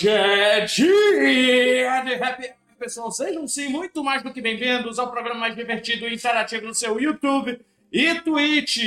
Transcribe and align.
Hoje 0.00 0.08
é 0.08 0.64
dia 0.64 2.00
de 2.00 2.14
happy 2.14 2.50
pessoal. 2.78 3.10
Sejam 3.10 3.46
sim 3.46 3.68
muito 3.68 4.02
mais 4.02 4.22
do 4.22 4.32
que 4.32 4.40
bem-vindos 4.40 4.98
ao 4.98 5.10
programa 5.10 5.40
mais 5.40 5.54
divertido 5.54 6.08
e 6.08 6.14
interativo 6.14 6.68
do 6.68 6.74
seu 6.74 6.98
YouTube 6.98 7.60
e 7.92 8.14
Twitch. 8.22 8.78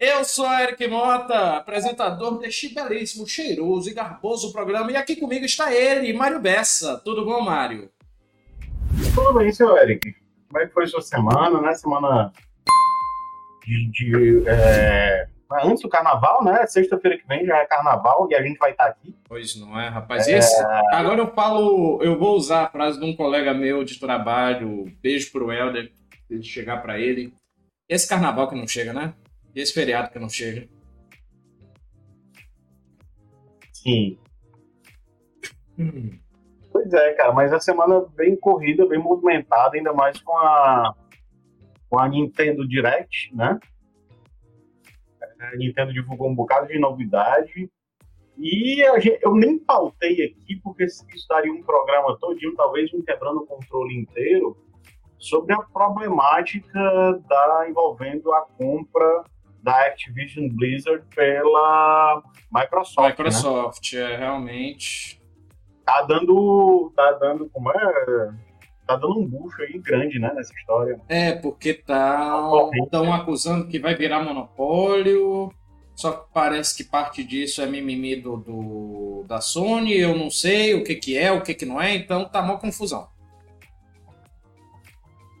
Eu 0.00 0.24
sou 0.24 0.50
Eric 0.50 0.88
Mota, 0.88 1.58
apresentador 1.58 2.38
deste 2.38 2.72
belíssimo, 2.72 3.26
cheiroso 3.26 3.90
e 3.90 3.92
garboso 3.92 4.50
programa. 4.50 4.90
E 4.92 4.96
aqui 4.96 5.14
comigo 5.14 5.44
está 5.44 5.74
ele, 5.74 6.14
Mário 6.14 6.40
Bessa. 6.40 6.96
Tudo 7.04 7.26
bom, 7.26 7.42
Mário? 7.42 7.90
Tudo 9.14 9.34
bem, 9.34 9.52
seu 9.52 9.76
Eric. 9.76 10.10
Como 10.48 10.62
é 10.62 10.66
que 10.66 10.72
foi 10.72 10.86
sua 10.86 11.02
semana, 11.02 11.60
né? 11.60 11.74
Semana 11.74 12.32
de, 13.62 13.90
de 13.90 14.42
é, 14.48 15.28
antes 15.62 15.82
do 15.82 15.88
carnaval, 15.88 16.42
né? 16.44 16.66
Sexta-feira 16.66 17.18
que 17.18 17.26
vem 17.26 17.44
já 17.44 17.58
é 17.58 17.66
carnaval 17.66 18.26
e 18.30 18.34
a 18.34 18.42
gente 18.42 18.58
vai 18.58 18.70
estar 18.70 18.86
aqui. 18.86 19.14
Pois 19.28 19.56
não 19.56 19.78
é, 19.78 19.88
rapaz. 19.88 20.26
É... 20.28 20.38
Esse, 20.38 20.64
agora 20.92 21.20
eu 21.20 21.32
falo, 21.32 22.02
eu 22.02 22.18
vou 22.18 22.36
usar 22.36 22.64
a 22.64 22.70
frase 22.70 22.98
de 22.98 23.04
um 23.04 23.14
colega 23.14 23.54
meu 23.54 23.84
de 23.84 23.98
trabalho, 23.98 24.86
beijo 25.02 25.30
pro 25.32 25.52
Helder, 25.52 25.92
se 26.28 26.42
chegar 26.42 26.82
para 26.82 26.98
ele. 26.98 27.32
Esse 27.88 28.08
carnaval 28.08 28.48
que 28.48 28.56
não 28.56 28.66
chega, 28.66 28.92
né? 28.92 29.14
Esse 29.54 29.72
feriado 29.72 30.10
que 30.10 30.18
não 30.18 30.28
chega. 30.28 30.68
Sim. 33.72 34.18
Hum. 35.78 36.18
Pois 36.72 36.92
é, 36.92 37.12
cara, 37.12 37.32
mas 37.32 37.52
a 37.52 37.60
semana 37.60 38.04
bem 38.16 38.36
corrida, 38.36 38.86
bem 38.86 38.98
movimentada, 38.98 39.76
ainda 39.76 39.92
mais 39.92 40.20
com 40.20 40.36
a 40.36 40.94
com 41.88 42.00
a 42.00 42.08
Nintendo 42.08 42.66
Direct, 42.66 43.32
né? 43.36 43.56
A 45.52 45.56
Nintendo 45.56 45.92
divulgou 45.92 46.28
um 46.28 46.34
bocado 46.34 46.68
de 46.68 46.78
novidade. 46.78 47.70
E 48.36 48.82
gente, 49.00 49.18
eu 49.22 49.34
nem 49.34 49.58
pautei 49.58 50.24
aqui, 50.24 50.56
porque 50.62 50.84
isso 50.84 51.04
daria 51.28 51.52
um 51.52 51.62
programa 51.62 52.18
todinho, 52.18 52.54
talvez 52.54 52.92
um 52.92 53.02
quebrando 53.02 53.40
o 53.40 53.46
controle 53.46 53.96
inteiro, 53.96 54.56
sobre 55.18 55.54
a 55.54 55.62
problemática 55.62 56.80
da 57.28 57.66
envolvendo 57.68 58.32
a 58.32 58.42
compra 58.58 59.24
da 59.62 59.86
Activision 59.86 60.48
Blizzard 60.50 61.04
pela 61.14 62.22
Microsoft. 62.52 62.98
Né? 62.98 63.08
Microsoft, 63.08 63.92
né? 63.94 64.12
é 64.12 64.16
realmente. 64.16 65.22
Tá 65.84 66.02
dando. 66.02 66.92
Tá 66.94 67.12
dando. 67.12 67.48
Como 67.48 67.70
é? 67.70 68.34
Tá 68.86 68.96
dando 68.96 69.20
um 69.20 69.26
bucho 69.26 69.60
aí 69.62 69.78
grande, 69.78 70.18
né, 70.18 70.32
nessa 70.34 70.52
história. 70.54 71.00
É, 71.08 71.32
porque 71.32 71.74
tá 71.74 72.50
estão 72.74 73.12
acusando 73.12 73.68
que 73.68 73.78
vai 73.78 73.94
virar 73.94 74.22
monopólio. 74.22 75.52
Só 75.94 76.10
que 76.10 76.34
parece 76.34 76.76
que 76.76 76.82
parte 76.82 77.22
disso 77.22 77.62
é 77.62 77.66
mimimi 77.66 78.16
do, 78.16 78.36
do, 78.36 79.24
da 79.28 79.40
Sony, 79.40 79.96
eu 79.96 80.16
não 80.16 80.28
sei 80.28 80.74
o 80.74 80.82
que, 80.82 80.96
que 80.96 81.16
é, 81.16 81.30
o 81.30 81.40
que, 81.40 81.54
que 81.54 81.64
não 81.64 81.80
é, 81.80 81.94
então 81.94 82.24
tá 82.24 82.40
uma 82.40 82.58
confusão. 82.58 83.08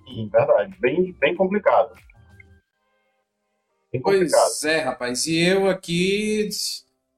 Sim, 0.06 0.28
verdade. 0.28 0.76
Bem, 0.78 1.12
bem 1.18 1.34
complicado. 1.34 1.92
Bem 3.92 4.00
complicado. 4.00 4.42
Pois 4.42 4.64
é, 4.64 4.80
rapaz. 4.80 5.26
E 5.26 5.40
eu 5.40 5.68
aqui. 5.68 6.48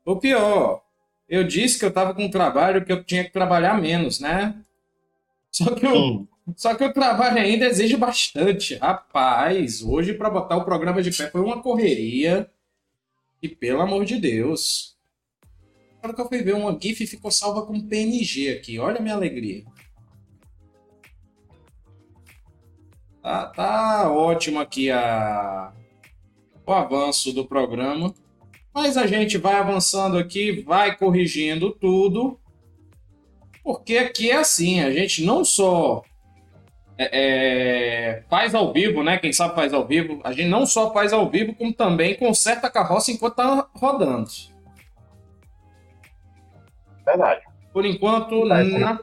O 0.02 0.16
pior, 0.16 0.82
eu 1.28 1.44
disse 1.44 1.78
que 1.78 1.84
eu 1.84 1.92
tava 1.92 2.14
com 2.14 2.24
um 2.24 2.30
trabalho 2.30 2.84
que 2.84 2.92
eu 2.92 3.04
tinha 3.04 3.24
que 3.24 3.32
trabalhar 3.32 3.78
menos, 3.78 4.19
né? 4.19 4.58
Só 5.56 5.74
que, 5.74 5.86
o, 5.86 6.28
só 6.54 6.75
que 6.75 6.84
o 6.84 6.92
trabalho 6.92 7.38
ainda 7.38 7.64
exige 7.64 7.97
bastante. 7.97 8.75
Rapaz, 8.75 9.81
hoje 9.81 10.12
para 10.12 10.28
botar 10.28 10.58
o 10.58 10.66
programa 10.66 11.03
de 11.03 11.10
pé 11.10 11.31
foi 11.31 11.41
uma 11.41 11.62
correria. 11.62 12.50
E 13.42 13.48
pelo 13.48 13.81
amor 13.81 14.04
de 14.04 14.20
Deus. 14.20 14.98
Agora 15.97 16.14
que 16.14 16.20
eu 16.20 16.28
fui 16.28 16.42
ver 16.42 16.54
uma 16.54 16.78
GIF 16.78 17.06
ficou 17.06 17.31
salva 17.31 17.64
com 17.64 17.81
PNG 17.81 18.50
aqui. 18.50 18.78
Olha 18.78 18.98
a 18.98 19.03
minha 19.03 19.14
alegria. 19.14 19.64
Tá, 23.22 23.47
tá 23.47 24.12
ótimo 24.12 24.60
aqui 24.60 24.91
a, 24.91 25.72
o 26.66 26.72
avanço 26.72 27.32
do 27.32 27.47
programa. 27.47 28.14
Mas 28.75 28.98
a 28.98 29.06
gente 29.06 29.38
vai 29.38 29.54
avançando 29.54 30.19
aqui, 30.19 30.60
vai 30.60 30.98
corrigindo 30.98 31.70
tudo. 31.70 32.38
Porque 33.66 33.99
aqui 33.99 34.31
é 34.31 34.37
assim, 34.37 34.78
a 34.78 34.93
gente 34.93 35.25
não 35.25 35.44
só 35.44 36.04
é, 36.97 37.10
é, 37.12 38.22
faz 38.31 38.54
ao 38.54 38.72
vivo, 38.72 39.03
né? 39.03 39.19
Quem 39.19 39.32
sabe 39.32 39.56
faz 39.56 39.75
ao 39.75 39.84
vivo. 39.84 40.21
A 40.22 40.31
gente 40.31 40.49
não 40.49 40.65
só 40.65 40.93
faz 40.93 41.12
ao 41.12 41.28
vivo, 41.28 41.53
como 41.53 41.75
também 41.75 42.15
conserta 42.15 42.69
a 42.69 42.71
carroça 42.71 43.10
enquanto 43.10 43.34
tá 43.34 43.69
rodando. 43.75 44.31
Verdade. 47.05 47.41
Por 47.72 47.84
enquanto, 47.84 48.49
Verdade. 48.49 48.78
Na, 48.78 49.00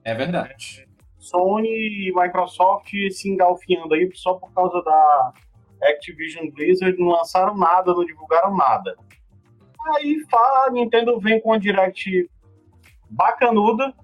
É 0.05 0.15
verdade. 0.15 0.87
Sony 1.19 1.69
e 1.69 2.13
Microsoft 2.15 2.91
se 3.11 3.31
engalfinhando 3.31 3.95
aí 3.95 4.11
só 4.15 4.35
por 4.35 4.53
causa 4.53 4.83
da 4.83 5.33
Activision 5.85 6.51
Blizzard, 6.51 6.99
não 6.99 7.09
lançaram 7.09 7.57
nada, 7.57 7.95
não 7.95 8.05
divulgaram 8.05 8.55
nada. 8.55 8.95
Aí 9.97 10.19
a 10.31 10.71
Nintendo 10.71 11.19
vem 11.19 11.41
com 11.41 11.51
uma 11.51 11.59
Direct 11.59 12.29
bacanuda, 13.09 13.95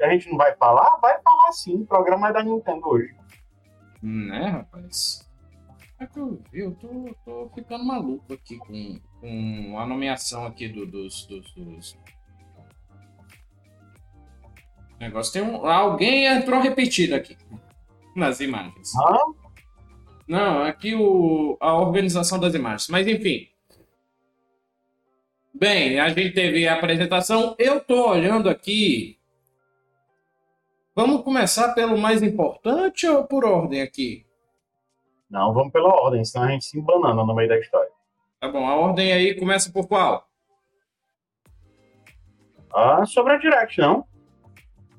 a 0.00 0.08
gente 0.10 0.28
não 0.28 0.36
vai 0.36 0.54
falar? 0.56 0.98
Vai 1.00 1.20
falar 1.22 1.52
sim, 1.52 1.82
o 1.82 1.86
programa 1.86 2.28
é 2.28 2.32
da 2.32 2.42
Nintendo 2.42 2.88
hoje. 2.88 3.14
Né, 4.02 4.48
rapaz? 4.48 5.28
É 5.98 6.06
que 6.06 6.18
eu 6.18 6.42
vi, 6.50 6.60
eu 6.60 6.74
tô, 6.74 7.16
tô 7.24 7.50
ficando 7.54 7.84
maluco 7.84 8.32
aqui 8.32 8.58
com, 8.58 9.00
com 9.20 9.78
a 9.78 9.86
nomeação 9.86 10.44
aqui 10.44 10.68
do, 10.68 10.84
dos, 10.86 11.26
dos, 11.26 11.52
dos... 11.54 11.98
negócio. 14.98 15.32
Tem 15.32 15.42
um, 15.42 15.66
alguém 15.66 16.26
entrou 16.26 16.60
repetido 16.60 17.14
aqui 17.14 17.36
nas 18.14 18.40
imagens. 18.40 18.92
Hã? 18.96 19.18
Não, 20.26 20.64
aqui 20.64 20.94
o, 20.94 21.56
a 21.60 21.74
organização 21.74 22.38
das 22.38 22.54
imagens. 22.54 22.88
Mas 22.88 23.06
enfim. 23.06 23.48
Bem, 25.52 26.00
a 26.00 26.08
gente 26.08 26.32
teve 26.32 26.66
a 26.66 26.74
apresentação. 26.74 27.54
Eu 27.58 27.80
tô 27.80 28.10
olhando 28.10 28.48
aqui. 28.48 29.18
Vamos 30.96 31.22
começar 31.22 31.74
pelo 31.74 31.98
mais 31.98 32.22
importante 32.22 33.04
ou 33.08 33.24
por 33.24 33.44
ordem 33.44 33.82
aqui? 33.82 34.24
Não, 35.28 35.52
vamos 35.52 35.72
pela 35.72 35.88
ordem, 35.88 36.24
senão 36.24 36.46
a 36.46 36.50
gente 36.50 36.66
se 36.66 36.78
embanana 36.78 37.24
no 37.24 37.34
meio 37.34 37.48
da 37.48 37.58
história. 37.58 37.90
Tá 38.38 38.48
bom, 38.48 38.64
a 38.64 38.76
ordem 38.76 39.12
aí 39.12 39.34
começa 39.34 39.72
por 39.72 39.88
qual? 39.88 40.24
Ah, 42.72 43.04
sobre 43.04 43.32
a 43.32 43.38
Direct, 43.38 43.80
não? 43.80 44.06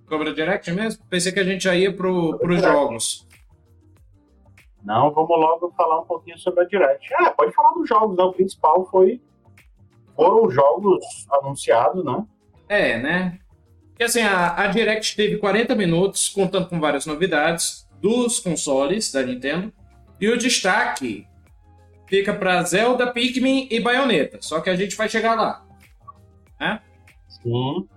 Sobre 0.09 0.31
a 0.31 0.33
Direct 0.33 0.69
mesmo? 0.73 1.05
Pensei 1.05 1.31
que 1.31 1.39
a 1.39 1.45
gente 1.45 1.63
já 1.63 1.73
ia 1.73 1.95
pro, 1.95 2.37
pros 2.39 2.61
jogos. 2.61 3.25
Não, 4.83 5.11
vamos 5.11 5.29
logo 5.29 5.71
falar 5.77 6.01
um 6.01 6.05
pouquinho 6.05 6.37
sobre 6.37 6.65
a 6.65 6.67
Direct. 6.67 7.13
Ah, 7.15 7.31
pode 7.31 7.53
falar 7.53 7.71
dos 7.71 7.87
jogos, 7.87 8.17
né? 8.17 8.23
O 8.23 8.33
principal 8.33 8.85
foi. 8.87 9.21
Foram 10.13 10.49
jogos 10.49 11.05
anunciados, 11.31 12.03
né? 12.03 12.25
É, 12.67 12.97
né? 12.97 13.39
Porque 13.95 14.03
assim, 14.03 14.21
a, 14.21 14.61
a 14.61 14.67
Direct 14.67 15.15
teve 15.15 15.37
40 15.37 15.73
minutos, 15.73 16.27
contando 16.27 16.67
com 16.67 16.81
várias 16.81 17.05
novidades 17.05 17.87
dos 18.01 18.39
consoles 18.39 19.09
da 19.09 19.23
Nintendo. 19.23 19.71
E 20.19 20.27
o 20.27 20.37
destaque 20.37 21.25
fica 22.05 22.33
para 22.33 22.61
Zelda, 22.63 23.13
Pikmin 23.13 23.69
e 23.71 23.79
Bayonetta. 23.79 24.39
Só 24.41 24.59
que 24.59 24.69
a 24.69 24.75
gente 24.75 24.97
vai 24.97 25.07
chegar 25.07 25.35
lá. 25.35 25.65
Né? 26.59 26.81
Sim. 27.29 27.87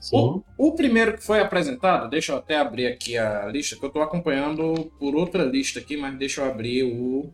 Sim. 0.00 0.16
O, 0.16 0.68
o, 0.68 0.74
primeiro 0.74 1.12
que 1.12 1.22
foi 1.22 1.40
apresentado, 1.40 2.08
deixa 2.08 2.32
eu 2.32 2.38
até 2.38 2.56
abrir 2.56 2.86
aqui 2.86 3.18
a 3.18 3.46
lista, 3.46 3.76
que 3.76 3.84
eu 3.84 3.88
estou 3.88 4.02
acompanhando 4.02 4.90
por 4.98 5.14
outra 5.14 5.44
lista 5.44 5.78
aqui, 5.78 5.94
mas 5.94 6.16
deixa 6.16 6.40
eu 6.40 6.50
abrir 6.50 6.84
o 6.84 7.30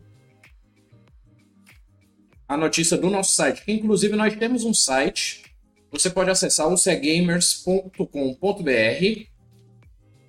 a 2.45 2.57
notícia 2.57 2.97
do 2.97 3.09
nosso 3.09 3.31
site. 3.31 3.63
Que, 3.63 3.71
inclusive, 3.71 4.17
nós 4.17 4.35
temos 4.35 4.65
um 4.65 4.73
site. 4.73 5.50
Você 5.91 6.09
pode 6.09 6.29
acessar 6.29 6.71
o 6.71 6.81
cgamers.com.br 6.81 9.31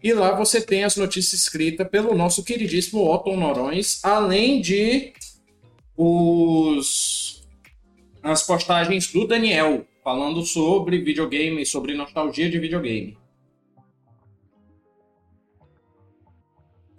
e 0.02 0.12
lá 0.12 0.34
você 0.34 0.60
tem 0.60 0.82
as 0.82 0.96
notícias 0.96 1.42
escritas 1.42 1.88
pelo 1.88 2.14
nosso 2.14 2.44
queridíssimo 2.44 3.08
Otton 3.08 3.36
Norões, 3.36 4.04
além 4.04 4.60
de 4.60 5.12
os 5.96 7.46
as 8.22 8.44
postagens 8.44 9.12
do 9.12 9.26
Daniel 9.26 9.86
falando 10.02 10.42
sobre 10.42 10.98
videogame, 10.98 11.64
sobre 11.64 11.94
nostalgia 11.94 12.50
de 12.50 12.58
videogame. 12.58 13.16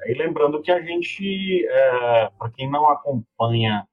E 0.06 0.14
lembrando 0.16 0.62
que 0.62 0.72
a 0.72 0.82
gente, 0.82 1.66
é, 1.66 2.30
para 2.38 2.52
quem 2.52 2.70
não 2.70 2.90
acompanha 2.90 3.88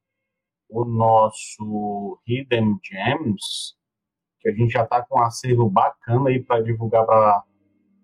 o 0.69 0.84
nosso 0.84 2.19
Hidden 2.26 2.78
Gems, 2.82 3.76
que 4.40 4.48
a 4.48 4.52
gente 4.52 4.72
já 4.72 4.82
está 4.84 5.02
com 5.02 5.19
um 5.19 5.22
acervo 5.22 5.69
bacana 5.69 6.31
aí 6.31 6.42
para 6.42 6.62
divulgar 6.62 7.04
para 7.04 7.44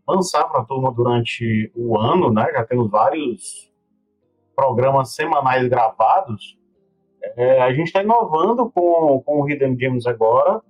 lançar 0.06 0.44
para 0.44 0.60
a 0.60 0.64
turma 0.64 0.92
durante 0.92 1.70
o 1.74 1.98
ano, 1.98 2.32
né? 2.32 2.46
Já 2.52 2.64
temos 2.64 2.90
vários 2.90 3.72
programas 4.54 5.14
semanais 5.14 5.66
gravados. 5.68 6.56
É, 7.36 7.60
a 7.62 7.72
gente 7.72 7.88
está 7.88 8.02
inovando 8.02 8.70
com, 8.70 9.20
com 9.24 9.40
o 9.40 9.50
Hidden 9.50 9.76
Gems 9.78 10.06
agora. 10.06 10.60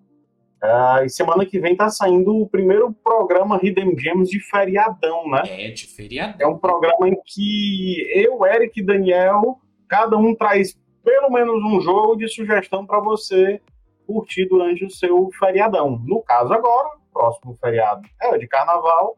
É, 0.63 1.05
e 1.05 1.09
semana 1.09 1.45
que 1.45 1.61
vem 1.61 1.73
está 1.73 1.91
saindo 1.91 2.35
o 2.35 2.49
primeiro 2.49 2.93
programa 3.05 3.61
Hidden 3.63 3.97
Gems 3.99 4.31
de 4.31 4.41
feriadão, 4.41 5.29
né? 5.29 5.43
É, 5.47 5.71
de 5.71 5.87
feriadão. 5.87 6.37
É 6.41 6.47
um 6.51 6.59
programa 6.59 7.09
em 7.09 7.17
que 7.25 8.07
eu, 8.15 8.45
Eric 8.47 8.81
e 8.81 8.85
Daniel, 8.85 9.59
cada 9.89 10.17
um 10.17 10.35
traz 10.35 10.79
pelo 11.05 11.31
menos 11.31 11.63
um 11.63 11.81
jogo 11.81 12.17
de 12.17 12.29
sugestão 12.29 12.87
para 12.87 13.01
você 13.01 13.61
curtir 14.07 14.47
durante 14.47 14.85
o 14.85 14.91
seu 14.91 15.31
feriadão. 15.39 15.99
No 16.05 16.23
caso 16.23 16.53
agora, 16.53 16.91
próximo 17.13 17.57
feriado 17.57 18.07
é 18.23 18.29
o 18.29 18.39
de 18.39 18.47
carnaval, 18.47 19.17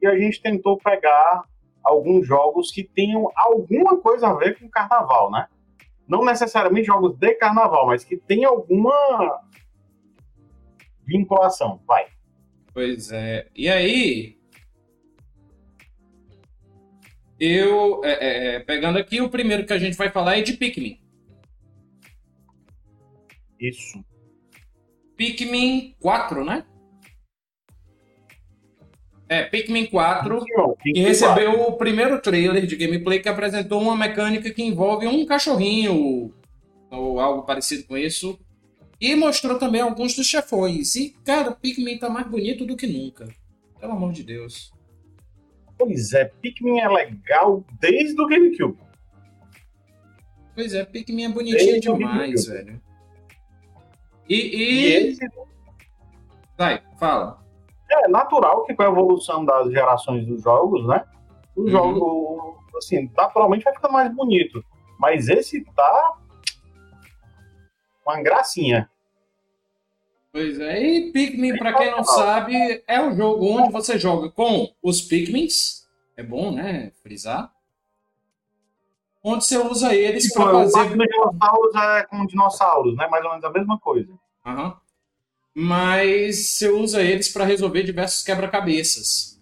e 0.00 0.06
a 0.06 0.16
gente 0.16 0.40
tentou 0.40 0.78
pegar 0.78 1.42
alguns 1.82 2.26
jogos 2.26 2.70
que 2.70 2.84
tenham 2.84 3.30
alguma 3.36 3.98
coisa 3.98 4.28
a 4.28 4.34
ver 4.34 4.58
com 4.58 4.68
carnaval, 4.68 5.30
né? 5.30 5.48
Não 6.06 6.24
necessariamente 6.24 6.86
jogos 6.86 7.16
de 7.16 7.34
carnaval, 7.34 7.86
mas 7.86 8.04
que 8.04 8.16
tenham 8.16 8.52
alguma 8.52 9.40
vinculação. 11.04 11.80
Vai. 11.86 12.06
Pois 12.72 13.10
é. 13.12 13.48
E 13.54 13.68
aí, 13.68 14.38
eu, 17.38 18.04
é, 18.04 18.12
é, 18.12 18.54
é, 18.54 18.60
pegando 18.60 18.98
aqui, 18.98 19.20
o 19.20 19.28
primeiro 19.28 19.66
que 19.66 19.72
a 19.72 19.78
gente 19.78 19.96
vai 19.96 20.10
falar 20.10 20.38
é 20.38 20.42
de 20.42 20.52
Pikmin. 20.54 21.00
Isso. 23.58 24.04
Pikmin 25.16 25.94
4, 26.00 26.44
né? 26.44 26.64
É, 29.28 29.44
Pikmin 29.44 29.86
4, 29.86 30.44
que 30.82 31.00
recebeu 31.00 31.54
4. 31.54 31.72
o 31.72 31.76
primeiro 31.78 32.20
trailer 32.20 32.66
de 32.66 32.76
gameplay 32.76 33.18
que 33.18 33.28
apresentou 33.28 33.80
uma 33.80 33.96
mecânica 33.96 34.50
que 34.50 34.62
envolve 34.62 35.06
um 35.06 35.24
cachorrinho 35.24 36.34
ou 36.90 37.18
algo 37.18 37.42
parecido 37.42 37.84
com 37.84 37.96
isso. 37.96 38.38
E 39.00 39.16
mostrou 39.16 39.58
também 39.58 39.80
alguns 39.80 40.14
dos 40.14 40.26
chefões. 40.26 40.94
E, 40.94 41.10
cara, 41.24 41.50
Pikmin 41.52 41.98
tá 41.98 42.08
mais 42.08 42.26
bonito 42.26 42.66
do 42.66 42.76
que 42.76 42.86
nunca. 42.86 43.26
Pelo 43.80 43.92
amor 43.92 44.12
de 44.12 44.22
Deus. 44.22 44.70
Pois 45.78 46.12
é, 46.12 46.26
Pikmin 46.26 46.78
é 46.78 46.88
legal 46.88 47.64
desde 47.80 48.20
o 48.20 48.26
GameCube. 48.26 48.78
Pois 50.54 50.74
é, 50.74 50.84
Pikmin 50.84 51.24
é 51.24 51.28
bonitinho 51.30 51.72
desde 51.72 51.92
demais, 51.92 52.46
velho. 52.46 52.80
E, 54.32 54.56
e... 54.56 54.62
e 54.62 54.92
esse... 55.10 55.28
Vai, 56.56 56.82
fala. 56.98 57.42
É 57.90 58.08
natural 58.08 58.64
que 58.64 58.74
com 58.74 58.82
a 58.82 58.86
evolução 58.86 59.44
das 59.44 59.70
gerações 59.70 60.26
dos 60.26 60.42
jogos, 60.42 60.86
né? 60.86 61.04
O 61.54 61.62
uhum. 61.62 61.68
jogo, 61.68 62.58
assim, 62.76 63.10
naturalmente 63.14 63.64
vai 63.64 63.74
ficando 63.74 63.92
mais 63.92 64.14
bonito. 64.14 64.64
Mas 64.98 65.28
esse 65.28 65.62
tá 65.74 66.18
uma 68.06 68.22
gracinha. 68.22 68.88
Pois 70.32 70.58
é, 70.58 70.82
e 70.82 71.12
Pikmin, 71.12 71.58
para 71.58 71.74
quem 71.74 71.90
não 71.90 72.02
sabe, 72.02 72.82
é 72.86 73.00
o 73.02 73.14
jogo 73.14 73.44
onde 73.44 73.70
você 73.70 73.98
joga 73.98 74.30
com 74.30 74.72
os 74.82 75.02
Pikmins. 75.02 75.86
É 76.16 76.22
bom, 76.22 76.52
né? 76.52 76.90
Frisar. 77.02 77.52
Onde 79.22 79.44
você 79.44 79.58
usa 79.58 79.94
eles 79.94 80.32
para 80.32 80.50
fazer. 80.50 80.80
O 80.80 80.88
dinossauros 80.88 81.74
é 81.74 82.02
com 82.04 82.26
dinossauros, 82.26 82.96
né? 82.96 83.06
Mais 83.08 83.22
ou 83.24 83.30
menos 83.30 83.44
a 83.44 83.50
mesma 83.50 83.78
coisa. 83.78 84.12
Uhum 84.46 84.82
mas 85.54 86.36
você 86.36 86.68
usa 86.68 87.02
eles 87.02 87.28
para 87.28 87.44
resolver 87.44 87.82
diversos 87.82 88.22
quebra-cabeças. 88.22 89.38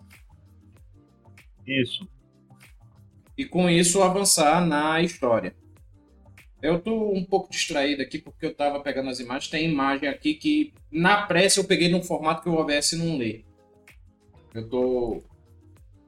Isso. 1.67 2.09
E 3.39 3.45
com 3.45 3.71
isso 3.71 4.03
avançar 4.03 4.65
na 4.67 5.01
história. 5.01 5.55
Eu 6.61 6.79
tô 6.79 7.13
um 7.13 7.25
pouco 7.25 7.51
distraído 7.51 8.03
aqui 8.03 8.19
porque 8.19 8.45
eu 8.45 8.55
tava 8.55 8.81
pegando 8.81 9.09
as 9.09 9.21
imagens. 9.21 9.51
Tem 9.51 9.71
imagem 9.71 10.09
aqui 10.09 10.35
que 10.35 10.75
na 10.91 11.23
pressa 11.23 11.61
eu 11.61 11.65
peguei 11.65 11.89
num 11.89 12.03
formato 12.03 12.43
que 12.43 12.49
o 12.49 12.55
OBS 12.55 12.93
não 12.93 13.17
lê. 13.17 13.45
Eu 14.53 14.69
tô 14.69 15.23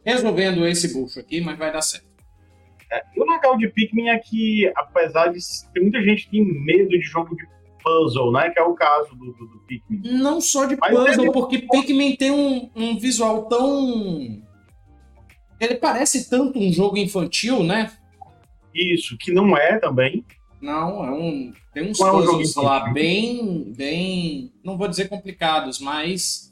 resolvendo 0.04 0.66
esse 0.66 0.92
bucho 0.92 1.20
aqui, 1.20 1.40
mas 1.40 1.56
vai 1.56 1.72
dar 1.72 1.80
certo. 1.80 2.11
É, 2.90 3.02
o 3.16 3.25
legal 3.25 3.56
de 3.56 3.68
Pikmin 3.68 4.08
é 4.08 4.18
que, 4.18 4.70
apesar 4.75 5.28
de 5.28 5.38
ter 5.72 5.80
muita 5.80 6.02
gente 6.02 6.25
que 6.25 6.32
tem 6.32 6.44
medo 6.44 6.88
de 6.88 7.00
jogo 7.00 7.34
de 7.34 7.46
puzzle, 7.82 8.32
né? 8.32 8.50
Que 8.50 8.58
é 8.58 8.62
o 8.62 8.74
caso 8.74 9.14
do, 9.14 9.32
do, 9.32 9.46
do 9.46 9.58
Pikmin. 9.66 10.02
Não 10.04 10.40
só 10.40 10.64
de 10.66 10.76
Mas 10.76 10.94
puzzle, 10.94 11.24
ele... 11.24 11.32
porque 11.32 11.58
Pikmin 11.58 12.16
tem 12.16 12.30
um, 12.30 12.70
um 12.74 12.98
visual 12.98 13.46
tão. 13.48 14.42
Ele 15.60 15.74
parece 15.76 16.28
tanto 16.28 16.58
um 16.58 16.72
jogo 16.72 16.96
infantil, 16.96 17.62
né? 17.62 17.92
Isso, 18.74 19.16
que 19.18 19.32
não 19.32 19.56
é 19.56 19.78
também. 19.78 20.24
Não, 20.60 21.04
é 21.04 21.10
um. 21.10 21.52
Tem 21.74 21.90
uns 21.90 21.98
não 21.98 22.10
puzzles 22.10 22.56
é 22.56 22.60
um 22.60 22.62
lá 22.62 22.90
bem. 22.90 23.72
bem. 23.76 24.52
Não 24.64 24.78
vou 24.78 24.88
dizer 24.88 25.08
complicados, 25.08 25.78
mas. 25.78 26.50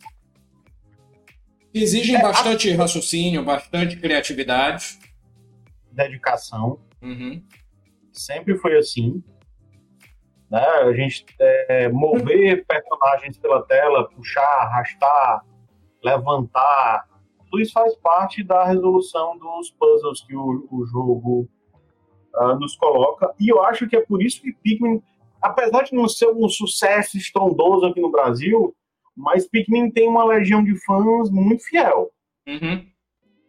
Exigem 1.73 2.17
é, 2.17 2.23
bastante 2.23 2.71
a... 2.73 2.77
raciocínio, 2.77 3.45
bastante 3.45 3.97
criatividade. 3.97 4.99
Dedicação. 5.93 6.81
Uhum. 7.01 7.43
Sempre 8.13 8.57
foi 8.59 8.77
assim 8.77 9.23
né? 10.51 10.61
A 10.61 10.93
gente 10.93 11.25
é, 11.39 11.89
mover 11.89 12.67
personagens 12.67 13.39
pela 13.39 13.63
tela, 13.63 14.09
puxar, 14.11 14.43
arrastar, 14.43 15.45
levantar, 16.03 17.09
tudo 17.51 17.63
isso 17.63 17.73
faz 17.73 17.97
parte 17.97 18.45
da 18.45 18.65
resolução 18.65 19.37
dos 19.37 19.71
puzzles 19.73 20.23
que 20.23 20.37
o, 20.37 20.69
o 20.71 20.87
jogo 20.87 21.49
uh, 22.37 22.59
nos 22.59 22.77
coloca. 22.77 23.35
E 23.41 23.49
eu 23.49 23.63
acho 23.63 23.89
que 23.89 23.97
é 23.97 24.01
por 24.01 24.23
isso 24.23 24.41
que 24.41 24.53
Pikmin, 24.53 25.03
apesar 25.43 25.83
de 25.83 25.95
não 25.95 26.09
ser 26.09 26.29
um 26.29 26.49
sucesso 26.49 27.17
estrondoso 27.17 27.87
aqui 27.87 28.01
no 28.01 28.11
Brasil, 28.11 28.75
mas 29.17 29.49
Pikmin 29.49 29.91
tem 29.91 30.09
uma 30.09 30.25
legião 30.25 30.63
de 30.63 30.77
fãs 30.85 31.29
muito 31.31 31.65
fiel. 31.65 32.11
Uhum. 32.47 32.87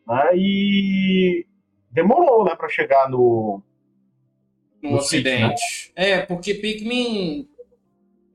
Né? 0.07 0.29
E 0.35 1.45
demorou 1.91 2.43
né, 2.43 2.55
para 2.55 2.69
chegar 2.69 3.07
no, 3.07 3.61
no, 4.81 4.95
Ocidente. 4.95 5.41
né? 5.41 5.55
É, 5.95 6.19
porque 6.19 6.53
Pikmin. 6.55 7.47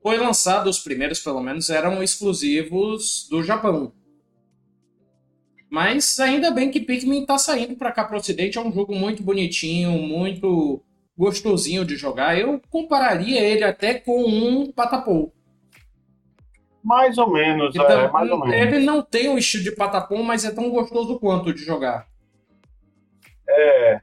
foi 0.01 0.17
lançado, 0.17 0.69
os 0.69 0.79
primeiros 0.79 1.19
pelo 1.19 1.41
menos, 1.41 1.69
eram 1.69 2.01
exclusivos 2.01 3.27
do 3.29 3.43
Japão. 3.43 3.91
Mas 5.69 6.17
ainda 6.19 6.49
bem 6.49 6.71
que 6.71 6.79
Pikmin 6.79 7.25
tá 7.25 7.37
saindo 7.37 7.75
para 7.75 7.91
cá 7.91 8.05
pro 8.05 8.17
ocidente, 8.17 8.57
é 8.57 8.61
um 8.61 8.71
jogo 8.71 8.95
muito 8.95 9.21
bonitinho, 9.21 9.91
muito 9.91 10.81
gostosinho 11.17 11.83
de 11.83 11.95
jogar. 11.97 12.39
Eu 12.39 12.61
compararia 12.69 13.41
ele 13.41 13.63
até 13.63 13.95
com 13.95 14.23
um 14.23 14.71
Patapou. 14.71 15.33
Mais 16.81 17.17
ou 17.17 17.33
menos, 17.33 17.75
então, 17.75 17.99
é, 17.99 18.09
mais 18.09 18.31
ou 18.31 18.39
menos. 18.39 18.55
Ele 18.55 18.85
não 18.85 19.01
tem 19.01 19.27
o 19.27 19.37
estilo 19.37 19.65
de 19.65 19.75
Patapom, 19.75 20.23
mas 20.23 20.45
é 20.45 20.51
tão 20.51 20.69
gostoso 20.69 21.19
quanto 21.19 21.53
de 21.53 21.65
jogar. 21.65 22.07
É, 23.49 23.99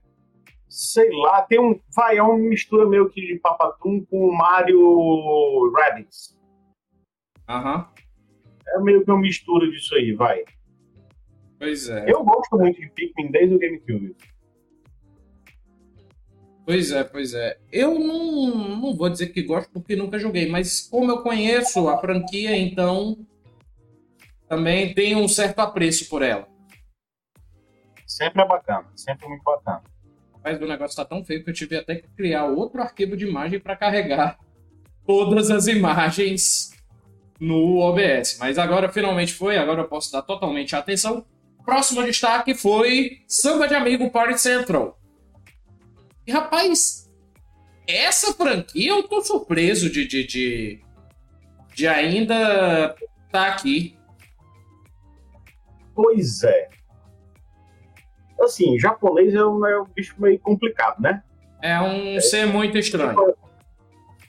sei 0.75 1.09
lá, 1.13 1.43
tem 1.43 1.61
um. 1.61 1.79
Vai, 1.95 2.19
é 2.19 2.23
uma 2.23 2.37
mistura 2.37 2.85
meio 2.85 3.09
que 3.09 3.21
de 3.21 3.39
Papatum 3.39 4.05
com 4.07 4.33
Mario 4.33 5.73
Rabbids. 5.73 6.37
Aham. 7.49 7.77
Uhum. 7.77 7.95
É 8.67 8.81
meio 8.81 9.05
que 9.05 9.11
uma 9.11 9.21
mistura 9.21 9.71
disso 9.71 9.95
aí, 9.95 10.13
vai. 10.13 10.43
Pois 11.61 11.89
é. 11.89 12.11
Eu 12.11 12.25
gosto 12.25 12.59
muito 12.59 12.81
de 12.81 12.91
Pikmin 12.91 13.31
desde 13.31 13.55
o 13.55 13.59
GameCube. 13.59 14.17
Pois 16.67 16.91
é, 16.91 17.05
pois 17.05 17.35
é. 17.35 17.57
Eu 17.71 18.01
não, 18.01 18.79
não 18.81 18.97
vou 18.97 19.09
dizer 19.09 19.29
que 19.29 19.43
gosto 19.43 19.71
porque 19.71 19.95
nunca 19.95 20.19
joguei, 20.19 20.49
mas 20.51 20.81
como 20.81 21.11
eu 21.11 21.23
conheço 21.23 21.89
a 21.89 21.99
franquia, 21.99 22.57
então 22.57 23.25
também 24.49 24.93
tenho 24.93 25.19
um 25.19 25.29
certo 25.29 25.61
apreço 25.61 26.09
por 26.09 26.23
ela. 26.23 26.49
Sempre 28.07 28.43
é 28.43 28.49
bacana, 28.49 28.91
sempre 28.97 29.29
muito 29.29 29.45
bacana. 29.45 29.94
Mas 30.45 30.61
o 30.61 30.67
negócio 30.67 30.95
tá 30.95 31.07
tão 31.07 31.25
feio 31.25 31.43
que 31.43 31.49
eu 31.49 31.55
tive 31.55 31.75
até 31.79 31.97
que 31.97 32.09
criar 32.15 32.45
outro 32.45 32.83
arquivo 32.83 33.17
de 33.17 33.27
imagem 33.27 33.59
para 33.59 33.75
carregar 33.75 34.39
todas 35.07 35.51
as 35.51 35.67
imagens 35.67 36.71
no 37.41 37.79
OBS. 37.79 38.37
Mas 38.39 38.59
agora 38.59 38.93
finalmente 38.93 39.33
foi, 39.33 39.57
agora 39.57 39.81
eu 39.81 39.89
posso 39.89 40.13
dar 40.13 40.21
totalmente 40.21 40.77
atenção. 40.77 41.25
Próximo 41.65 42.05
destaque 42.05 42.55
foi 42.55 43.23
Samba 43.27 43.67
de 43.67 43.75
Amigo 43.75 44.11
Party 44.11 44.39
Central. 44.39 45.01
E 46.27 46.33
rapaz, 46.33 47.11
essa 47.87 48.35
franquia 48.35 48.91
eu 48.91 49.03
tô 49.05 49.23
surpreso 49.23 49.89
de, 49.89 50.07
de, 50.07 50.27
de, 50.27 50.81
de 51.75 51.89
ainda 51.89 52.95
tá 53.33 53.47
aqui. 53.47 53.97
Pois 55.95 56.43
é 56.43 56.74
assim, 58.41 58.79
japonês 58.79 59.35
é 59.35 59.45
um, 59.45 59.67
é 59.67 59.81
um 59.81 59.85
bicho 59.85 60.15
meio 60.19 60.39
complicado, 60.39 61.01
né? 61.01 61.23
É 61.63 61.81
um 61.81 62.17
é, 62.17 62.21
ser 62.21 62.47
muito 62.47 62.77
estranho. 62.77 63.35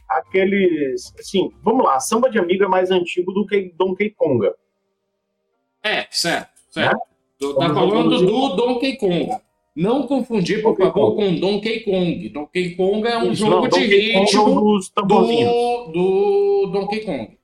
Aqueles. 0.07 1.13
Assim, 1.19 1.51
vamos 1.61 1.85
lá, 1.85 1.99
samba 1.99 2.29
de 2.29 2.39
amigo 2.39 2.63
é 2.63 2.67
mais 2.67 2.91
antigo 2.91 3.31
do 3.31 3.45
que 3.45 3.73
Donkey 3.77 4.11
Konga. 4.11 4.55
É, 5.83 6.07
certo, 6.09 6.51
certo. 6.69 6.95
Né? 6.95 7.53
Tá 7.59 7.73
falando 7.73 8.25
do 8.25 8.55
Donkey 8.55 8.97
Konga. 8.97 9.41
Não 9.75 10.07
confundir, 10.07 10.61
por 10.61 10.69
Donkey 10.69 10.83
favor, 10.85 11.15
Kong. 11.15 11.33
com 11.33 11.39
Donkey 11.39 11.79
Kong. 11.81 12.29
Donkey 12.29 12.75
Kong 12.75 13.07
é 13.07 13.17
um 13.17 13.31
Isso, 13.31 13.45
jogo 13.45 13.63
não, 13.63 13.67
de 13.67 13.83
é 13.83 14.23
ritmo 14.23 14.79
do, 14.95 15.91
do 15.91 16.71
Donkey 16.71 17.01
Kong. 17.01 17.37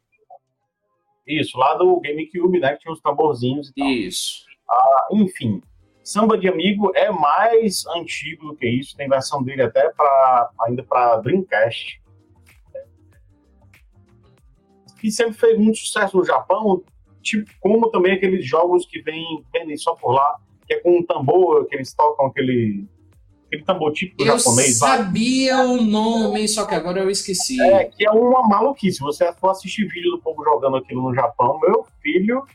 Isso, 1.28 1.58
lá 1.58 1.76
do 1.76 2.00
GameCube, 2.00 2.60
né? 2.60 2.74
Que 2.74 2.80
tinha 2.80 2.94
os 2.94 3.02
tamborzinhos 3.02 3.70
e 3.70 3.74
tal. 3.74 3.90
Isso. 3.90 4.46
Ah, 4.70 5.08
enfim, 5.12 5.62
Samba 6.12 6.38
de 6.38 6.50
Amigo 6.50 6.92
é 6.94 7.10
mais 7.10 7.86
antigo 7.96 8.48
do 8.48 8.56
que 8.58 8.68
isso, 8.68 8.98
tem 8.98 9.08
versão 9.08 9.42
dele 9.42 9.62
até 9.62 9.90
para 9.92 10.50
ainda 10.64 10.84
para 10.84 11.16
Dreamcast. 11.22 12.02
E 15.02 15.10
sempre 15.10 15.36
fez 15.36 15.58
muito 15.58 15.78
sucesso 15.78 16.18
no 16.18 16.26
Japão, 16.26 16.84
tipo 17.22 17.50
como 17.62 17.90
também 17.90 18.12
aqueles 18.12 18.46
jogos 18.46 18.86
que 18.86 19.02
vem, 19.02 19.24
vendem 19.54 19.78
só 19.78 19.96
por 19.96 20.12
lá, 20.12 20.36
que 20.68 20.74
é 20.74 20.80
com 20.82 20.98
um 20.98 21.06
tambor, 21.06 21.66
que 21.68 21.76
eles 21.76 21.94
tocam 21.94 22.26
aquele 22.26 22.86
aquele 23.46 23.64
tambor 23.64 23.94
típico 23.94 24.22
eu 24.22 24.38
japonês. 24.38 24.82
Eu 24.82 24.88
sabia 24.88 25.56
vai. 25.56 25.66
o 25.66 25.82
nome, 25.82 26.46
só 26.50 26.66
que 26.66 26.76
agora 26.76 27.00
eu 27.00 27.10
esqueci. 27.10 27.62
É, 27.62 27.86
que 27.86 28.06
é 28.06 28.12
uma 28.12 28.46
maluquice. 28.50 29.00
Você 29.00 29.32
for 29.34 29.52
assistir 29.52 29.88
vídeo 29.88 30.12
do 30.12 30.22
povo 30.22 30.44
jogando 30.44 30.76
aquilo 30.76 31.04
no 31.04 31.16
Japão, 31.16 31.58
meu 31.62 31.86
filho, 32.02 32.46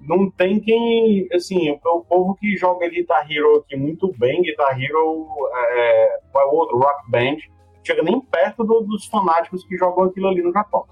não 0.00 0.30
tem 0.30 0.60
quem, 0.60 1.28
assim, 1.32 1.70
o 1.70 2.00
povo 2.00 2.34
que 2.36 2.56
joga 2.56 2.88
Guitar 2.88 3.30
Hero 3.30 3.56
aqui 3.56 3.76
muito 3.76 4.12
bem, 4.18 4.42
Guitar 4.42 4.80
Hero, 4.80 5.26
é, 5.54 6.20
qual 6.30 6.46
é 6.46 6.50
o 6.50 6.54
outro, 6.54 6.78
Rock 6.78 7.10
Band, 7.10 7.36
chega 7.84 8.02
nem 8.02 8.20
perto 8.20 8.64
do, 8.64 8.80
dos 8.80 9.06
fanáticos 9.06 9.64
que 9.64 9.76
jogam 9.76 10.04
aquilo 10.04 10.28
ali 10.28 10.42
no 10.42 10.52
Japão. 10.52 10.86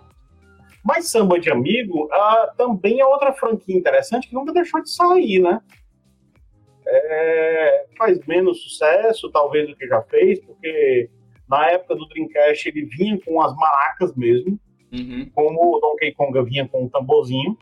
Mas 0.84 1.10
Samba 1.10 1.38
de 1.38 1.50
Amigo 1.50 2.04
uh, 2.06 2.56
também 2.56 3.00
é 3.00 3.06
outra 3.06 3.32
franquia 3.32 3.76
interessante 3.76 4.28
que 4.28 4.34
nunca 4.34 4.52
deixou 4.52 4.82
de 4.82 4.90
sair, 4.90 5.40
né? 5.40 5.60
É, 6.86 7.86
faz 7.96 8.18
menos 8.26 8.62
sucesso, 8.62 9.30
talvez, 9.30 9.66
do 9.66 9.74
que 9.74 9.86
já 9.86 10.02
fez, 10.02 10.38
porque 10.44 11.08
na 11.48 11.70
época 11.70 11.94
do 11.96 12.06
Dreamcast 12.08 12.68
ele 12.68 12.84
vinha 12.84 13.18
com 13.24 13.40
as 13.40 13.54
maracas 13.56 14.14
mesmo, 14.14 14.58
uhum. 14.92 15.30
como 15.34 15.76
o 15.76 15.80
Donkey 15.80 16.12
Kong 16.12 16.42
vinha 16.42 16.68
com 16.68 16.84
o 16.84 16.90
tamborzinho 16.90 17.56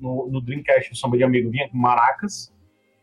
no, 0.00 0.28
no 0.30 0.40
Dreamcast 0.40 0.92
o 0.92 0.96
Samba 0.96 1.16
de 1.16 1.24
Amigo 1.24 1.50
vinha 1.50 1.68
com 1.68 1.76
maracas. 1.76 2.52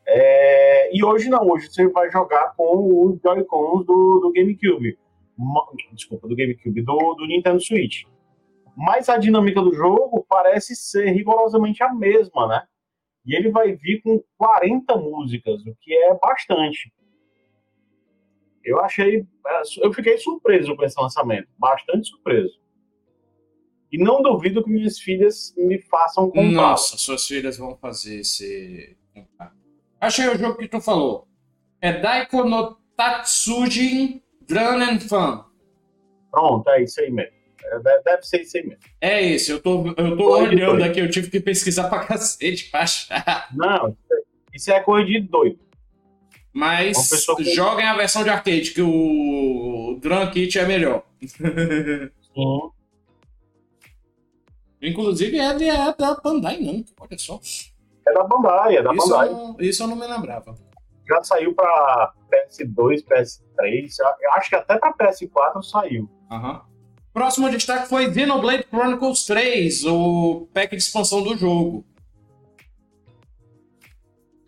É, 0.07 0.95
e 0.95 1.03
hoje 1.03 1.29
não, 1.29 1.48
hoje 1.50 1.71
você 1.71 1.88
vai 1.88 2.10
jogar 2.12 2.53
com 2.55 3.05
os 3.05 3.19
Joy-Cons 3.21 3.86
do, 3.86 4.19
do 4.19 4.31
GameCube. 4.33 4.98
Desculpa, 5.93 6.27
do 6.27 6.36
GameCube, 6.36 6.81
do, 6.81 7.13
do 7.15 7.25
Nintendo 7.27 7.60
Switch. 7.60 8.03
Mas 8.75 9.10
a 9.10 9.17
dinâmica 9.17 9.62
do 9.62 9.74
jogo 9.74 10.25
parece 10.27 10.75
ser 10.75 11.12
rigorosamente 11.12 11.83
a 11.83 11.93
mesma, 11.93 12.48
né? 12.48 12.63
E 13.25 13.36
ele 13.36 13.51
vai 13.51 13.74
vir 13.74 14.01
com 14.01 14.24
40 14.38 14.95
músicas, 14.98 15.65
o 15.65 15.75
que 15.79 15.93
é 15.93 16.13
bastante. 16.15 16.91
Eu 18.63 18.79
achei. 18.79 19.25
Eu 19.81 19.93
fiquei 19.93 20.17
surpreso 20.17 20.75
com 20.75 20.83
esse 20.83 21.00
lançamento, 21.00 21.48
bastante 21.57 22.07
surpreso. 22.07 22.61
E 23.91 23.98
não 23.98 24.21
duvido 24.21 24.63
que 24.63 24.69
minhas 24.69 24.98
filhas 25.00 25.53
me 25.57 25.77
façam 25.81 26.29
comprar. 26.29 26.51
Nossa, 26.51 26.98
suas 26.98 27.27
filhas 27.27 27.57
vão 27.57 27.75
fazer 27.75 28.21
esse. 28.21 28.95
Achei 30.00 30.27
o 30.29 30.38
jogo 30.38 30.57
que 30.57 30.67
tu 30.67 30.79
falou. 30.79 31.27
É 31.81 32.00
Daiko 32.00 32.43
no 32.45 32.77
Tatsujin 32.95 34.21
and 34.50 35.00
Fun. 35.01 35.43
Pronto, 36.31 36.69
é 36.69 36.83
isso 36.83 37.01
aí 37.01 37.12
mesmo. 37.12 37.33
É, 37.63 38.01
deve 38.03 38.24
ser 38.24 38.41
isso 38.41 38.57
aí 38.57 38.63
mesmo. 38.63 38.83
É 39.01 39.21
isso, 39.21 39.51
eu 39.51 39.62
tô, 39.62 39.88
eu 39.98 40.17
tô 40.17 40.38
olhando 40.38 40.83
aqui, 40.83 41.00
eu 41.00 41.10
tive 41.10 41.29
que 41.29 41.39
pesquisar 41.39 41.88
pra 41.89 42.05
cacete 42.05 42.69
pra 42.71 42.81
achar. 42.81 43.50
Não, 43.53 43.95
isso 44.53 44.71
é 44.71 44.79
coisa 44.79 45.05
de 45.05 45.19
doido. 45.19 45.60
Mas 46.53 46.98
joguem 47.53 47.86
a 47.86 47.95
versão 47.95 48.24
de 48.24 48.29
arcade, 48.29 48.71
que 48.71 48.81
o 48.81 49.98
Drum 50.01 50.29
Kit 50.31 50.57
é 50.60 50.65
melhor. 50.65 51.03
Sim. 51.21 52.71
Inclusive, 54.82 55.38
ele 55.38 55.70
é 55.70 55.94
da 55.94 56.16
Bandai 56.16 56.60
não 56.60 56.84
olha 57.00 57.18
só. 57.18 57.40
É 58.08 58.14
da 58.14 58.24
Bandai, 58.24 58.78
é 58.78 58.82
da 58.82 58.92
isso 58.94 59.10
Bandai. 59.10 59.30
Eu, 59.30 59.56
isso 59.60 59.84
eu 59.84 59.88
não 59.88 59.96
me 59.96 60.08
lembrava. 60.08 60.56
Já 61.08 61.24
saiu 61.24 61.54
para 61.54 62.14
PS2, 62.32 63.04
PS3, 63.06 63.90
acho 64.34 64.50
que 64.50 64.56
até 64.56 64.78
para 64.78 64.94
PS4 64.94 65.62
saiu. 65.62 66.10
Próximo 67.14 67.50
destaque 67.50 67.90
foi 67.90 68.12
Xenoblade 68.12 68.66
Chronicles 68.70 69.26
3, 69.26 69.86
o 69.86 70.48
pack 70.54 70.76
de 70.76 70.82
expansão 70.82 71.22
do 71.22 71.38
jogo. 71.38 71.86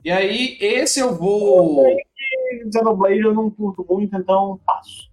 E 0.03 0.09
aí, 0.09 0.57
esse 0.59 0.99
eu 0.99 1.13
vou. 1.15 1.85
Xenoblade 2.71 3.19
eu 3.19 3.33
não 3.33 3.51
curto 3.51 3.85
muito, 3.87 4.15
então 4.15 4.59
passo. 4.65 5.12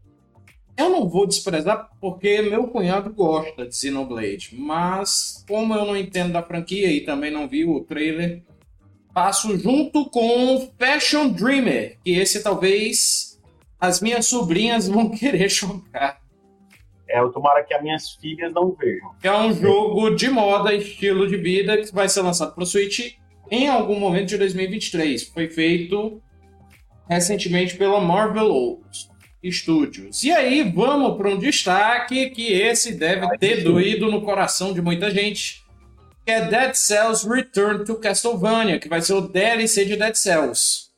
Eu 0.81 0.89
não 0.89 1.07
vou 1.07 1.27
desprezar 1.27 1.91
porque 2.01 2.41
meu 2.41 2.67
cunhado 2.69 3.13
gosta 3.13 3.67
de 3.67 3.77
Xenoblade, 3.77 4.55
mas 4.55 5.45
como 5.47 5.75
eu 5.75 5.85
não 5.85 5.95
entendo 5.95 6.33
da 6.33 6.43
franquia 6.43 6.91
e 6.91 7.03
também 7.03 7.31
não 7.31 7.47
vi 7.47 7.67
o 7.67 7.81
trailer, 7.81 8.43
passo 9.13 9.59
junto 9.59 10.09
com 10.09 10.71
Fashion 10.79 11.29
Dreamer, 11.29 11.99
que 12.03 12.13
esse 12.13 12.43
talvez 12.43 13.39
as 13.79 14.01
minhas 14.01 14.25
sobrinhas 14.25 14.89
vão 14.89 15.11
querer 15.13 15.51
jogar. 15.51 16.19
É, 17.07 17.21
eu 17.21 17.31
tomara 17.31 17.63
que 17.63 17.75
as 17.75 17.83
minhas 17.83 18.13
filhas 18.13 18.51
não 18.55 18.73
vejam. 18.73 19.11
É 19.23 19.33
um 19.33 19.53
jogo 19.53 20.15
de 20.17 20.31
moda, 20.31 20.73
estilo 20.73 21.29
de 21.29 21.37
vida, 21.37 21.77
que 21.77 21.93
vai 21.93 22.09
ser 22.09 22.23
lançado 22.23 22.55
para 22.55 22.65
o 22.65 22.67
Switch 22.67 23.17
em 23.51 23.69
algum 23.69 24.01
momento 24.01 24.29
de 24.29 24.39
2023. 24.39 25.25
Foi 25.25 25.47
feito 25.47 26.23
recentemente 27.07 27.77
pela 27.77 28.01
Marvel 28.01 28.81
Studios. 29.45 30.23
E 30.23 30.31
aí, 30.31 30.63
vamos 30.63 31.17
para 31.17 31.31
um 31.31 31.39
destaque 31.39 32.31
que 32.31 32.53
esse 32.53 32.93
deve 32.95 33.27
ter 33.39 33.65
doído 33.65 34.11
no 34.11 34.23
coração 34.23 34.75
de 34.75 34.83
muita 34.83 35.11
gente, 35.11 35.65
que 36.25 36.31
é 36.31 36.45
Dead 36.45 36.75
Cells 36.75 37.27
Return 37.27 37.85
to 37.85 37.97
Castlevania, 37.97 38.79
que 38.79 38.89
vai 38.89 39.01
ser 39.01 39.15
o 39.15 39.23
DLC 39.23 39.87
de 39.87 39.97
Dead 39.97 40.15
Cells. 40.15 40.91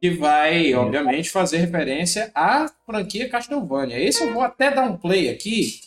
Que 0.00 0.10
vai, 0.10 0.74
obviamente, 0.74 1.30
fazer 1.30 1.58
referência 1.58 2.30
à 2.34 2.70
franquia 2.86 3.28
Castlevania. 3.28 3.98
Esse 3.98 4.22
eu 4.22 4.32
vou 4.32 4.42
até 4.42 4.70
dar 4.70 4.84
um 4.84 4.96
play 4.96 5.28
aqui 5.28 5.80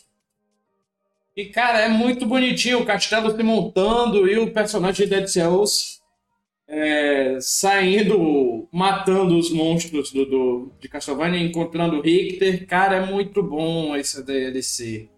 E, 1.35 1.45
cara, 1.45 1.79
é 1.79 1.87
muito 1.87 2.25
bonitinho 2.25 2.81
o 2.81 2.85
castelo 2.85 3.33
se 3.33 3.41
montando 3.41 4.27
e 4.27 4.37
o 4.37 4.51
personagem 4.51 5.05
de 5.05 5.15
Dead 5.15 5.27
Cells 5.27 6.00
é, 6.73 7.37
saindo, 7.41 8.65
matando 8.71 9.37
os 9.37 9.51
monstros 9.51 10.09
do, 10.13 10.25
do, 10.25 10.71
de 10.79 10.87
Castlevania, 10.87 11.45
encontrando 11.45 11.97
o 11.97 12.01
Richter. 12.01 12.65
Cara, 12.65 12.95
é 12.95 13.05
muito 13.05 13.43
bom 13.43 13.93
esse 13.93 14.23
DLC. 14.23 15.09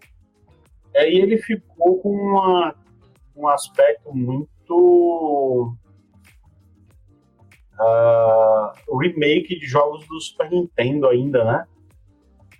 Aí 0.96 1.14
ele 1.14 1.38
ficou 1.38 2.00
com 2.00 2.10
uma, 2.10 2.74
um 3.36 3.46
aspecto 3.46 4.12
muito. 4.12 5.76
Uh, 7.74 8.72
o 8.88 8.98
remake 8.98 9.58
de 9.58 9.66
jogos 9.66 10.04
do 10.08 10.20
Super 10.20 10.50
Nintendo 10.50 11.06
ainda, 11.08 11.44
né? 11.44 11.64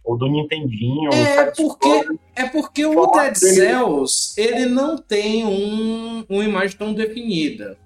Ou 0.04 0.16
do 0.16 0.28
Nintendinho. 0.28 1.10
É 1.12 1.50
porque, 1.50 2.18
é 2.36 2.48
porque 2.48 2.86
o 2.86 3.06
Dead 3.06 3.34
Cells 3.34 4.34
ele 4.36 4.66
não 4.66 4.96
tem 4.96 5.44
um, 5.44 6.24
uma 6.28 6.44
imagem 6.44 6.76
tão 6.76 6.94
definida. 6.94 7.76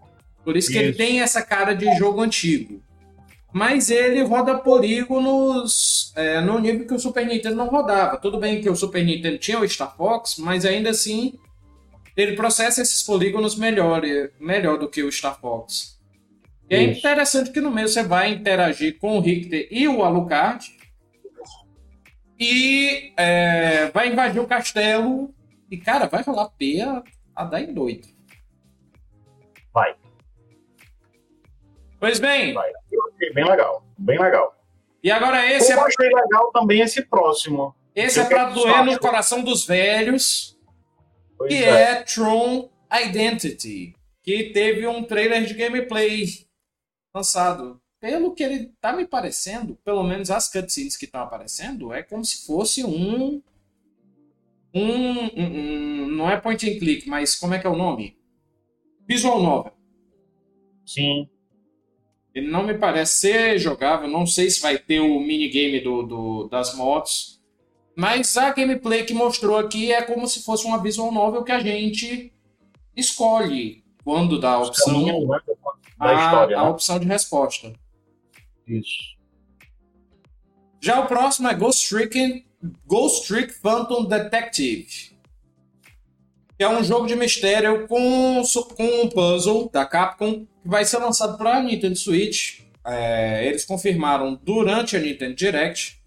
Por 0.49 0.57
isso 0.57 0.73
que 0.73 0.79
isso. 0.79 0.85
ele 0.85 0.95
tem 0.95 1.21
essa 1.21 1.43
cara 1.43 1.75
de 1.75 1.95
jogo 1.99 2.23
antigo. 2.23 2.83
Mas 3.53 3.91
ele 3.91 4.23
roda 4.23 4.57
polígonos 4.57 6.11
é, 6.17 6.41
no 6.41 6.59
nível 6.59 6.87
que 6.87 6.95
o 6.95 6.99
Super 6.99 7.27
Nintendo 7.27 7.55
não 7.55 7.67
rodava. 7.67 8.17
Tudo 8.17 8.39
bem 8.39 8.59
que 8.63 8.71
o 8.71 8.75
Super 8.75 9.05
Nintendo 9.05 9.37
tinha 9.37 9.61
o 9.61 9.69
Star 9.69 9.95
Fox, 9.95 10.39
mas 10.39 10.65
ainda 10.65 10.89
assim 10.89 11.39
ele 12.17 12.35
processa 12.35 12.81
esses 12.81 13.03
polígonos 13.03 13.57
melhor, 13.57 14.01
melhor 14.41 14.79
do 14.79 14.89
que 14.89 15.03
o 15.03 15.13
Star 15.13 15.39
Fox. 15.39 16.01
E 16.71 16.75
é 16.75 16.83
interessante 16.83 17.51
que 17.51 17.61
no 17.61 17.71
meio 17.71 17.87
você 17.87 18.03
vai 18.03 18.33
interagir 18.33 18.99
com 18.99 19.19
o 19.19 19.21
Richter 19.21 19.69
e 19.71 19.87
o 19.87 20.03
Alucard 20.03 20.65
e 22.41 23.13
é, 23.19 23.91
vai 23.91 24.11
invadir 24.11 24.41
o 24.41 24.47
castelo. 24.47 25.31
E, 25.71 25.77
cara, 25.77 26.07
vai 26.07 26.23
rolar 26.23 26.49
P 26.57 26.81
a, 26.81 27.03
a 27.37 27.45
dar 27.45 27.61
em 27.61 27.75
doido. 27.75 28.09
Vai. 29.75 29.95
Pois 31.99 32.19
bem. 32.19 32.55
Vai. 32.55 32.73
Bem 33.35 33.45
legal. 33.45 33.85
Bem 33.97 34.19
legal. 34.19 34.57
E 35.03 35.11
agora 35.11 35.47
esse 35.51 35.73
Eu 35.73 35.79
é. 35.79 35.81
Eu 35.81 35.87
achei 35.87 36.09
legal 36.09 36.51
também 36.53 36.81
esse 36.81 37.03
próximo. 37.05 37.75
Esse 37.95 38.21
é 38.21 38.25
pra 38.25 38.51
doer 38.51 38.85
no 38.85 38.99
coração 38.99 39.43
dos 39.43 39.67
velhos. 39.67 40.57
Pois 41.37 41.53
que 41.53 41.65
é. 41.65 41.69
é 41.69 42.03
Tron 42.03 42.71
Identity. 42.93 43.95
Que 44.23 44.51
teve 44.51 44.87
um 44.87 45.03
trailer 45.03 45.45
de 45.45 45.55
gameplay 45.55 46.27
lançado 47.15 47.81
pelo 48.01 48.35
que 48.35 48.43
ele 48.43 48.73
tá 48.81 48.93
me 48.93 49.07
parecendo, 49.07 49.77
pelo 49.85 50.03
menos 50.03 50.31
as 50.31 50.51
cutscenes 50.51 50.97
que 50.97 51.05
estão 51.05 51.21
aparecendo, 51.21 51.93
é 51.93 52.03
como 52.03 52.25
se 52.25 52.47
fosse 52.47 52.85
um, 52.85 53.43
um, 54.73 54.83
um, 54.83 55.31
um, 55.37 56.07
Não 56.07 56.31
é 56.31 56.41
point 56.41 56.69
and 56.69 56.79
click, 56.79 57.09
mas 57.09 57.35
como 57.35 57.55
é 57.55 57.59
que 57.59 57.67
é 57.67 57.71
o 57.71 57.77
nome? 57.77 58.17
Visual 59.07 59.43
novel. 59.43 59.73
Sim. 60.87 61.29
Ele 62.39 62.49
não 62.49 62.63
me 62.63 62.75
parece 62.75 63.19
ser 63.19 63.59
jogável, 63.59 64.09
não 64.09 64.25
sei 64.25 64.49
se 64.49 64.61
vai 64.61 64.79
ter 64.79 65.01
o 65.01 65.19
minigame 65.19 65.81
do, 65.81 66.05
do, 66.05 66.49
das 66.49 66.73
motos. 66.77 67.43
Mas 67.97 68.37
a 68.37 68.53
gameplay 68.53 69.05
que 69.05 69.13
mostrou 69.13 69.57
aqui 69.57 69.93
é 69.93 70.03
como 70.03 70.29
se 70.29 70.45
fosse 70.45 70.65
uma 70.65 70.81
visual 70.81 71.11
novel 71.11 71.43
que 71.43 71.51
a 71.51 71.59
gente 71.59 72.33
escolhe 72.97 73.85
quando 74.05 74.39
dá 74.39 74.53
a 74.53 74.63
opção. 74.63 75.05
Né, 75.05 75.13
a, 75.99 76.15
história, 76.15 76.59
a 76.59 76.63
né? 76.63 76.71
opção 76.71 77.01
de 77.01 77.07
resposta. 77.09 77.73
Isso. 78.69 79.17
Já 80.81 81.01
o 81.01 81.09
próximo 81.09 81.49
é 81.49 81.55
Ghost 81.55 81.89
Trick, 81.89 82.47
Ghost 82.87 83.27
Trick 83.27 83.53
Phantom 83.53 84.05
Detective. 84.05 85.08
Que 86.59 86.65
é 86.65 86.69
um 86.69 86.83
jogo 86.83 87.07
de 87.07 87.15
mistério 87.15 87.87
com, 87.87 88.43
com 88.77 89.03
um 89.03 89.09
puzzle 89.09 89.71
da 89.73 89.87
Capcom 89.87 90.45
que 90.45 90.69
vai 90.69 90.85
ser 90.85 90.99
lançado 90.99 91.39
para 91.39 91.59
a 91.59 91.63
Nintendo 91.63 91.97
Switch. 91.97 92.61
É, 92.85 93.47
eles 93.47 93.65
confirmaram 93.65 94.39
durante 94.43 94.97
a 94.97 95.01
Nintendo 95.01 95.37
Direct. 95.37 96.03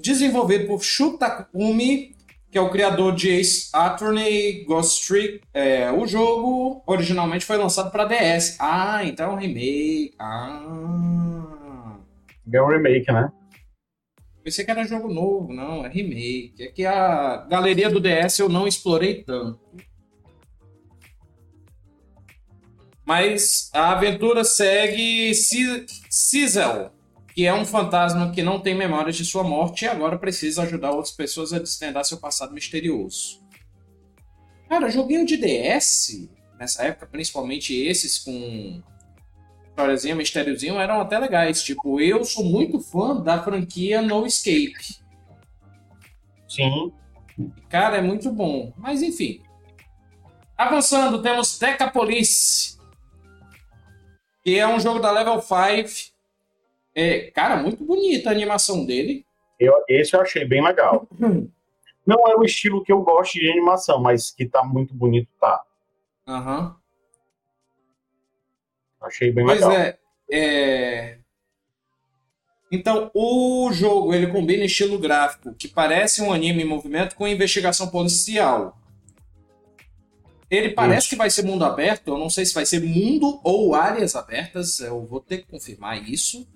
Desenvolvido 0.00 0.68
por 0.68 0.82
Shutakumi, 0.82 2.14
que 2.50 2.56
é 2.56 2.60
o 2.60 2.70
criador 2.70 3.14
de 3.14 3.28
Ace 3.30 3.68
Attorney 3.72 4.64
Ghost 4.64 5.06
Trick. 5.06 5.40
É, 5.52 5.90
o 5.90 6.06
jogo 6.06 6.82
originalmente 6.86 7.44
foi 7.44 7.56
lançado 7.56 7.90
para 7.90 8.04
DS. 8.04 8.56
Ah, 8.60 9.04
então 9.04 9.36
é 9.36 9.40
remake. 9.40 10.14
Ah. 10.18 11.96
É 12.52 12.62
um 12.62 12.68
remake, 12.68 13.10
né? 13.10 13.30
Pensei 14.46 14.64
que 14.64 14.70
era 14.70 14.84
jogo 14.84 15.12
novo, 15.12 15.52
não, 15.52 15.84
é 15.84 15.88
remake. 15.88 16.54
É 16.60 16.66
que 16.68 16.86
a 16.86 17.38
galeria 17.50 17.90
do 17.90 17.98
DS 17.98 18.38
eu 18.38 18.48
não 18.48 18.64
explorei 18.68 19.24
tanto. 19.24 19.58
Mas 23.04 23.68
a 23.74 23.90
aventura 23.90 24.44
segue 24.44 25.34
Cizel, 25.34 26.92
que 27.34 27.44
é 27.44 27.52
um 27.52 27.64
fantasma 27.64 28.30
que 28.30 28.40
não 28.40 28.60
tem 28.60 28.72
memórias 28.72 29.16
de 29.16 29.24
sua 29.24 29.42
morte 29.42 29.84
e 29.84 29.88
agora 29.88 30.16
precisa 30.16 30.62
ajudar 30.62 30.92
outras 30.92 31.10
pessoas 31.12 31.52
a 31.52 31.58
desvendar 31.58 32.04
seu 32.04 32.18
passado 32.18 32.54
misterioso. 32.54 33.44
Cara, 34.68 34.88
joguinho 34.90 35.26
de 35.26 35.38
DS, 35.38 36.30
nessa 36.56 36.84
época, 36.84 37.08
principalmente 37.08 37.74
esses 37.74 38.16
com 38.16 38.80
historiazinha, 39.76 40.14
mistériozinho 40.14 40.80
eram 40.80 41.00
até 41.00 41.18
legais. 41.18 41.62
Tipo, 41.62 42.00
eu 42.00 42.24
sou 42.24 42.44
muito 42.44 42.80
fã 42.80 43.20
da 43.20 43.42
franquia 43.42 44.00
No 44.00 44.26
Escape. 44.26 45.04
Sim. 46.48 46.92
Cara, 47.68 47.98
é 47.98 48.00
muito 48.00 48.32
bom. 48.32 48.72
Mas 48.76 49.02
enfim. 49.02 49.42
Avançando, 50.56 51.20
temos 51.20 51.58
Decapolis. 51.58 52.80
Que 54.42 54.58
é 54.58 54.66
um 54.66 54.80
jogo 54.80 54.98
da 54.98 55.10
Level 55.10 55.40
5. 55.40 56.14
É, 56.94 57.30
cara, 57.32 57.56
muito 57.58 57.84
bonita 57.84 58.30
a 58.30 58.32
animação 58.32 58.86
dele. 58.86 59.26
Eu, 59.60 59.74
esse 59.88 60.16
eu 60.16 60.20
achei 60.22 60.46
bem 60.46 60.64
legal. 60.64 61.06
Não 62.06 62.28
é 62.28 62.36
o 62.36 62.44
estilo 62.44 62.84
que 62.84 62.92
eu 62.92 63.02
gosto 63.02 63.32
de 63.32 63.50
animação, 63.50 64.00
mas 64.00 64.30
que 64.30 64.46
tá 64.46 64.62
muito 64.62 64.94
bonito, 64.94 65.28
tá. 65.40 65.60
Aham. 66.26 66.60
Uhum. 66.60 66.85
Achei 69.06 69.32
bem 69.32 69.44
pois 69.44 69.60
legal. 69.60 69.70
Pois 69.70 69.86
é, 69.86 69.98
é. 70.30 71.18
Então, 72.70 73.10
o 73.14 73.70
jogo 73.72 74.12
ele 74.12 74.26
combina 74.26 74.64
estilo 74.64 74.98
gráfico 74.98 75.54
que 75.54 75.68
parece 75.68 76.20
um 76.20 76.32
anime 76.32 76.62
em 76.62 76.66
movimento 76.66 77.14
com 77.14 77.26
investigação 77.28 77.88
policial. 77.88 78.76
Ele 80.50 80.70
parece 80.70 81.06
isso. 81.06 81.08
que 81.10 81.16
vai 81.16 81.30
ser 81.30 81.42
mundo 81.42 81.64
aberto, 81.64 82.08
eu 82.08 82.18
não 82.18 82.30
sei 82.30 82.44
se 82.44 82.54
vai 82.54 82.66
ser 82.66 82.80
mundo 82.80 83.40
ou 83.42 83.74
áreas 83.74 84.14
abertas, 84.14 84.78
eu 84.80 85.04
vou 85.04 85.20
ter 85.20 85.38
que 85.38 85.46
confirmar 85.46 86.08
isso. 86.08 86.46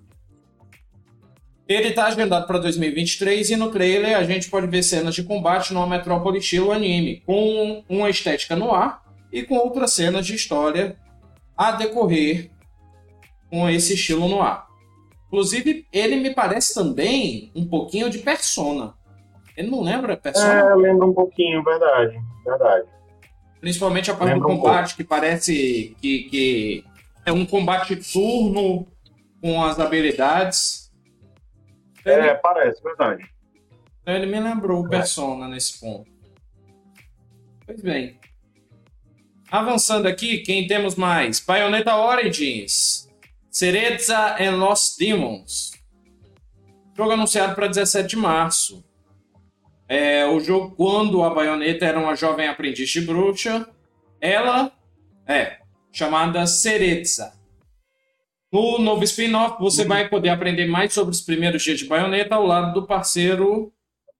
Ele 1.66 1.88
está 1.88 2.06
agendado 2.06 2.46
para 2.46 2.58
2023 2.58 3.50
e 3.50 3.56
no 3.56 3.70
trailer 3.70 4.16
a 4.16 4.24
gente 4.24 4.50
pode 4.50 4.66
ver 4.66 4.82
cenas 4.82 5.14
de 5.14 5.22
combate 5.22 5.72
numa 5.72 5.86
metrópole 5.86 6.38
estilo 6.38 6.72
anime, 6.72 7.22
com 7.24 7.84
uma 7.88 8.10
estética 8.10 8.56
no 8.56 8.72
ar 8.72 9.02
e 9.32 9.44
com 9.44 9.54
outras 9.56 9.92
cenas 9.92 10.26
de 10.26 10.34
história 10.34 10.96
a 11.60 11.72
decorrer 11.72 12.50
com 13.50 13.68
esse 13.68 13.92
estilo 13.92 14.26
no 14.26 14.40
ar. 14.40 14.66
Inclusive, 15.26 15.86
ele 15.92 16.16
me 16.16 16.34
parece 16.34 16.72
também 16.72 17.52
um 17.54 17.68
pouquinho 17.68 18.08
de 18.08 18.16
Persona. 18.16 18.94
Ele 19.54 19.70
não 19.70 19.82
lembra 19.82 20.16
Persona? 20.16 20.54
É, 20.54 20.74
lembra 20.74 21.06
um 21.06 21.12
pouquinho, 21.12 21.62
verdade. 21.62 22.18
Verdade. 22.46 22.88
Principalmente 23.60 24.10
a 24.10 24.14
parte 24.14 24.32
lembra 24.32 24.48
do 24.48 24.56
combate, 24.56 24.94
um 24.94 24.96
que 24.96 25.04
parece 25.04 25.94
que, 26.00 26.22
que 26.30 26.84
é 27.26 27.30
um 27.30 27.44
combate 27.44 27.94
turno 27.94 28.86
com 29.42 29.62
as 29.62 29.78
habilidades. 29.78 30.90
Ele, 32.06 32.26
é, 32.26 32.34
parece, 32.36 32.82
verdade. 32.82 33.30
Ele 34.06 34.24
me 34.24 34.40
lembrou 34.40 34.80
o 34.80 34.88
Persona 34.88 35.46
nesse 35.46 35.78
ponto. 35.78 36.10
Pois 37.66 37.82
bem. 37.82 38.18
Avançando 39.50 40.06
aqui, 40.06 40.38
quem 40.38 40.68
temos 40.68 40.94
mais? 40.94 41.40
Bayonetta 41.40 41.96
Origins, 41.96 43.10
Cereza 43.50 44.36
and 44.40 44.56
Lost 44.56 44.96
Demons. 44.96 45.72
Jogo 46.96 47.10
anunciado 47.10 47.56
para 47.56 47.66
17 47.66 48.10
de 48.10 48.16
março. 48.16 48.84
É, 49.88 50.24
o 50.24 50.38
jogo, 50.38 50.76
quando 50.76 51.24
a 51.24 51.30
Bayonetta 51.30 51.84
era 51.84 51.98
uma 51.98 52.14
jovem 52.14 52.46
aprendiz 52.46 52.88
de 52.90 53.00
bruxa, 53.00 53.68
ela 54.20 54.70
é 55.26 55.58
chamada 55.90 56.46
Cereza. 56.46 57.32
No 58.52 58.78
novo 58.78 59.02
spin-off, 59.02 59.60
você 59.60 59.82
uhum. 59.82 59.88
vai 59.88 60.08
poder 60.08 60.28
aprender 60.28 60.66
mais 60.66 60.92
sobre 60.92 61.12
os 61.12 61.22
primeiros 61.22 61.60
dias 61.60 61.80
de 61.80 61.86
Bayonetta 61.86 62.36
ao 62.36 62.46
lado 62.46 62.72
do 62.72 62.86
parceiro, 62.86 63.72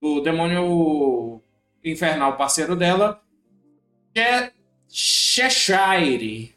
do 0.02 0.20
demônio 0.20 1.40
infernal 1.84 2.36
parceiro 2.36 2.74
dela, 2.74 3.22
que 4.12 4.18
é 4.18 4.52
Cheshire. 4.90 6.54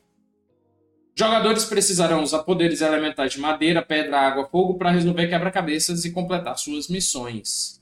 Jogadores 1.16 1.66
precisarão 1.66 2.24
usar 2.24 2.40
poderes 2.40 2.82
elementais 2.82 3.34
de 3.34 3.40
madeira, 3.40 3.84
pedra, 3.84 4.20
água, 4.20 4.48
fogo 4.48 4.74
para 4.74 4.90
resolver 4.90 5.28
quebra-cabeças 5.28 6.04
e 6.06 6.12
completar 6.12 6.58
suas 6.58 6.88
missões. 6.88 7.80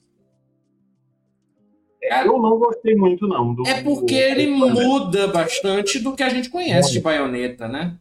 É, 2.03 2.27
eu 2.27 2.37
não 2.41 2.59
gostei 2.59 2.95
muito, 2.95 3.25
não. 3.27 3.53
Do, 3.53 3.65
é 3.65 3.81
porque 3.81 4.33
do... 4.35 4.41
ele 4.41 4.47
muda 4.47 5.27
bastante 5.27 5.99
do 5.99 6.13
que 6.13 6.23
a 6.23 6.29
gente 6.29 6.49
conhece 6.49 6.91
de 6.91 6.99
baioneta, 6.99 7.67
né? 7.69 7.95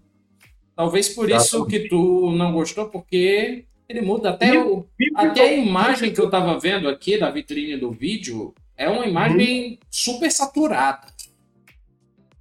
Talvez 0.75 1.11
por 1.11 1.31
isso 1.31 1.67
que 1.67 1.89
tu 1.89 2.33
não 2.33 2.53
gostou, 2.53 2.89
porque 2.89 3.67
ele 3.89 4.01
muda 4.01 4.31
até, 4.31 4.59
o, 4.59 4.87
até 5.15 5.43
a 5.43 5.53
imagem 5.53 6.13
que 6.13 6.21
eu 6.21 6.31
tava 6.31 6.59
vendo 6.59 6.89
aqui 6.89 7.19
da 7.19 7.31
vitrine 7.31 7.77
do 7.77 7.93
vídeo 7.93 8.55
é 8.77 8.89
uma 8.89 9.07
imagem 9.07 9.73
uhum. 9.73 9.79
super 9.91 10.31
saturada. 10.33 11.07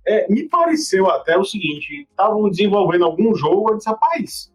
É, 0.09 0.27
me 0.27 0.49
pareceu 0.49 1.07
até 1.07 1.37
o 1.37 1.43
seguinte: 1.43 2.07
estavam 2.09 2.49
desenvolvendo 2.49 3.05
algum 3.05 3.35
jogo, 3.35 3.69
eu 3.69 3.77
disse, 3.77 3.87
rapaz, 3.87 4.51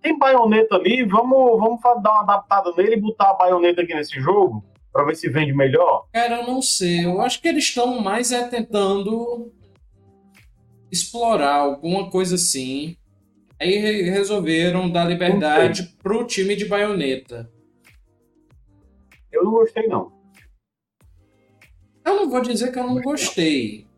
tem 0.00 0.16
baioneta 0.16 0.76
ali, 0.76 1.04
vamos, 1.04 1.58
vamos 1.58 1.80
dar 1.82 2.12
uma 2.12 2.20
adaptada 2.20 2.70
nele 2.76 2.94
e 2.94 3.00
botar 3.00 3.30
a 3.30 3.34
baioneta 3.34 3.82
aqui 3.82 3.92
nesse 3.92 4.20
jogo 4.20 4.64
para 4.92 5.04
ver 5.04 5.16
se 5.16 5.28
vende 5.28 5.52
melhor? 5.52 6.06
Cara, 6.12 6.36
eu 6.36 6.46
não 6.46 6.62
sei. 6.62 7.04
Eu 7.04 7.20
acho 7.20 7.42
que 7.42 7.48
eles 7.48 7.64
estão 7.64 8.00
mais 8.00 8.30
é 8.30 8.46
tentando 8.46 9.52
explorar 10.92 11.56
alguma 11.56 12.08
coisa 12.08 12.36
assim. 12.36 12.96
Aí 13.60 14.02
resolveram 14.02 14.88
dar 14.88 15.06
liberdade 15.06 15.96
pro 16.00 16.24
time 16.24 16.54
de 16.54 16.66
baioneta. 16.66 17.50
Eu 19.32 19.42
não 19.42 19.50
gostei, 19.50 19.88
não. 19.88 20.12
Eu 22.06 22.14
não 22.14 22.30
vou 22.30 22.40
dizer 22.42 22.70
que 22.70 22.78
eu 22.78 22.86
não 22.86 23.00
gostei. 23.00 23.88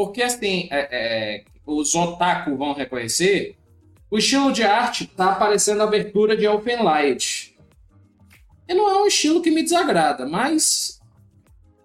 Porque, 0.00 0.22
assim, 0.22 0.66
é, 0.70 0.88
é, 0.90 1.44
os 1.66 1.94
otaku 1.94 2.56
vão 2.56 2.72
reconhecer 2.72 3.54
o 4.10 4.16
estilo 4.16 4.50
de 4.50 4.62
arte 4.62 5.06
tá 5.06 5.32
aparecendo 5.32 5.82
a 5.82 5.84
abertura 5.84 6.34
de 6.34 6.48
Open 6.48 6.82
Light. 6.82 7.54
E 8.66 8.72
não 8.72 8.88
é 8.88 9.02
um 9.02 9.06
estilo 9.06 9.42
que 9.42 9.50
me 9.50 9.62
desagrada, 9.62 10.26
mas 10.26 10.98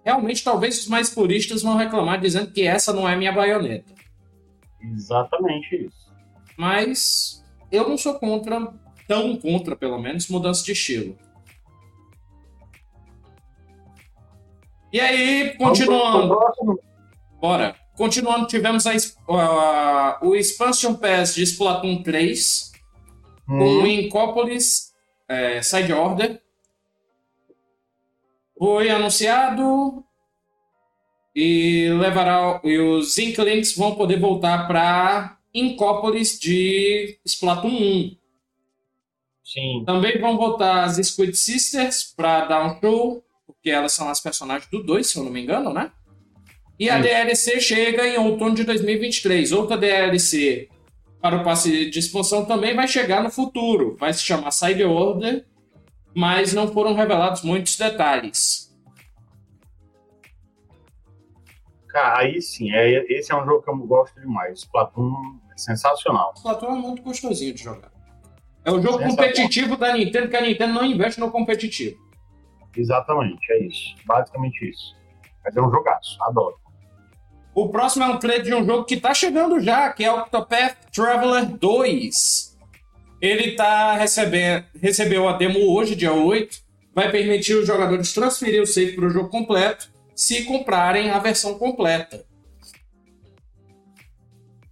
realmente 0.02 0.42
talvez 0.42 0.78
os 0.78 0.88
mais 0.88 1.10
puristas 1.10 1.62
vão 1.62 1.76
reclamar 1.76 2.18
dizendo 2.18 2.50
que 2.50 2.62
essa 2.62 2.90
não 2.90 3.06
é 3.06 3.14
minha 3.14 3.32
baioneta. 3.32 3.92
Exatamente 4.80 5.84
isso. 5.84 6.10
Mas 6.56 7.44
eu 7.70 7.86
não 7.86 7.98
sou 7.98 8.14
contra, 8.14 8.72
tão 9.06 9.36
contra 9.36 9.76
pelo 9.76 9.98
menos, 9.98 10.26
mudança 10.28 10.64
de 10.64 10.72
estilo. 10.72 11.18
E 14.90 14.98
aí, 14.98 15.54
continuando. 15.58 16.34
Bora. 17.38 17.76
Continuando, 17.96 18.46
tivemos 18.46 18.86
a, 18.86 18.92
a, 19.28 20.18
o 20.22 20.34
Expansion 20.34 20.94
Pass 20.94 21.34
de 21.34 21.42
Splatoon 21.42 22.02
3 22.02 22.72
hum. 23.48 23.58
com 23.58 23.64
o 23.82 23.86
Incópolis 23.86 24.92
é, 25.28 25.62
Side 25.62 25.92
Order. 25.92 26.42
Foi 28.58 28.90
anunciado 28.90 30.04
e 31.34 31.90
levará 31.98 32.60
e 32.64 32.78
os 32.78 33.16
Inklings 33.18 33.76
vão 33.76 33.94
poder 33.94 34.18
voltar 34.18 34.66
para 34.66 35.38
Incópolis 35.54 36.38
de 36.38 37.18
Splatoon 37.24 37.68
1. 37.68 38.16
Sim. 39.42 39.84
Também 39.86 40.20
vão 40.20 40.36
voltar 40.36 40.84
as 40.84 40.96
Squid 40.96 41.34
Sisters 41.34 42.12
para 42.16 42.46
dar 42.46 42.66
um 42.66 42.80
show, 42.80 43.24
porque 43.46 43.70
elas 43.70 43.92
são 43.92 44.08
as 44.08 44.20
personagens 44.20 44.68
do 44.70 44.82
2, 44.82 45.06
se 45.06 45.18
eu 45.18 45.24
não 45.24 45.30
me 45.30 45.42
engano, 45.42 45.72
né? 45.72 45.92
E 46.78 46.90
a 46.90 46.98
DLC 46.98 47.58
chega 47.60 48.06
em 48.06 48.18
outono 48.18 48.54
de 48.54 48.64
2023. 48.64 49.52
Outra 49.52 49.78
DLC 49.78 50.68
para 51.20 51.36
o 51.36 51.44
passe 51.44 51.90
de 51.90 51.98
expansão 51.98 52.44
também 52.44 52.74
vai 52.74 52.86
chegar 52.86 53.22
no 53.22 53.30
futuro. 53.30 53.96
Vai 53.98 54.12
se 54.12 54.22
chamar 54.22 54.50
Side 54.50 54.84
Order, 54.84 55.46
mas 56.14 56.52
não 56.52 56.68
foram 56.68 56.94
revelados 56.94 57.42
muitos 57.42 57.76
detalhes. 57.76 58.66
Cara, 61.88 62.18
aí 62.18 62.42
sim, 62.42 62.70
é, 62.72 63.06
esse 63.10 63.32
é 63.32 63.36
um 63.36 63.44
jogo 63.46 63.62
que 63.62 63.70
eu 63.70 63.76
gosto 63.78 64.20
demais. 64.20 64.58
Splatoon 64.58 65.40
é 65.50 65.56
sensacional. 65.56 66.34
Splatoon 66.36 66.76
é 66.76 66.78
muito 66.78 67.02
gostosinho 67.02 67.54
de 67.54 67.62
jogar. 67.64 67.90
É 68.66 68.70
o 68.70 68.82
jogo 68.82 68.98
competitivo 68.98 69.76
da 69.76 69.94
Nintendo, 69.94 70.28
que 70.28 70.36
a 70.36 70.42
Nintendo 70.42 70.74
não 70.74 70.84
investe 70.84 71.18
no 71.18 71.30
competitivo. 71.30 71.96
Exatamente, 72.76 73.40
é 73.52 73.64
isso. 73.64 73.94
Basicamente 74.04 74.68
isso. 74.68 74.94
Mas 75.42 75.56
é 75.56 75.62
um 75.62 75.70
jogaço, 75.70 76.18
adoro. 76.24 76.65
O 77.56 77.70
próximo 77.70 78.04
é 78.04 78.08
um 78.08 78.18
trailer 78.18 78.44
de 78.44 78.54
um 78.54 78.66
jogo 78.66 78.84
que 78.84 78.98
tá 78.98 79.14
chegando 79.14 79.58
já, 79.58 79.90
que 79.90 80.04
é 80.04 80.12
o 80.12 80.18
Octopath 80.18 80.76
Traveler 80.92 81.56
2. 81.56 82.54
Ele 83.18 83.52
tá 83.52 83.96
recebendo, 83.96 84.66
recebeu 84.78 85.26
a 85.26 85.32
demo 85.38 85.60
hoje, 85.72 85.96
dia 85.96 86.12
8. 86.12 86.54
Vai 86.94 87.10
permitir 87.10 87.54
os 87.54 87.66
jogadores 87.66 88.12
transferir 88.12 88.60
o 88.60 88.66
save 88.66 88.92
para 88.92 89.06
o 89.06 89.10
jogo 89.10 89.30
completo 89.30 89.90
se 90.14 90.44
comprarem 90.44 91.08
a 91.08 91.18
versão 91.18 91.58
completa. 91.58 92.26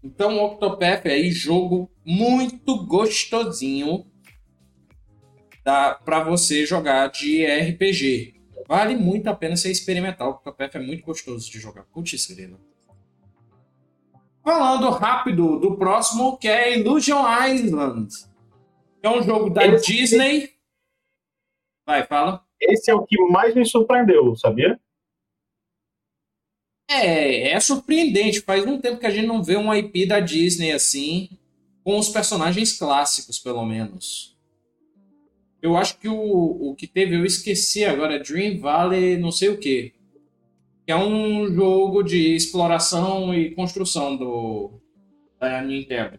Então, 0.03 0.37
o 0.37 0.45
Octopath 0.45 1.07
é 1.07 1.23
jogo 1.31 1.91
muito 2.05 2.85
gostosinho 2.85 4.05
para 5.65 6.23
você 6.23 6.67
jogar 6.67 7.09
de 7.09 7.47
RPG. 7.47 8.35
Vale 8.69 8.95
muito 8.95 9.27
a 9.29 9.35
pena 9.35 9.57
você 9.57 9.71
experimentar. 9.71 10.29
O 10.29 10.33
Octopath 10.33 10.75
é 10.75 10.81
muito 10.81 11.03
gostoso 11.03 11.51
de 11.51 11.59
jogar. 11.59 11.85
Putz, 11.85 12.27
grilo. 12.27 12.74
Falando 14.45 14.91
rápido 14.91 15.59
do 15.59 15.75
próximo, 15.79 16.37
que 16.37 16.47
é 16.47 16.79
Illusion 16.79 17.25
Island. 17.49 18.13
É 19.03 19.09
um 19.09 19.23
jogo 19.23 19.49
da 19.49 19.67
Esse... 19.67 19.91
Disney. 19.91 20.51
Vai, 21.87 22.07
fala. 22.07 22.45
Esse 22.61 22.91
é 22.91 22.95
o 22.95 23.07
que 23.07 23.17
mais 23.31 23.55
me 23.55 23.65
surpreendeu, 23.65 24.37
sabia? 24.37 24.79
É, 26.91 27.53
é 27.53 27.61
surpreendente. 27.61 28.43
Faz 28.43 28.67
um 28.67 28.79
tempo 28.79 29.01
que 29.01 29.07
a 29.07 29.11
gente 29.11 29.27
não 29.27 29.43
vê 29.43 29.57
um 29.57 29.75
IP 29.75 30.05
da 30.05 30.21
Disney 30.21 30.73
assim, 30.73 31.31
com 31.83 31.99
os 31.99 32.11
personagens 32.11 32.79
clássicos, 32.79 33.39
pelo 33.39 33.65
menos. 33.65 34.37
Eu 35.63 35.75
acho 35.75 35.99
que 35.99 36.09
o, 36.09 36.71
o 36.71 36.75
que 36.75 36.87
teve, 36.87 37.17
eu 37.17 37.25
esqueci 37.25 37.83
agora, 37.83 38.23
Dream 38.23 38.61
Valley, 38.61 39.17
não 39.17 39.33
sei 39.33 39.49
o 39.49 39.59
que 39.59 39.95
que 40.85 40.93
é 40.93 40.97
um 40.97 41.47
jogo 41.53 42.03
de 42.03 42.35
exploração 42.35 43.35
e 43.35 43.55
construção 43.55 44.17
do 44.17 44.81
da 45.41 45.63
Nintendo. 45.63 46.19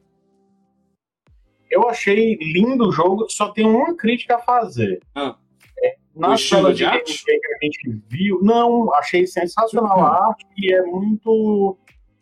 Eu 1.69 1.89
achei 1.89 2.35
lindo 2.35 2.87
o 2.87 2.91
jogo, 2.91 3.27
só 3.29 3.49
tem 3.49 3.65
uma 3.65 3.95
crítica 3.95 4.35
a 4.35 4.39
fazer. 4.39 5.01
Ah. 5.13 5.35
É, 5.83 5.95
na 6.15 6.35
tela 6.37 6.71
de, 6.71 6.77
de 6.77 6.85
arte 6.85 7.23
que 7.25 7.31
a 7.31 7.65
gente 7.65 8.01
viu, 8.07 8.39
não, 8.41 8.93
achei 8.93 9.25
sensacional 9.25 9.97
uhum. 9.97 10.05
a 10.05 10.27
arte 10.27 10.45
e 10.57 10.73
é 10.73 10.81
muito 10.83 11.77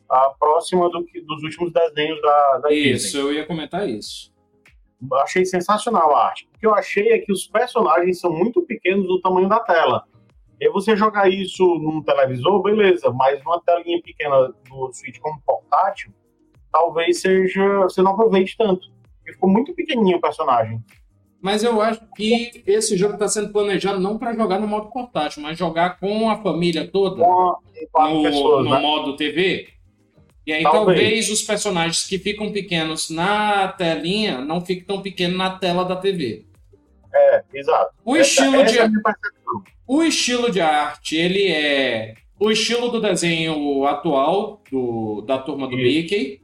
uh, 0.10 0.40
próxima 0.40 0.90
do 0.90 1.04
que, 1.06 1.22
dos 1.22 1.44
últimos 1.44 1.72
desenhos 1.72 2.22
da, 2.22 2.58
da 2.60 2.74
Isso, 2.74 3.06
Disney. 3.06 3.22
eu 3.22 3.34
ia 3.34 3.46
comentar 3.46 3.88
isso. 3.88 4.34
Achei 5.16 5.46
sensacional 5.46 6.16
a 6.16 6.28
arte. 6.28 6.48
O 6.56 6.60
que 6.60 6.66
eu 6.66 6.74
achei 6.74 7.12
é 7.12 7.20
que 7.20 7.32
os 7.32 7.46
personagens 7.46 8.20
são 8.20 8.32
muito 8.32 8.62
pequenos 8.62 9.06
do 9.06 9.20
tamanho 9.20 9.50
da 9.50 9.60
tela. 9.60 10.06
E 10.60 10.70
você 10.70 10.96
jogar 10.96 11.30
isso 11.30 11.64
num 11.76 12.02
televisor, 12.02 12.62
beleza, 12.62 13.12
mas 13.12 13.44
numa 13.44 13.60
telinha 13.62 14.02
pequena 14.02 14.54
do 14.70 14.92
Switch 14.94 15.20
como 15.20 15.42
portátil, 15.42 16.12
talvez 16.72 17.22
seja. 17.22 17.80
Você 17.80 18.02
não 18.02 18.12
aproveite 18.12 18.56
tanto. 18.58 18.88
Porque 19.18 19.34
ficou 19.34 19.50
muito 19.50 19.74
pequenininho 19.74 20.18
o 20.18 20.22
personagem. 20.22 20.82
Mas 21.42 21.62
eu 21.62 21.82
acho 21.82 22.02
que 22.16 22.64
esse 22.66 22.96
jogo 22.96 23.16
está 23.16 23.28
sendo 23.28 23.52
planejado 23.52 24.00
não 24.00 24.18
para 24.18 24.34
jogar 24.34 24.60
no 24.60 24.68
modo 24.68 24.90
portátil, 24.90 25.42
mas 25.42 25.58
jogar 25.58 26.00
com 26.00 26.30
a 26.30 26.38
família 26.38 26.88
toda 26.88 27.22
a, 27.22 28.08
no, 28.10 28.24
pessoas, 28.24 28.64
no 28.64 28.72
né? 28.72 28.80
modo 28.80 29.18
TV. 29.18 29.68
E 30.48 30.54
aí 30.54 30.64
talvez. 30.64 31.00
talvez. 31.00 31.30
os 31.30 31.42
personagens 31.42 32.08
que 32.08 32.18
ficam 32.18 32.52
pequenos 32.52 33.10
na 33.10 33.68
telinha 33.68 34.40
não 34.40 34.62
fiquem 34.62 34.86
tão 34.86 35.02
pequenos 35.02 35.38
na 35.38 35.58
tela 35.58 35.84
da 35.84 35.98
TV. 35.98 36.46
É, 37.14 37.44
exato. 37.54 37.94
O 38.04 38.16
essa, 38.16 38.30
estilo 38.30 38.62
essa 38.62 38.72
de. 38.72 38.80
É 38.80 39.14
o 39.88 40.02
estilo 40.02 40.52
de 40.52 40.62
arte, 40.62 41.16
ele 41.16 41.48
é 41.48 42.16
o 42.40 42.50
estilo 42.50 42.90
do 42.90 43.02
desenho 43.02 43.86
atual 43.86 44.62
do, 44.72 45.22
da 45.22 45.38
turma 45.38 45.68
do 45.68 45.78
Mickey. 45.78 46.42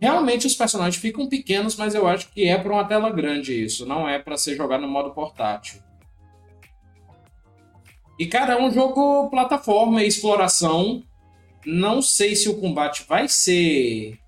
Realmente 0.00 0.46
os 0.46 0.54
personagens 0.54 1.00
ficam 1.00 1.28
pequenos, 1.28 1.76
mas 1.76 1.94
eu 1.94 2.06
acho 2.06 2.30
que 2.32 2.46
é 2.46 2.56
para 2.56 2.72
uma 2.72 2.84
tela 2.84 3.10
grande 3.10 3.64
isso, 3.64 3.84
não 3.84 4.08
é 4.08 4.18
para 4.18 4.36
ser 4.36 4.56
jogado 4.56 4.82
no 4.82 4.88
modo 4.88 5.10
portátil. 5.10 5.80
E 8.18 8.26
cara, 8.26 8.54
é 8.54 8.62
um 8.62 8.70
jogo 8.70 9.28
plataforma 9.30 10.02
e 10.02 10.06
exploração. 10.06 11.02
Não 11.64 12.00
sei 12.00 12.34
se 12.34 12.48
o 12.48 12.60
combate 12.60 13.04
vai 13.08 13.28
ser 13.28 14.18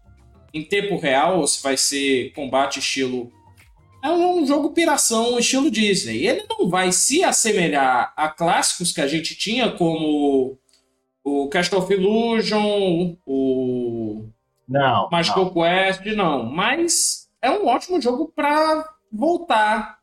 em 0.52 0.62
tempo 0.62 0.98
real 0.98 1.40
ou 1.40 1.46
se 1.46 1.62
vai 1.62 1.76
ser 1.76 2.32
combate 2.32 2.78
estilo 2.78 3.32
é 4.02 4.10
um 4.10 4.44
jogo 4.44 4.72
piração 4.72 5.38
estilo 5.38 5.70
Disney. 5.70 6.26
Ele 6.26 6.44
não 6.48 6.68
vai 6.68 6.90
se 6.92 7.22
assemelhar 7.22 8.12
a 8.16 8.28
clássicos 8.28 8.92
que 8.92 9.00
a 9.00 9.06
gente 9.06 9.36
tinha, 9.36 9.70
como 9.70 10.58
o 11.22 11.48
Castle 11.48 11.78
of 11.78 11.92
Illusion, 11.92 13.16
o 13.24 14.28
não, 14.68 15.08
Magical 15.10 15.44
não. 15.44 15.54
Quest, 15.54 16.04
não. 16.16 16.44
Mas 16.44 17.30
é 17.40 17.50
um 17.50 17.66
ótimo 17.66 18.00
jogo 18.00 18.32
para 18.34 18.84
voltar. 19.12 20.00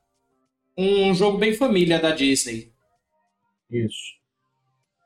Um 0.78 1.14
jogo 1.14 1.38
bem 1.38 1.54
família 1.54 2.00
da 2.00 2.12
Disney. 2.12 2.72
Isso. 3.70 4.18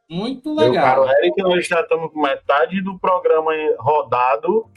Muito 0.07 0.53
legal. 0.53 0.71
Meu 0.71 0.81
caro 0.81 1.09
Eric, 1.17 1.41
nós 1.41 1.67
já 1.67 1.81
estamos 1.81 2.11
com 2.13 2.21
metade 2.21 2.79
do 2.81 2.99
programa 2.99 3.51
rodado 3.79 4.69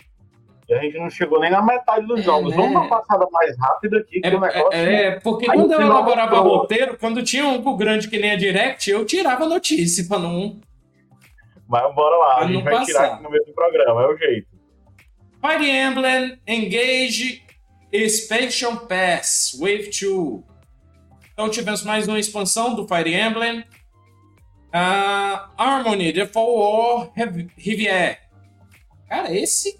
e 0.69 0.75
a 0.75 0.81
gente 0.81 0.99
não 0.99 1.09
chegou 1.09 1.39
nem 1.39 1.51
na 1.51 1.63
metade 1.63 2.07
dos 2.07 2.21
é, 2.21 2.23
jogos. 2.23 2.51
Né? 2.51 2.57
Vamos 2.57 2.73
uma 2.73 2.89
passada 2.89 3.27
mais 3.31 3.57
rápida 3.57 3.99
aqui, 3.99 4.21
que 4.21 4.27
é, 4.27 4.35
o 4.35 4.41
negócio. 4.41 4.73
É, 4.73 5.05
é 5.05 5.21
porque 5.21 5.47
quando 5.47 5.73
eu 5.73 5.81
elaborava 5.81 6.41
roteiro, 6.41 6.99
quando 6.99 7.23
tinha 7.23 7.47
um 7.47 7.77
grande 7.77 8.09
que 8.09 8.19
nem 8.19 8.33
a 8.33 8.37
Direct, 8.37 8.91
eu 8.91 9.05
tirava 9.05 9.47
notícia 9.47 10.05
para 10.09 10.19
não. 10.19 10.59
Mas 11.69 11.95
bora 11.95 12.17
lá, 12.17 12.39
a 12.41 12.47
gente 12.47 12.65
vai 12.65 12.73
passar. 12.73 12.87
tirar 12.87 13.05
aqui 13.07 13.23
no 13.23 13.31
meio 13.31 13.45
do 13.45 13.53
programa, 13.53 14.03
é 14.03 14.07
o 14.07 14.17
jeito. 14.17 14.49
Fire 15.41 15.71
Emblem 15.71 16.41
Engage 16.47 17.45
Expansion 17.93 18.77
Pass 18.77 19.57
Wave 19.61 19.91
2. 19.91 20.43
Então 21.33 21.49
tivemos 21.49 21.85
mais 21.85 22.09
uma 22.09 22.19
expansão 22.19 22.75
do 22.75 22.89
Fire 22.89 23.15
Emblem. 23.15 23.61
Uh, 24.69 25.49
Harmony, 25.57 26.13
The 26.13 26.27
Fall 26.27 26.59
War 26.59 27.13
Rivière. 27.57 28.19
Cara, 29.09 29.33
esse 29.33 29.79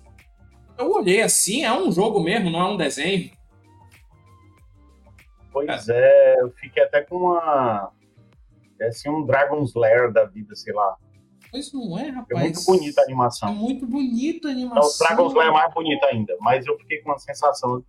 eu 0.79 0.93
olhei 0.93 1.23
assim, 1.23 1.65
é 1.65 1.73
um 1.73 1.91
jogo 1.91 2.21
mesmo, 2.21 2.51
não 2.51 2.61
é 2.61 2.65
um 2.65 2.77
desenho. 2.77 3.31
Pois 5.53 5.89
é, 5.89 6.35
é 6.35 6.43
eu 6.43 6.51
fiquei 6.53 6.83
até 6.83 7.03
com 7.03 7.17
uma. 7.17 7.91
É 8.81 8.89
assim, 8.89 9.09
um 9.09 9.25
Dragon's 9.25 9.75
Lair 9.75 10.13
da 10.13 10.25
vida, 10.25 10.55
sei 10.55 10.75
lá. 10.75 10.97
Pois 11.51 11.73
não 11.73 11.99
é, 11.99 12.11
rapaz. 12.11 12.41
É 12.41 12.45
muito 12.45 12.65
bonita 12.65 13.01
a 13.01 13.05
animação. 13.05 13.49
É 13.49 13.53
muito 13.53 13.87
bonita 13.87 14.49
a 14.49 14.51
animação. 14.51 14.91
o 14.91 15.09
Dragon's 15.09 15.35
Lair 15.35 15.49
é 15.49 15.53
mais 15.53 15.73
bonita 15.73 16.07
ainda, 16.07 16.37
mas 16.41 16.67
eu 16.67 16.77
fiquei 16.79 17.01
com 17.01 17.11
uma 17.11 17.19
sensação, 17.19 17.83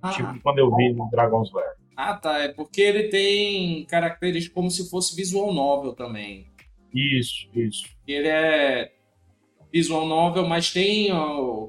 ah. 0.00 0.10
tipo, 0.10 0.40
quando 0.40 0.58
eu 0.58 0.74
vi 0.74 0.92
no 0.94 1.10
Dragon's 1.10 1.52
Lair. 1.52 1.74
Ah, 1.96 2.14
tá. 2.14 2.38
É 2.38 2.48
porque 2.48 2.80
ele 2.80 3.08
tem 3.08 3.84
características 3.86 4.54
como 4.54 4.70
se 4.70 4.88
fosse 4.88 5.14
visual 5.16 5.52
novel 5.52 5.94
também. 5.94 6.50
Isso, 6.94 7.48
isso. 7.54 7.88
Ele 8.06 8.28
é 8.28 8.92
visual 9.72 10.06
novel, 10.06 10.46
mas 10.46 10.72
tem 10.72 11.12
ó, 11.12 11.68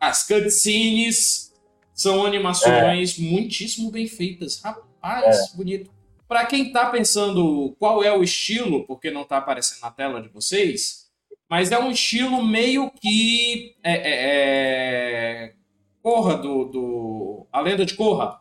as 0.00 0.26
cutscenes 0.26 1.52
são 1.92 2.24
animações 2.24 3.18
é. 3.18 3.22
muitíssimo 3.22 3.90
bem 3.90 4.06
feitas. 4.06 4.60
Rapaz, 4.62 5.36
é. 5.36 5.56
bonito. 5.56 5.90
Para 6.28 6.46
quem 6.46 6.70
tá 6.70 6.90
pensando 6.90 7.74
qual 7.78 8.04
é 8.04 8.16
o 8.16 8.22
estilo, 8.22 8.86
porque 8.86 9.10
não 9.10 9.24
tá 9.24 9.38
aparecendo 9.38 9.80
na 9.80 9.90
tela 9.90 10.20
de 10.20 10.28
vocês, 10.28 11.10
mas 11.50 11.72
é 11.72 11.78
um 11.78 11.90
estilo 11.90 12.44
meio 12.44 12.90
que 12.90 13.74
é, 13.82 13.92
é, 13.94 14.14
é... 15.46 15.54
Corra 16.02 16.36
do, 16.36 16.64
do. 16.66 17.46
A 17.52 17.60
lenda 17.60 17.84
de 17.84 17.94
Corra. 17.94 18.40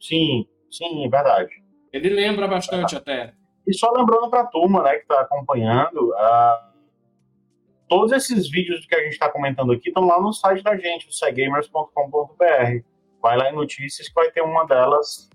Sim, 0.00 0.46
sim, 0.70 1.08
verdade. 1.10 1.50
Ele 1.92 2.10
lembra 2.10 2.46
bastante 2.46 2.96
até. 2.96 3.34
E 3.66 3.74
só 3.74 3.90
lembrando 3.90 4.30
para 4.30 4.42
a 4.42 4.46
turma 4.46 4.82
né, 4.82 4.94
que 4.94 5.02
está 5.02 5.20
acompanhando, 5.20 6.14
a 6.14 6.69
todos 7.90 8.12
esses 8.12 8.48
vídeos 8.48 8.86
que 8.86 8.94
a 8.94 9.02
gente 9.02 9.14
está 9.14 9.28
comentando 9.28 9.72
aqui 9.72 9.88
estão 9.88 10.06
lá 10.06 10.22
no 10.22 10.32
site 10.32 10.62
da 10.62 10.76
gente, 10.76 11.08
o 11.08 11.12
cegamers.com.br. 11.12 12.84
Vai 13.20 13.36
lá 13.36 13.50
em 13.50 13.54
notícias 13.54 14.06
que 14.06 14.14
vai 14.14 14.30
ter 14.30 14.42
uma 14.42 14.64
delas 14.64 15.28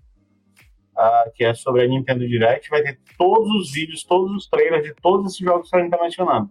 uh, 0.96 1.30
que 1.34 1.44
é 1.44 1.52
sobre 1.52 1.82
a 1.82 1.86
Nintendo 1.86 2.26
Direct. 2.26 2.70
Vai 2.70 2.82
ter 2.82 2.98
todos 3.18 3.50
os 3.60 3.72
vídeos, 3.72 4.02
todos 4.02 4.34
os 4.34 4.48
trailers 4.48 4.82
de 4.84 4.94
todos 4.94 5.26
esses 5.26 5.38
jogos 5.38 5.68
que 5.68 5.76
a 5.76 5.80
gente 5.80 5.92
está 5.92 6.02
mencionando. 6.02 6.50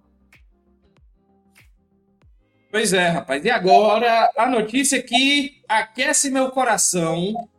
Pois 2.69 2.93
é, 2.93 3.07
rapaz. 3.07 3.43
E 3.43 3.49
agora 3.49 4.29
a 4.37 4.45
notícia 4.45 5.01
que 5.01 5.63
aquece 5.67 6.29
meu 6.29 6.51
coração. 6.51 7.49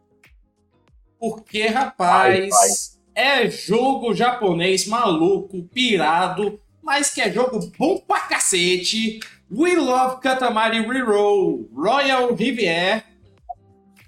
Porque, 1.19 1.67
rapaz, 1.67 2.49
vai, 2.49 3.35
vai. 3.39 3.43
é 3.45 3.51
jogo 3.51 4.15
japonês 4.15 4.87
maluco, 4.87 5.65
pirado, 5.65 6.61
mas 6.87 7.13
que 7.13 7.21
é 7.21 7.33
jogo 7.33 7.59
bom 7.77 7.99
pra 7.99 8.21
cacete. 8.21 9.19
We 9.51 9.75
Love 9.75 10.21
Katamari 10.21 10.81
Reroll 10.81 11.69
Royal 11.75 12.33
Rivière 12.33 13.03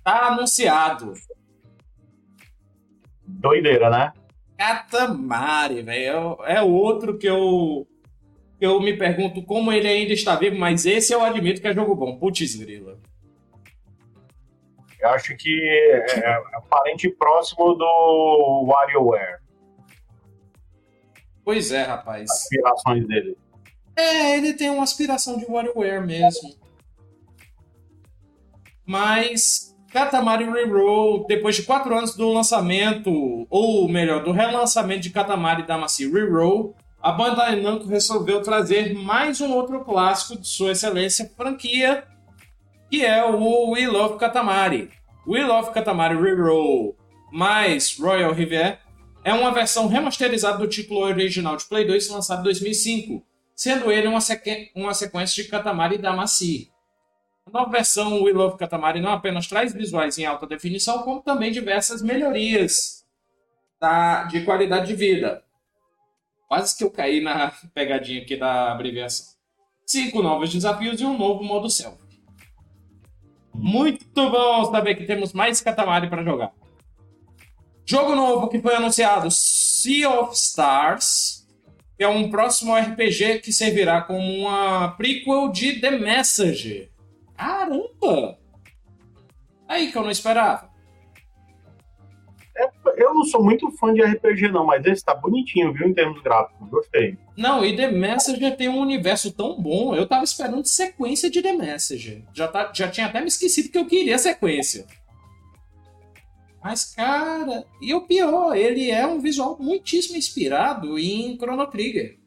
tá 0.05 0.29
anunciado. 0.29 1.13
Doideira, 3.27 3.91
né? 3.91 4.13
Katamari, 4.57 5.83
velho. 5.83 6.39
É 6.45 6.63
outro 6.63 7.19
que 7.19 7.27
eu 7.27 7.85
eu 8.61 8.81
me 8.81 8.97
pergunto 8.97 9.43
como 9.43 9.73
ele 9.73 9.87
ainda 9.87 10.13
está 10.13 10.37
vivo, 10.37 10.57
mas 10.57 10.87
esse 10.87 11.13
eu 11.13 11.23
admito 11.23 11.61
que 11.61 11.67
é 11.67 11.75
jogo 11.75 11.97
bom. 11.97 12.17
Putz, 12.17 12.55
grila. 12.55 12.99
Eu 15.01 15.09
acho 15.11 15.37
que 15.37 15.61
é, 15.63 16.27
é 16.27 16.61
parente 16.69 17.09
próximo 17.11 17.75
do 17.75 18.67
WarioWare. 18.69 19.38
Pois 21.49 21.73
é, 21.73 21.83
rapaz. 21.83 22.31
Aspirações 22.31 23.09
dele. 23.09 23.35
É, 23.97 24.37
ele 24.37 24.53
tem 24.53 24.69
uma 24.69 24.83
aspiração 24.83 25.39
de 25.39 25.47
WarioWare 25.47 26.07
mesmo. 26.07 26.55
Mas 28.85 29.75
Katamari 29.91 30.45
Reroll, 30.45 31.27
depois 31.27 31.57
de 31.57 31.63
quatro 31.63 31.97
anos 31.97 32.15
do 32.15 32.29
lançamento, 32.29 33.47
ou 33.49 33.89
melhor, 33.89 34.23
do 34.23 34.31
relançamento 34.31 35.01
de 35.01 35.09
Katamari 35.09 35.67
Damacy 35.67 36.07
Reroll, 36.13 36.77
a 37.01 37.13
Bandai 37.13 37.59
Namco 37.59 37.87
resolveu 37.87 38.43
trazer 38.43 38.93
mais 38.93 39.41
um 39.41 39.51
outro 39.51 39.83
clássico 39.83 40.39
de 40.39 40.47
sua 40.47 40.73
excelência 40.73 41.33
franquia, 41.35 42.05
que 42.91 43.03
é 43.07 43.25
o 43.25 43.71
We 43.71 43.87
Love 43.87 44.19
Katamari. 44.19 44.91
We 45.27 45.43
Love 45.47 45.71
Katamari 45.71 46.15
Reroll 46.15 46.95
mais 47.33 47.99
Royal 47.99 48.35
Riviera 48.35 48.79
é 49.25 49.33
uma 49.33 49.53
versão 49.53 49.87
remasterizada 49.87 50.59
do 50.59 50.69
título 50.69 51.01
original 51.01 51.57
de 51.57 51.65
Play 51.65 51.87
2 51.87 52.09
lançado 52.09 52.41
em 52.41 52.45
2005, 52.45 53.25
sendo 53.55 53.91
ele 53.91 54.07
uma, 54.07 54.21
sequ... 54.21 54.71
uma 54.75 54.95
sequência 54.95 55.43
de 55.43 55.49
Katamari 55.49 55.99
Damacy. 55.99 56.71
A 57.47 57.51
nova 57.51 57.71
versão 57.71 58.23
We 58.23 58.33
Love 58.33 58.59
Katamari 58.59 59.01
não 59.01 59.11
apenas 59.11 59.47
traz 59.47 59.73
visuais 59.73 60.19
em 60.19 60.27
alta 60.27 60.47
definição, 60.47 61.03
como 61.03 61.21
também 61.21 61.51
diversas 61.51 62.03
melhorias 62.03 63.07
da... 63.81 64.25
de 64.25 64.43
qualidade 64.43 64.87
de 64.87 64.95
vida. 64.95 65.43
Quase 66.47 66.77
que 66.77 66.85
eu 66.85 66.91
caí 66.91 67.21
na 67.21 67.53
pegadinha 67.75 68.23
aqui 68.23 68.37
da 68.37 68.73
abreviação. 68.73 69.27
Cinco 69.85 70.23
novos 70.23 70.51
desafios 70.53 71.01
e 71.01 71.05
um 71.05 71.17
novo 71.17 71.43
modo 71.43 71.69
selfie. 71.69 72.23
Muito 73.55 74.31
bom 74.31 74.71
saber 74.71 74.95
que 74.95 75.05
temos 75.05 75.33
mais 75.33 75.61
Katamari 75.61 76.09
para 76.09 76.23
jogar. 76.23 76.53
Jogo 77.89 78.15
novo 78.15 78.49
que 78.49 78.61
foi 78.61 78.75
anunciado: 78.75 79.31
Sea 79.31 80.11
of 80.11 80.35
Stars. 80.35 81.39
Que 81.97 82.05
é 82.05 82.09
um 82.09 82.31
próximo 82.31 82.77
RPG 82.77 83.41
que 83.41 83.53
servirá 83.53 84.03
como 84.03 84.21
uma 84.21 84.93
prequel 84.93 85.49
de 85.49 85.81
The 85.81 85.93
Messenger. 85.93 86.91
Caramba! 87.37 88.39
Aí 89.67 89.91
que 89.91 89.99
eu 89.99 90.03
não 90.03 90.11
esperava. 90.11 90.69
Eu 92.97 93.15
não 93.15 93.25
sou 93.25 93.43
muito 93.43 93.71
fã 93.73 93.93
de 93.93 94.03
RPG, 94.03 94.49
não, 94.49 94.67
mas 94.67 94.85
esse 94.85 95.05
tá 95.05 95.15
bonitinho, 95.15 95.73
viu, 95.73 95.89
em 95.89 95.95
termos 95.95 96.23
gráficos. 96.23 96.69
Gostei. 96.69 97.17
Não, 97.37 97.65
e 97.65 97.75
The 97.75 97.91
Messenger 97.91 98.57
tem 98.57 98.69
um 98.69 98.79
universo 98.79 99.33
tão 99.33 99.61
bom. 99.61 99.95
Eu 99.95 100.07
tava 100.07 100.25
esperando 100.25 100.67
sequência 100.67 101.31
de 101.31 101.41
The 101.41 101.53
Messenger. 101.53 102.23
Já, 102.33 102.49
tá, 102.49 102.71
já 102.73 102.89
tinha 102.89 103.07
até 103.07 103.21
me 103.21 103.29
esquecido 103.29 103.71
que 103.71 103.79
eu 103.79 103.87
queria 103.87 104.19
sequência. 104.19 104.87
Mas, 106.63 106.95
cara, 106.95 107.65
e 107.81 107.95
o 107.95 108.01
pior, 108.01 108.57
ele 108.57 108.91
é 108.91 109.07
um 109.07 109.21
visual 109.21 109.57
muitíssimo 109.61 110.17
inspirado 110.17 110.99
em 110.99 111.37
Chrono 111.37 111.67
Trigger. 111.67 112.19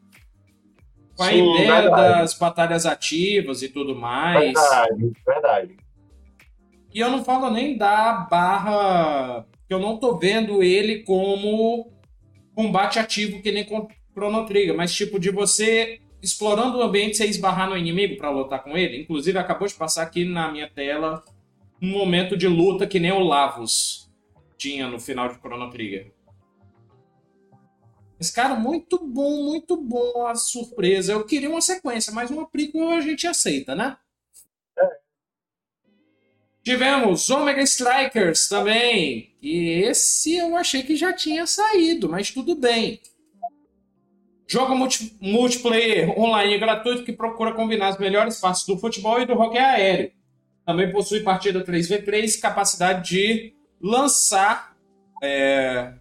Com 1.16 1.22
a 1.22 1.28
Sim, 1.28 1.54
ideia 1.54 1.82
verdade. 1.82 2.20
das 2.20 2.34
batalhas 2.38 2.86
ativas 2.86 3.62
e 3.62 3.68
tudo 3.68 3.94
mais. 3.94 4.54
Verdade, 4.54 5.12
verdade. 5.26 5.76
E 6.94 7.00
eu 7.00 7.10
não 7.10 7.24
falo 7.24 7.50
nem 7.50 7.76
da 7.76 8.26
barra. 8.30 9.46
que 9.68 9.74
eu 9.74 9.78
não 9.78 9.98
tô 9.98 10.16
vendo 10.16 10.62
ele 10.62 11.02
como 11.02 11.92
combate 12.54 12.98
ativo 12.98 13.42
que 13.42 13.52
nem 13.52 13.66
Chrono 14.12 14.46
Trigger, 14.46 14.76
mas 14.76 14.94
tipo 14.94 15.18
de 15.18 15.30
você 15.30 16.00
explorando 16.22 16.78
o 16.78 16.82
ambiente 16.82 17.16
você 17.16 17.26
esbarrar 17.26 17.68
no 17.68 17.76
inimigo 17.76 18.16
para 18.16 18.30
lutar 18.30 18.62
com 18.62 18.76
ele. 18.76 19.00
Inclusive 19.00 19.38
acabou 19.38 19.66
de 19.66 19.74
passar 19.74 20.02
aqui 20.02 20.24
na 20.24 20.50
minha 20.50 20.68
tela 20.68 21.22
um 21.80 21.88
momento 21.90 22.36
de 22.36 22.46
luta 22.46 22.86
que 22.86 23.00
nem 23.00 23.10
o 23.10 23.18
Lavos 23.18 24.01
tinha 24.62 24.88
no 24.88 25.00
final 25.00 25.28
de 25.28 25.38
Chrono 25.40 25.70
Trigger. 25.70 26.12
Mas, 28.16 28.30
cara, 28.30 28.54
muito 28.54 29.04
bom, 29.04 29.42
muito 29.42 29.76
bom 29.76 30.24
a 30.26 30.36
surpresa. 30.36 31.12
Eu 31.12 31.26
queria 31.26 31.50
uma 31.50 31.60
sequência, 31.60 32.12
mas 32.12 32.30
uma 32.30 32.46
prequel 32.46 32.90
a 32.90 33.00
gente 33.00 33.26
aceita, 33.26 33.74
né? 33.74 33.96
É. 34.78 34.88
Tivemos 36.62 37.28
Omega 37.28 37.62
Strikers 37.62 38.48
também. 38.48 39.34
E 39.42 39.82
esse 39.82 40.36
eu 40.36 40.56
achei 40.56 40.84
que 40.84 40.94
já 40.94 41.12
tinha 41.12 41.44
saído, 41.48 42.08
mas 42.08 42.30
tudo 42.30 42.54
bem. 42.54 43.00
Jogo 44.46 44.76
multi 44.76 45.16
multiplayer 45.20 46.16
online 46.16 46.58
gratuito 46.58 47.04
que 47.04 47.12
procura 47.12 47.54
combinar 47.54 47.88
as 47.88 47.98
melhores 47.98 48.38
partes 48.38 48.64
do 48.64 48.78
futebol 48.78 49.20
e 49.20 49.26
do 49.26 49.32
hockey 49.32 49.58
aéreo. 49.58 50.12
Também 50.64 50.92
possui 50.92 51.20
partida 51.20 51.64
3v3 51.64 52.36
e 52.36 52.40
capacidade 52.40 53.10
de 53.10 53.61
lançar 53.82 54.76
é, 55.22 55.94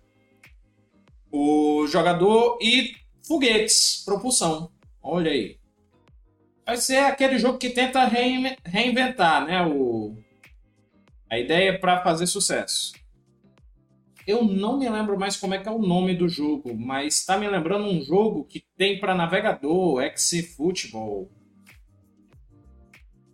o 1.31 1.87
jogador 1.87 2.59
e 2.61 2.95
foguetes, 3.27 4.03
propulsão. 4.05 4.71
Olha 5.01 5.31
aí. 5.31 5.57
Vai 6.65 6.77
ser 6.77 6.97
aquele 6.97 7.39
jogo 7.39 7.57
que 7.57 7.71
tenta 7.71 8.05
reinventar, 8.05 9.45
né? 9.45 9.65
O... 9.65 10.15
A 11.29 11.39
ideia 11.39 11.79
para 11.79 12.03
fazer 12.03 12.27
sucesso. 12.27 12.93
Eu 14.27 14.43
não 14.43 14.77
me 14.77 14.87
lembro 14.87 15.17
mais 15.17 15.35
como 15.35 15.55
é 15.55 15.57
que 15.57 15.67
é 15.67 15.71
o 15.71 15.79
nome 15.79 16.15
do 16.15 16.29
jogo, 16.29 16.75
mas 16.77 17.17
está 17.17 17.37
me 17.37 17.47
lembrando 17.47 17.85
um 17.85 18.01
jogo 18.01 18.45
que 18.45 18.63
tem 18.77 18.99
para 18.99 19.15
navegador, 19.15 20.01
X-Football. 20.03 21.31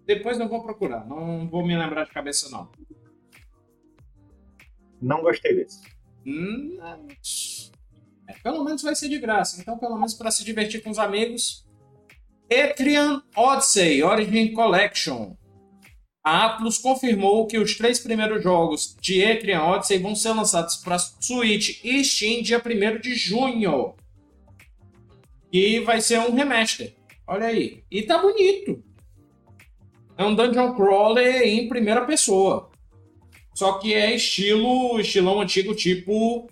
Depois 0.06 0.40
eu 0.40 0.48
vou 0.48 0.64
procurar, 0.64 1.06
não 1.06 1.50
vou 1.50 1.66
me 1.68 1.78
lembrar 1.78 2.06
de 2.06 2.12
cabeça 2.12 2.50
não. 2.50 2.72
Não 5.02 5.22
gostei 5.22 5.56
desse. 5.56 5.82
Hum, 6.26 6.78
é, 8.28 8.34
pelo 8.44 8.64
menos 8.64 8.82
vai 8.82 8.96
ser 8.96 9.08
de 9.10 9.18
graça, 9.18 9.60
então 9.62 9.78
pelo 9.78 9.96
menos 9.96 10.14
para 10.14 10.32
se 10.32 10.44
divertir 10.44 10.82
com 10.84 10.90
os 10.90 11.00
amigos. 11.00 11.66
Etrian 12.50 13.22
Odyssey 13.36 14.04
Origin 14.04 14.54
Collection. 14.54 15.36
A 16.24 16.46
Atlus 16.46 16.78
confirmou 16.78 17.48
que 17.48 17.58
os 17.58 17.78
três 17.78 18.00
primeiros 18.00 18.44
jogos 18.44 18.98
de 19.00 19.22
Etrian 19.22 19.64
Odyssey 19.64 19.98
vão 20.00 20.14
ser 20.14 20.34
lançados 20.34 20.76
para 20.78 21.00
Switch 21.00 21.82
e 21.84 22.04
Steam 22.04 22.42
dia 22.42 22.62
1 22.62 23.00
de 23.00 23.16
junho. 23.16 23.96
E 25.52 25.80
vai 25.80 26.02
ser 26.02 26.20
um 26.20 26.34
remaster. 26.34 26.94
Olha 27.26 27.48
aí. 27.48 27.84
E 27.90 28.04
tá 28.04 28.18
bonito. 28.18 28.84
É 30.18 30.26
um 30.26 30.36
dungeon 30.36 30.76
crawler 30.76 31.44
em 31.44 31.70
primeira 31.70 32.06
pessoa. 32.06 32.67
Só 33.58 33.80
que 33.80 33.92
é 33.92 34.14
estilo, 34.14 35.00
estilão 35.00 35.42
antigo, 35.42 35.74
tipo 35.74 36.48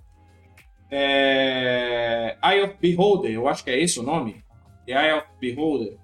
é, 0.89 2.35
Eye 2.43 2.63
of 2.63 2.77
Beholder, 2.81 3.31
eu 3.31 3.47
acho 3.47 3.63
que 3.63 3.69
é 3.69 3.79
esse 3.79 3.99
o 3.99 4.03
nome. 4.03 4.43
The 4.87 4.93
Eye 4.93 5.13
of 5.13 5.27
Beholder. 5.39 5.99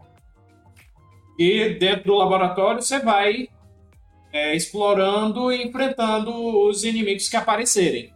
E 1.40 1.70
dentro 1.80 2.04
do 2.04 2.18
laboratório 2.18 2.84
você 2.84 3.00
vai 3.00 3.50
é, 4.32 4.56
explorando 4.56 5.52
e 5.52 5.64
enfrentando 5.64 6.32
os 6.68 6.84
inimigos 6.84 7.28
que 7.28 7.36
aparecerem. 7.36 8.14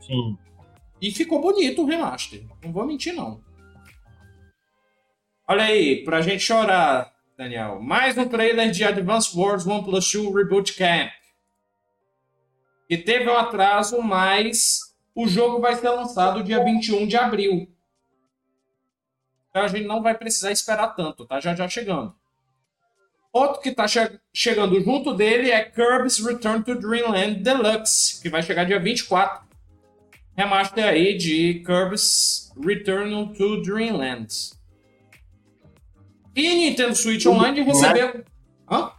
Sim. 0.00 0.38
E 0.98 1.10
ficou 1.10 1.42
bonito 1.42 1.82
o 1.82 1.86
remaster. 1.86 2.42
Não 2.64 2.72
vou 2.72 2.86
mentir, 2.86 3.12
não. 3.12 3.38
Olha 5.46 5.64
aí, 5.64 6.02
pra 6.04 6.22
gente 6.22 6.42
chorar. 6.42 7.12
Daniel. 7.36 7.82
Mais 7.82 8.16
um 8.16 8.26
trailer 8.26 8.70
de 8.70 8.82
Advance 8.82 9.38
Wars 9.38 9.66
1 9.66 9.82
Plus 9.82 10.10
2 10.10 10.34
Reboot 10.34 10.72
Camp. 10.72 11.19
Que 12.90 12.98
teve 12.98 13.30
um 13.30 13.36
atraso, 13.36 14.02
mas 14.02 14.80
o 15.14 15.28
jogo 15.28 15.60
vai 15.60 15.76
ser 15.76 15.90
lançado 15.90 16.42
dia 16.42 16.64
21 16.64 17.06
de 17.06 17.16
abril. 17.16 17.72
Então 19.48 19.62
a 19.62 19.68
gente 19.68 19.86
não 19.86 20.02
vai 20.02 20.12
precisar 20.12 20.50
esperar 20.50 20.88
tanto, 20.96 21.24
tá? 21.24 21.38
Já 21.38 21.54
já 21.54 21.68
chegando. 21.68 22.12
Outro 23.32 23.60
que 23.60 23.68
está 23.68 23.86
che 23.86 24.18
chegando 24.34 24.80
junto 24.82 25.14
dele 25.14 25.52
é 25.52 25.64
Kirby's 25.64 26.18
Return 26.18 26.64
to 26.64 26.74
Dreamland 26.74 27.44
Deluxe, 27.44 28.20
que 28.20 28.28
vai 28.28 28.42
chegar 28.42 28.64
dia 28.64 28.80
24. 28.80 29.48
Remaster 30.36 30.84
aí 30.84 31.16
de 31.16 31.62
Kirby's 31.64 32.52
Return 32.60 33.32
to 33.34 33.62
Dreamland. 33.62 34.26
E 36.34 36.54
Nintendo 36.56 36.96
Switch 36.96 37.24
Online 37.24 37.60
recebeu. 37.60 38.24
Hã? 38.68 38.90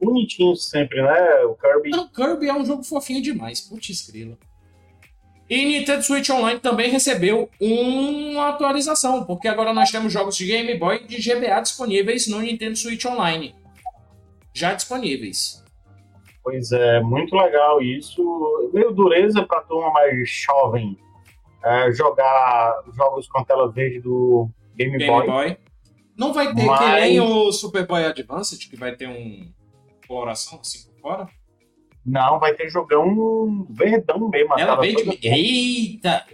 Bonitinho 0.00 0.56
sempre, 0.56 1.02
né? 1.02 1.44
O 1.44 1.54
Kirby. 1.54 1.90
Não, 1.90 2.08
Kirby 2.08 2.48
é 2.48 2.54
um 2.54 2.64
jogo 2.64 2.82
fofinho 2.82 3.22
demais. 3.22 3.60
Putz, 3.60 4.10
grila. 4.10 4.38
E 5.48 5.64
Nintendo 5.64 6.02
Switch 6.02 6.30
Online 6.30 6.60
também 6.60 6.88
recebeu 6.90 7.50
uma 7.60 8.50
atualização, 8.50 9.24
porque 9.24 9.48
agora 9.48 9.74
nós 9.74 9.90
temos 9.90 10.12
jogos 10.12 10.36
de 10.36 10.46
Game 10.46 10.78
Boy 10.78 11.02
e 11.02 11.06
de 11.08 11.16
GBA 11.16 11.60
disponíveis 11.60 12.28
no 12.28 12.40
Nintendo 12.40 12.76
Switch 12.76 13.04
Online. 13.04 13.54
Já 14.54 14.74
disponíveis. 14.74 15.60
Pois 16.42 16.70
é, 16.70 17.00
muito 17.00 17.34
legal 17.34 17.82
isso. 17.82 18.70
Meio 18.72 18.92
dureza 18.92 19.42
para 19.42 19.60
turma 19.62 19.92
mais 19.92 20.30
jovem 20.30 20.96
é, 21.64 21.92
jogar 21.92 22.82
jogos 22.96 23.28
com 23.28 23.44
tela 23.44 23.70
verde 23.70 24.00
do 24.00 24.48
Game, 24.76 24.96
Game 24.96 25.10
Boy. 25.10 25.26
Boy. 25.26 25.56
Não 26.16 26.32
vai 26.32 26.54
ter 26.54 26.64
Mas... 26.64 26.78
que 26.78 27.00
nem 27.00 27.20
o 27.20 27.50
Super 27.50 27.86
Boy 27.86 28.04
Advance, 28.04 28.56
que 28.56 28.76
vai 28.76 28.94
ter 28.94 29.08
um 29.08 29.50
coloração 30.10 30.58
assim 30.60 30.90
por 30.90 31.00
fora? 31.00 31.28
Não, 32.04 32.40
vai 32.40 32.52
ter 32.54 32.68
jogão 32.68 33.64
verdão 33.70 34.28
mesmo. 34.28 34.58
Ela 34.58 34.74
vem 34.80 34.96
de... 34.96 35.28
Eita! 35.28 36.26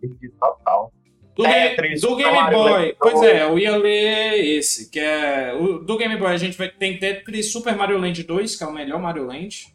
Verde 0.00 0.30
total. 0.40 0.92
Do, 1.36 1.44
Tetris, 1.44 2.00
do 2.00 2.16
Game 2.16 2.50
Boy. 2.50 2.96
Pois 2.98 3.22
é, 3.22 3.44
eu 3.44 3.56
ia 3.56 3.76
ler 3.76 4.44
esse, 4.44 4.90
que 4.90 4.98
é. 4.98 5.54
O, 5.54 5.78
do 5.78 5.96
Game 5.96 6.16
Boy 6.16 6.32
a 6.32 6.36
gente 6.36 6.58
vai 6.58 6.68
tem 6.68 6.98
Tetris 6.98 7.52
Super 7.52 7.76
Mario 7.76 7.98
Land 7.98 8.24
2, 8.24 8.56
que 8.56 8.64
é 8.64 8.66
o 8.66 8.72
melhor 8.72 9.00
Mario 9.00 9.26
Land. 9.26 9.74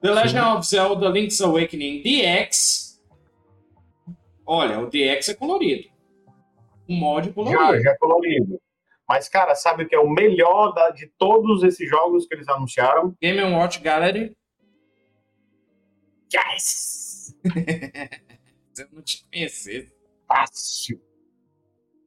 The 0.00 0.10
Legend 0.10 0.30
Sim. 0.32 0.56
of 0.56 0.66
Zelda 0.66 1.08
Link's 1.08 1.40
Awakening 1.40 2.02
DX. 2.02 3.00
Olha, 4.46 4.80
o 4.80 4.86
DX 4.86 5.28
é 5.28 5.34
colorido. 5.34 5.88
O 6.88 6.94
mod 6.94 7.30
colorido. 7.32 7.62
Já, 7.62 7.80
já 7.80 7.90
é 7.90 7.96
colorido. 7.98 8.60
Mas, 9.12 9.28
cara, 9.28 9.54
sabe 9.54 9.82
o 9.82 9.86
que 9.86 9.94
é 9.94 9.98
o 9.98 10.08
melhor 10.08 10.72
da, 10.72 10.88
de 10.88 11.06
todos 11.18 11.62
esses 11.62 11.86
jogos 11.86 12.26
que 12.26 12.34
eles 12.34 12.48
anunciaram? 12.48 13.14
Game 13.20 13.42
Watch 13.42 13.78
Gallery. 13.80 14.34
Yes! 16.34 17.36
Se 18.72 18.80
eu 18.82 18.88
não 18.90 19.02
te 19.02 19.22
conhecesse. 19.30 19.94
Fácil. 20.26 20.98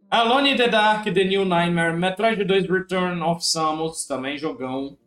Alone 0.10 0.54
in 0.54 0.58
the 0.58 0.68
Dark, 0.68 1.04
The 1.04 1.24
New 1.26 1.46
Nightmare, 1.46 1.96
Metroid 1.96 2.44
2 2.44 2.68
Return 2.68 3.22
of 3.22 3.46
Samus, 3.46 4.08
também 4.08 4.36
jogão. 4.40 4.98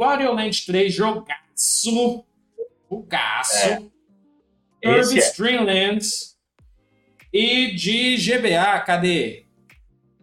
Wario 0.00 0.32
Land 0.32 0.64
3, 0.64 0.94
jogaço. 0.94 2.24
Jogaço. 2.90 3.68
É. 3.68 3.82
Kirby's 4.80 5.14
é. 5.14 5.36
Dreamlands. 5.36 6.38
E 7.30 7.72
de 7.72 8.16
GBA, 8.16 8.80
cadê? 8.80 9.51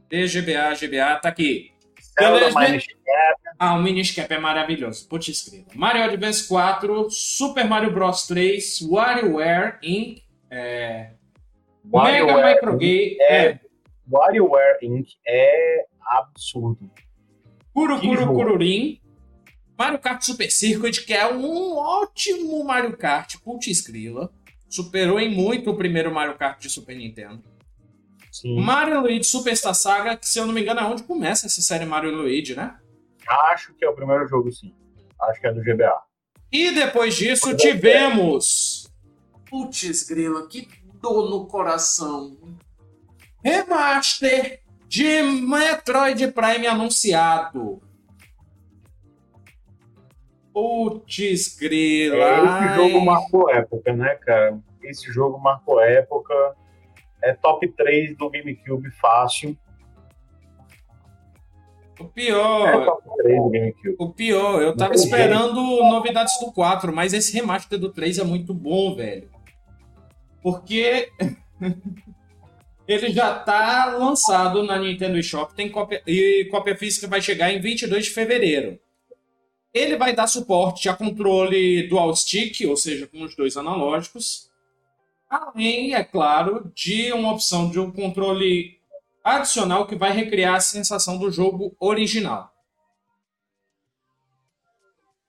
De 0.10 0.26
GBA, 0.28 1.16
tá 1.22 1.30
aqui. 1.30 1.72
Zelda 2.20 2.50
ah, 3.60 3.76
o 3.76 3.84
Miniscap 3.84 4.34
é 4.34 4.40
maravilhoso. 4.40 5.08
Putz, 5.10 5.28
escrito. 5.28 5.78
Mario 5.78 6.04
Advance 6.04 6.48
4, 6.48 7.10
Super 7.10 7.66
Mario 7.68 7.92
Bros 7.92 8.26
3, 8.26 8.82
WarioWare 8.84 9.78
Inc. 9.84 10.22
É... 10.50 11.12
WarioWare 11.92 12.36
Mega 12.38 12.56
Microgame. 12.56 13.18
É... 13.20 13.46
é... 13.46 13.60
WarioWare 14.10 14.78
Inc. 14.82 15.10
é 15.28 15.86
absurdo. 16.02 16.90
Kuro 17.74 18.00
Kuro 18.00 18.28
Kururin. 18.28 19.02
Mario 19.78 20.00
Kart 20.00 20.22
Super 20.22 20.50
Circuit, 20.50 21.06
que 21.06 21.14
é 21.14 21.32
um 21.32 21.78
ótimo 21.78 22.64
Mario 22.64 22.96
Kart. 22.96 23.36
Putz, 23.44 23.82
grila. 23.82 24.32
Superou 24.70 25.20
em 25.20 25.30
muito 25.30 25.70
o 25.70 25.78
primeiro 25.78 26.14
Mario 26.14 26.38
Kart 26.38 26.62
de 26.62 26.70
Super 26.70 26.96
Nintendo. 26.96 27.44
Sim. 28.42 28.58
Mario 28.62 29.02
Luigi 29.02 29.26
Superstar 29.26 29.76
Saga, 29.76 30.16
que 30.16 30.28
se 30.28 30.40
eu 30.40 30.46
não 30.46 30.54
me 30.54 30.62
engano 30.62 30.80
é 30.80 30.84
onde 30.84 31.04
começa 31.04 31.46
essa 31.46 31.62
série 31.62 31.86
Mario 31.86 32.16
Luigi, 32.16 32.56
né? 32.56 32.78
Acho 33.52 33.74
que 33.74 33.84
é 33.84 33.90
o 33.90 33.94
primeiro 33.94 34.26
jogo, 34.28 34.50
sim. 34.50 34.74
Acho 35.22 35.42
que 35.42 35.48
é 35.48 35.54
do 35.54 35.62
GBA. 35.62 36.02
E 36.50 36.72
depois 36.72 37.16
disso 37.16 37.54
tivemos. 37.58 38.90
Putz, 39.50 40.04
grila, 40.08 40.48
que 40.48 40.70
dor 41.02 41.30
no 41.30 41.48
coração. 41.48 42.38
Remaster 43.44 44.62
de 44.88 45.22
Metroid 45.22 46.32
Prime 46.32 46.66
anunciado. 46.66 47.82
Putz, 50.54 51.58
grila. 51.60 52.18
É, 52.18 52.66
esse 52.66 52.76
jogo 52.76 53.06
marcou 53.06 53.50
época, 53.50 53.94
né, 53.94 54.16
cara? 54.16 54.60
Esse 54.82 55.12
jogo 55.12 55.38
marcou 55.38 55.82
época. 55.82 56.56
É 57.22 57.34
top 57.34 57.68
3 57.68 58.18
do 58.18 58.30
GameCube 58.30 58.92
fácil. 58.92 59.58
O 62.00 62.06
pior. 62.06 62.98
O 64.00 64.10
pior, 64.14 64.62
eu 64.62 64.76
tava 64.76 64.96
esperando 64.96 65.62
novidades 65.84 66.40
do 66.40 66.52
4, 66.52 66.96
mas 66.96 67.14
esse 67.14 67.34
remaster 67.34 67.78
do 67.78 67.92
3 67.92 68.20
é 68.20 68.24
muito 68.24 68.54
bom, 68.54 68.96
velho. 68.96 69.30
Porque 70.42 71.12
ele 72.88 73.12
já 73.12 73.38
tá 73.38 73.98
lançado 73.98 74.64
na 74.64 74.80
Nintendo 74.80 75.22
Shop, 75.22 75.54
tem 75.54 75.70
cópia 75.70 76.02
e 76.08 76.48
cópia 76.50 76.76
física 76.78 77.08
vai 77.08 77.22
chegar 77.22 77.52
em 77.52 77.60
22 77.60 78.06
de 78.06 78.12
fevereiro. 78.12 78.80
Ele 79.74 79.98
vai 79.98 80.16
dar 80.16 80.28
suporte 80.28 80.88
a 80.88 80.96
controle 80.96 81.88
dual 81.88 82.16
stick, 82.16 82.62
ou 82.68 82.78
seja, 82.78 83.08
com 83.08 83.22
os 83.24 83.36
dois 83.36 83.58
analógicos. 83.58 84.49
Além, 85.30 85.94
é 85.94 86.04
claro, 86.04 86.72
de 86.74 87.14
uma 87.14 87.32
opção 87.32 87.70
de 87.70 87.80
um 87.80 87.92
controle 87.92 88.80
adicional 89.24 89.86
que 89.86 89.96
vai 89.96 90.12
recriar 90.12 90.56
a 90.56 90.60
sensação 90.60 91.20
do 91.20 91.32
jogo 91.32 91.76
original. 91.80 92.52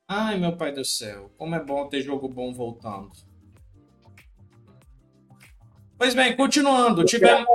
Ai, 0.08 0.38
meu 0.38 0.56
pai 0.56 0.72
do 0.72 0.84
céu, 0.84 1.30
como 1.36 1.54
é 1.54 1.62
bom 1.62 1.86
ter 1.86 2.00
jogo 2.00 2.28
bom 2.28 2.52
voltando. 2.52 3.10
Pois 5.98 6.14
bem, 6.14 6.34
continuando. 6.34 7.04
Tivemos. 7.04 7.46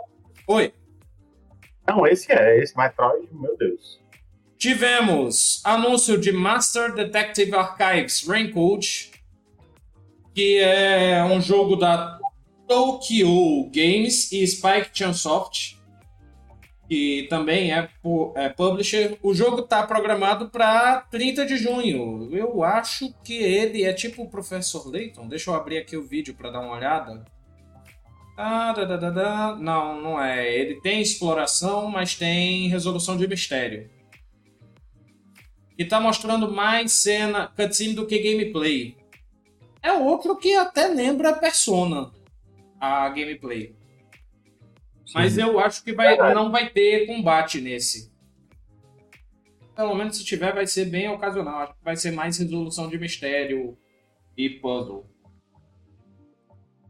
Oi. 0.48 0.72
Não, 1.88 2.06
esse 2.06 2.32
é, 2.32 2.60
esse 2.60 2.78
Metroid, 2.78 3.28
meu 3.32 3.58
Deus. 3.58 4.00
Tivemos 4.58 5.62
anúncio 5.66 6.18
de 6.18 6.32
Master 6.32 6.94
Detective 6.94 7.56
Archives 7.56 8.26
Raincode, 8.28 9.12
que 10.34 10.60
é 10.60 11.24
um 11.24 11.42
jogo 11.42 11.76
da 11.76 12.20
Tokyo 12.68 13.70
Games 13.72 14.32
e 14.32 14.46
Spike 14.46 14.90
Chunsoft, 14.94 15.78
que 16.88 17.28
também 17.30 17.74
é, 17.74 17.90
é 18.36 18.50
publisher. 18.50 19.18
O 19.22 19.34
jogo 19.34 19.62
está 19.62 19.86
programado 19.86 20.50
para 20.50 21.02
30 21.12 21.46
de 21.46 21.58
junho. 21.58 22.30
Eu 22.36 22.64
acho 22.64 23.14
que 23.24 23.34
ele 23.34 23.84
é 23.84 23.94
tipo 23.94 24.24
o 24.24 24.30
Professor 24.30 24.88
Layton. 24.88 25.28
Deixa 25.28 25.50
eu 25.50 25.56
abrir 25.56 25.78
aqui 25.78 25.98
o 25.98 26.06
vídeo 26.06 26.36
para 26.36 26.52
dar 26.52 26.62
uma 26.62 26.76
olhada. 26.76 27.26
Ah, 28.38 28.74
da, 28.74 28.84
da, 28.84 29.10
da, 29.10 29.56
Não, 29.56 30.02
não 30.02 30.22
é. 30.22 30.54
Ele 30.54 30.82
tem 30.82 31.02
exploração, 31.02 31.90
mas 31.90 32.16
tem 32.16 32.68
resolução 32.68 33.16
de 33.16 33.28
mistério. 33.28 33.90
E 35.78 35.84
tá 35.84 36.00
mostrando 36.00 36.52
mais 36.52 36.92
cena, 36.94 37.48
cutscene 37.48 37.94
do 37.94 38.06
que 38.06 38.20
gameplay. 38.20 38.98
É 39.82 39.94
outro 39.94 40.36
que 40.36 40.54
até 40.56 40.88
lembra 40.88 41.34
Persona, 41.34 42.12
a 42.86 43.10
gameplay. 43.10 43.76
Sim. 45.06 45.14
Mas 45.14 45.38
eu 45.38 45.60
acho 45.60 45.84
que 45.84 45.94
vai, 45.94 46.18
não 46.34 46.52
vai 46.52 46.70
ter 46.70 47.06
combate 47.06 47.62
nesse. 47.62 48.14
Pelo 49.76 49.94
menos 49.94 50.18
se 50.18 50.24
tiver, 50.24 50.54
vai 50.54 50.66
ser 50.66 50.86
bem 50.86 51.10
ocasional. 51.10 51.62
Acho 51.62 51.74
que 51.74 51.84
vai 51.84 51.96
ser 51.96 52.12
mais 52.12 52.38
resolução 52.38 52.90
de 52.90 52.98
mistério 52.98 53.78
e 54.38 54.50
puzzle. 54.50 55.06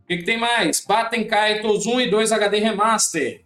O 0.04 0.08
que, 0.08 0.18
que, 0.18 0.24
tem 0.24 0.38
mais? 0.38 0.86
Batem 0.86 1.28
Kaitos 1.28 1.88
1 1.88 2.02
e 2.02 2.10
2 2.12 2.32
HD 2.32 2.60
Remaster. 2.60 3.44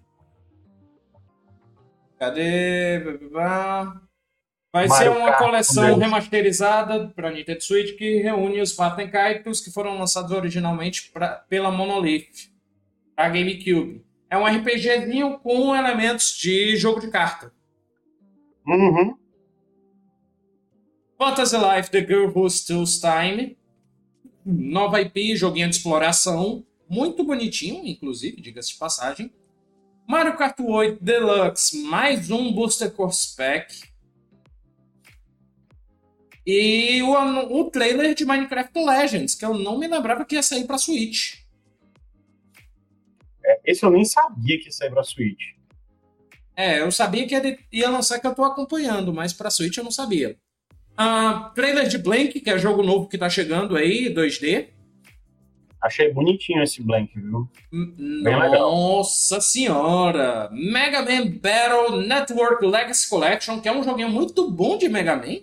Cadê? 2.20 3.00
Vai 4.72 4.88
Mario 4.88 5.13
ser 5.13 5.17
uma 5.17 5.32
Kart 5.32 5.39
coleção 5.39 5.97
remasterizada 5.97 7.07
para 7.15 7.32
Nintendo 7.32 7.63
Switch 7.63 7.97
que 7.97 8.22
reúne 8.22 8.61
os 8.61 8.76
Batem 8.76 9.09
Kaitos 9.09 9.61
que 9.61 9.72
foram 9.72 9.97
lançados 9.97 10.32
originalmente 10.32 11.09
pra, 11.11 11.30
pela 11.49 11.72
Monolith 11.72 12.51
para 13.15 13.30
GameCube. 13.30 14.05
É 14.30 14.38
um 14.38 14.45
RPGzinho 14.45 15.39
com 15.39 15.76
elementos 15.76 16.38
de 16.38 16.78
jogo 16.78 16.99
de 16.99 17.09
carta. 17.09 17.51
Uhum. 18.67 19.17
Fantasy 21.17 21.57
Life 21.57 21.89
The 21.89 22.01
Girl 22.01 22.30
Who 22.30 22.49
Steals 22.49 22.99
Time 22.99 23.57
nova 24.45 25.01
IP, 25.01 25.36
joguinho 25.36 25.70
de 25.70 25.76
exploração, 25.76 26.65
muito 26.89 27.24
bonitinho, 27.24 27.86
inclusive, 27.86 28.41
diga-se 28.41 28.74
de 28.74 28.80
passagem. 28.80 29.32
Mario 30.07 30.36
Kart 30.36 30.59
8 30.59 31.03
Deluxe, 31.03 31.84
mais 31.84 32.32
um 32.32 32.51
Booster 32.51 32.91
Course 32.91 33.36
Pack. 33.36 33.89
E 36.46 37.02
o, 37.04 37.60
o 37.60 37.70
trailer 37.70 38.16
de 38.16 38.26
Minecraft 38.26 38.80
Legends, 38.84 39.36
que 39.36 39.46
eu 39.46 39.54
não 39.54 39.78
me 39.78 39.88
lembrava 39.88 40.26
que 40.26 40.36
ia 40.36 40.44
sair 40.44 40.66
para 40.66 40.78
Switch. 40.78 41.36
É, 43.46 43.60
esse 43.66 43.84
eu 43.84 43.92
nem 43.92 44.06
sabia 44.06 44.60
que 44.60 44.66
ia 44.66 44.72
sair 44.72 44.90
para 44.90 45.04
Switch. 45.04 45.54
É, 46.56 46.82
eu 46.82 46.92
sabia 46.92 47.26
que 47.26 47.34
ele 47.34 47.58
ia 47.72 47.90
lançar 47.90 48.20
que 48.20 48.28
eu 48.28 48.36
tô 48.36 48.44
acompanhando, 48.44 49.14
mas 49.14 49.32
para 49.32 49.50
Switch 49.50 49.78
eu 49.78 49.84
não 49.84 49.92
sabia. 49.92 50.38
Uh, 51.00 51.54
trailer 51.54 51.88
de 51.88 51.98
Blank, 51.98 52.42
que 52.42 52.50
é 52.50 52.58
jogo 52.58 52.84
novo 52.84 53.08
que 53.08 53.18
tá 53.18 53.30
chegando 53.30 53.78
aí, 53.78 54.14
2D. 54.14 54.68
Achei 55.82 56.14
bonitinho 56.14 56.62
esse 56.62 56.84
Blank, 56.84 57.14
viu? 57.16 57.50
Bem 57.72 58.36
Nossa 58.36 59.36
legal. 59.36 59.42
senhora! 59.42 60.50
Mega 60.52 61.02
Man 61.02 61.32
Battle 61.42 62.02
Network 62.02 62.66
Legacy 62.66 63.10
Collection, 63.10 63.62
que 63.62 63.70
é 63.70 63.72
um 63.72 63.82
joguinho 63.82 64.10
muito 64.10 64.52
bom 64.52 64.78
de 64.78 64.90
Mega 64.90 65.16
Man. 65.16 65.38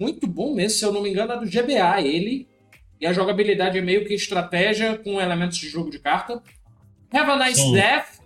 Muito 0.00 0.26
bom 0.26 0.54
mesmo, 0.54 0.78
se 0.78 0.84
eu 0.84 0.92
não 0.92 1.02
me 1.02 1.10
engano, 1.10 1.34
é 1.34 1.38
do 1.38 1.44
GBA 1.44 2.00
ele. 2.00 2.48
E 2.98 3.06
a 3.06 3.12
jogabilidade 3.12 3.76
é 3.76 3.82
meio 3.82 4.06
que 4.06 4.14
estratégia 4.14 4.96
com 4.96 5.20
elementos 5.20 5.58
de 5.58 5.68
jogo 5.68 5.90
de 5.90 5.98
carta. 5.98 6.42
Have 7.12 7.30
a 7.30 7.36
Nice 7.36 7.60
Sim. 7.60 7.72
Death, 7.74 8.20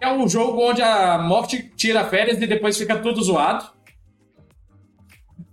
é 0.00 0.12
um 0.12 0.28
jogo 0.28 0.60
onde 0.60 0.82
a 0.82 1.18
morte 1.18 1.72
tira 1.76 2.04
férias 2.04 2.40
e 2.42 2.46
depois 2.46 2.76
fica 2.76 2.98
tudo 2.98 3.22
zoado. 3.22 3.72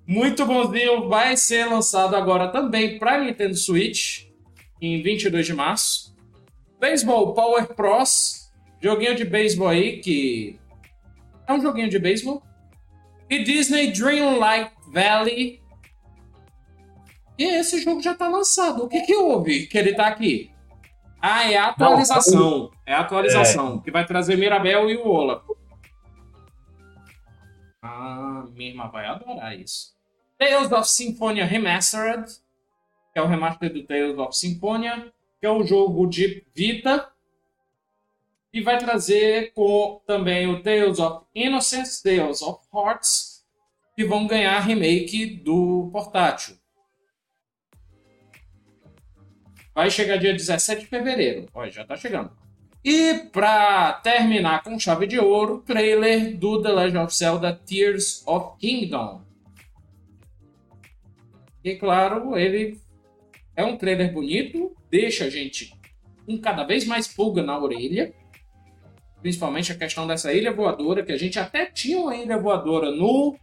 Muito 0.07 0.45
bonzinho, 0.45 1.07
vai 1.07 1.37
ser 1.37 1.65
lançado 1.65 2.15
agora 2.15 2.47
também 2.49 2.97
para 2.97 3.23
Nintendo 3.23 3.55
Switch 3.55 4.25
em 4.81 5.01
22 5.01 5.45
de 5.45 5.53
março. 5.53 6.15
Baseball 6.79 7.33
Power 7.33 7.67
Pros, 7.75 8.51
joguinho 8.81 9.15
de 9.15 9.25
beisebol 9.25 9.67
aí 9.67 9.99
que 9.99 10.59
é 11.47 11.53
um 11.53 11.61
joguinho 11.61 11.89
de 11.89 11.99
beisebol. 11.99 12.41
E 13.29 13.43
Disney 13.43 13.91
Dreamlight 13.91 14.71
Valley. 14.91 15.61
E 17.37 17.43
esse 17.43 17.81
jogo 17.81 18.01
já 18.01 18.13
tá 18.13 18.27
lançado. 18.27 18.83
O 18.83 18.89
que 18.89 19.01
que 19.01 19.15
houve 19.15 19.65
que 19.67 19.77
ele 19.77 19.95
tá 19.95 20.07
aqui? 20.07 20.51
Ah, 21.21 21.49
é 21.49 21.57
a 21.57 21.67
atualização. 21.67 22.39
Não, 22.39 22.71
é 22.85 22.93
a 22.93 22.99
atualização. 22.99 23.77
É. 23.77 23.83
Que 23.83 23.91
vai 23.91 24.05
trazer 24.05 24.35
Mirabel 24.35 24.89
e 24.89 24.97
o 24.97 25.07
Olaf. 25.07 25.43
Ah, 27.81 28.45
minha 28.53 28.71
irmã 28.71 28.89
vai 28.89 29.05
adorar 29.07 29.57
isso. 29.57 29.95
Tales 30.37 30.71
of 30.71 30.87
Symphonia 30.87 31.45
Remastered, 31.45 32.25
que 33.13 33.19
é 33.19 33.21
o 33.21 33.27
remaster 33.27 33.71
do 33.71 33.83
Tales 33.83 34.17
of 34.17 34.35
Symphonia, 34.35 35.11
que 35.39 35.45
é 35.45 35.49
o 35.49 35.63
jogo 35.63 36.07
de 36.07 36.45
Vita. 36.53 37.11
E 38.53 38.61
vai 38.61 38.77
trazer 38.77 39.53
com 39.53 40.01
também 40.05 40.47
o 40.47 40.61
Tales 40.61 40.99
of 40.99 41.25
Innocence, 41.33 42.03
Tales 42.03 42.41
of 42.41 42.59
Hearts, 42.73 43.30
que 43.95 44.05
vão 44.05 44.27
ganhar 44.27 44.59
remake 44.59 45.25
do 45.25 45.89
portátil. 45.91 46.55
Vai 49.73 49.89
chegar 49.89 50.17
dia 50.17 50.33
17 50.33 50.81
de 50.81 50.87
fevereiro. 50.87 51.45
Olha, 51.53 51.71
já 51.71 51.85
tá 51.85 51.95
chegando. 51.95 52.31
E 52.83 53.13
para 53.31 53.93
terminar 53.93 54.63
com 54.63 54.79
chave 54.79 55.05
de 55.05 55.19
ouro, 55.19 55.59
trailer 55.59 56.35
do 56.37 56.61
The 56.61 56.71
Legend 56.71 56.97
of 56.97 57.15
Zelda 57.15 57.53
Tears 57.53 58.23
of 58.25 58.57
Kingdom. 58.59 59.21
E 61.63 61.75
claro, 61.75 62.35
ele 62.35 62.79
é 63.55 63.63
um 63.63 63.77
trailer 63.77 64.11
bonito, 64.11 64.75
deixa 64.89 65.25
a 65.25 65.29
gente 65.29 65.79
com 66.25 66.39
cada 66.39 66.63
vez 66.63 66.85
mais 66.85 67.07
pulga 67.07 67.43
na 67.43 67.57
orelha. 67.57 68.13
Principalmente 69.21 69.71
a 69.71 69.77
questão 69.77 70.07
dessa 70.07 70.33
ilha 70.33 70.51
voadora, 70.51 71.03
que 71.03 71.11
a 71.11 71.17
gente 71.17 71.37
até 71.37 71.67
tinha 71.67 71.99
uma 71.99 72.15
ilha 72.15 72.39
voadora 72.39 72.89
no, 72.89 73.37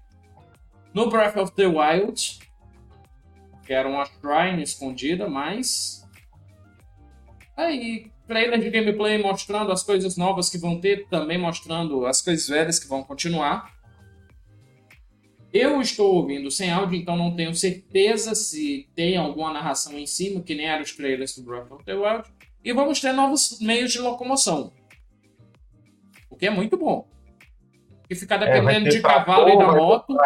no 0.95 1.09
Breath 1.09 1.37
of 1.37 1.53
the 1.53 1.67
Wild, 1.67 2.39
que 3.67 3.73
era 3.73 3.89
uma 3.89 4.05
shrine 4.05 4.63
escondida, 4.63 5.29
mas 5.29 5.99
Aí, 7.59 8.13
trailer 8.29 8.61
de 8.61 8.71
gameplay 8.71 9.21
mostrando 9.21 9.73
as 9.73 9.83
coisas 9.83 10.17
novas 10.17 10.49
que 10.49 10.57
vão 10.57 10.81
ter, 10.81 11.09
também 11.09 11.37
mostrando 11.37 12.07
as 12.07 12.23
coisas 12.23 12.47
velhas 12.47 12.79
que 12.79 12.87
vão 12.87 13.03
continuar. 13.03 13.77
Eu 15.53 15.81
estou 15.81 16.15
ouvindo 16.15 16.53
sem 16.53 16.71
áudio, 16.71 16.97
então 16.97 17.17
não 17.17 17.35
tenho 17.35 17.53
certeza 17.53 18.37
se 18.37 18.89
tem 18.95 19.17
alguma 19.17 19.53
narração 19.53 19.99
em 19.99 20.07
cima, 20.07 20.41
que 20.41 20.55
nem 20.55 20.67
eram 20.67 20.85
os 20.85 20.93
trailers 20.93 21.35
do 21.35 21.43
Breath 21.43 21.73
of 21.73 21.85
the 21.85 21.95
Wild. 21.95 22.31
E 22.63 22.73
vamos 22.73 23.01
ter 23.01 23.13
novos 23.13 23.59
meios 23.61 23.91
de 23.91 23.99
locomoção. 23.99 24.73
O 26.31 26.37
que 26.37 26.47
é 26.47 26.51
muito 26.51 26.77
bom. 26.77 27.09
E 28.11 28.15
ficar 28.15 28.43
é, 28.43 28.61
dependendo 28.61 28.89
é, 28.89 28.91
de 28.91 29.01
cavalo 29.01 29.49
e 29.49 29.59
da 29.59 29.73
moto. 29.73 30.17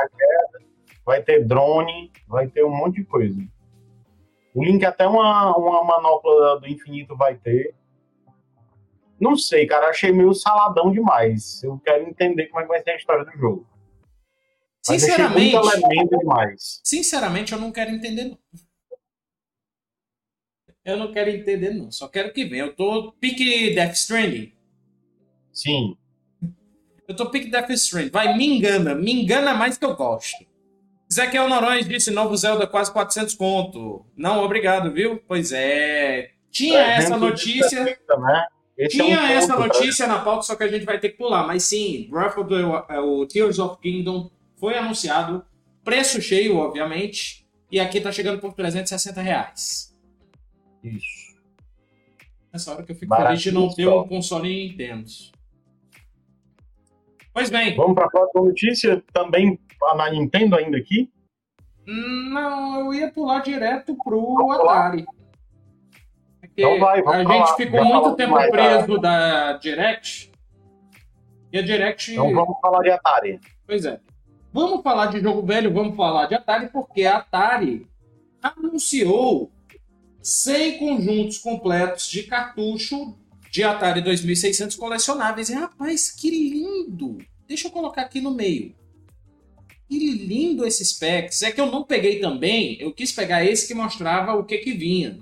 Vai 1.05 1.21
ter 1.23 1.45
drone, 1.45 2.13
vai 2.29 2.47
ter 2.47 2.65
um 2.65 2.71
monte 2.71 2.97
de 2.97 3.05
coisa. 3.05 3.41
O 4.55 4.63
Link 4.63 4.85
até 4.85 5.07
uma, 5.07 5.57
uma 5.57 5.83
manopla 5.83 6.61
do 6.61 6.69
infinito 6.69 7.17
vai 7.17 7.35
ter. 7.37 7.75
Não 9.19 9.37
sei, 9.37 9.67
cara, 9.67 9.89
achei 9.89 10.13
meio 10.13 10.35
saladão 10.35 10.93
demais. 10.93 11.63
Eu 11.63 11.79
quero 11.79 12.09
entender 12.09 12.47
como 12.47 12.61
é 12.61 12.63
que 12.65 12.69
vai 12.69 12.83
ser 12.83 12.91
a 12.91 12.97
história 12.97 13.25
do 13.25 13.33
jogo. 13.33 13.67
sinceramente, 14.83 15.57
demais. 16.09 16.81
sinceramente, 16.85 17.53
eu 17.53 17.59
não 17.59 17.73
quero 17.73 17.91
entender 17.91 18.25
não. 18.25 18.39
Eu 20.85 20.97
não 20.97 21.13
quero 21.13 21.31
entender 21.31 21.71
não, 21.71 21.91
só 21.91 22.09
quero 22.09 22.33
que 22.33 22.45
venha. 22.45 22.65
Eu 22.65 22.75
tô 22.75 23.13
pique 23.13 23.73
Death 23.75 23.95
Stranding. 23.95 24.53
Sim. 25.53 25.97
Eu 27.13 27.17
tô 27.17 27.27
pique 27.27 27.51
Death 27.51 27.69
Stranding. 27.71 28.11
Vai, 28.11 28.35
me 28.37 28.47
engana, 28.47 28.95
me 28.95 29.13
engana 29.13 29.53
mais 29.53 29.77
que 29.77 29.85
eu 29.85 29.95
gosto. 29.95 30.47
Zequiel 31.13 31.47
Noronha 31.47 31.85
disse 31.85 32.11
novo 32.11 32.35
Zelda 32.35 32.67
quase 32.67 32.91
400 32.91 33.35
conto. 33.35 34.07
Não, 34.17 34.43
obrigado, 34.43 34.91
viu? 34.91 35.23
Pois 35.29 35.53
é. 35.53 36.31
Tinha 36.51 36.79
é, 36.79 36.97
essa 36.97 37.19
notícia. 37.19 37.85
né? 37.85 38.47
Tinha 38.89 39.17
é 39.17 39.21
um 39.21 39.27
essa 39.27 39.55
ponto, 39.55 39.67
notícia 39.69 40.07
na 40.07 40.21
pauta, 40.21 40.43
só 40.45 40.57
que 40.57 40.65
a 40.65 40.69
gente 40.69 40.87
vai 40.87 40.99
ter 40.99 41.11
que 41.11 41.19
pular. 41.19 41.47
Mas 41.47 41.65
sim, 41.65 42.09
Breath 42.11 42.39
of 42.39 42.49
the, 42.49 42.99
o 42.99 43.27
Tears 43.27 43.59
of 43.59 43.79
Kingdom 43.83 44.31
foi 44.57 44.79
anunciado. 44.79 45.45
Preço 45.85 46.23
cheio, 46.23 46.57
obviamente. 46.57 47.47
E 47.71 47.79
aqui 47.79 48.01
tá 48.01 48.11
chegando 48.11 48.41
por 48.41 48.55
360 48.55 49.21
reais. 49.21 49.95
Isso. 50.83 51.37
Nessa 52.51 52.73
hora 52.73 52.83
que 52.83 52.93
eu 52.93 52.97
fico 52.97 53.15
feliz 53.15 53.43
de 53.43 53.53
não 53.53 53.69
ter 53.69 53.87
um 53.87 54.09
console 54.09 54.49
Nintendo. 54.49 55.05
Pois 57.33 57.51
bem. 57.51 57.75
Vamos 57.75 57.95
para 57.95 58.07
a 58.07 58.11
próxima 58.11 58.45
notícia, 58.45 59.03
também 59.13 59.59
na 59.97 60.11
Nintendo 60.11 60.57
ainda 60.57 60.77
aqui? 60.77 61.11
Não, 61.87 62.81
eu 62.81 62.95
ia 62.95 63.11
pular 63.11 63.41
direto 63.41 63.97
pro 63.97 64.53
Atari. 64.53 65.05
então 66.43 66.79
vai, 66.79 67.01
a 67.01 67.05
falar. 67.05 67.25
gente 67.25 67.57
ficou 67.57 67.85
muito 67.85 68.15
tempo 68.15 68.33
mais, 68.33 68.51
preso 68.51 68.99
da 68.99 69.55
Direct. 69.55 70.31
E 71.53 71.59
a 71.59 71.63
Direct. 71.63 72.13
Então 72.13 72.33
vamos 72.33 72.61
falar 72.61 72.83
de 72.83 72.91
Atari. 72.91 73.41
Pois 73.67 73.85
é. 73.85 74.01
Vamos 74.53 74.83
falar 74.83 75.07
de 75.07 75.21
jogo 75.21 75.45
velho, 75.45 75.73
vamos 75.73 75.97
falar 75.97 76.27
de 76.27 76.35
Atari, 76.35 76.69
porque 76.69 77.05
a 77.05 77.17
Atari 77.17 77.87
anunciou 78.43 79.51
100 80.23 80.79
conjuntos 80.79 81.39
completos 81.39 82.07
de 82.09 82.25
cartucho 82.25 83.19
de 83.53 83.63
Atari 83.63 84.01
2600 84.01 84.77
colecionáveis. 84.77 85.51
E, 85.51 85.55
rapaz, 85.55 86.11
que 86.11 86.31
lindo! 86.31 87.19
Deixa 87.47 87.69
eu 87.69 87.71
colocar 87.71 88.01
aqui 88.01 88.19
no 88.19 88.31
meio. 88.31 88.75
Que 89.87 89.99
lindo 89.99 90.67
esses 90.67 90.95
packs. 90.95 91.43
É 91.43 91.53
que 91.53 91.61
eu 91.61 91.71
não 91.71 91.85
peguei 91.85 92.19
também, 92.19 92.79
eu 92.81 92.93
quis 92.95 93.13
pegar 93.13 93.45
esse 93.45 93.69
que 93.69 93.75
mostrava 93.75 94.33
o 94.33 94.45
que 94.45 94.57
que 94.57 94.73
vinha 94.73 95.19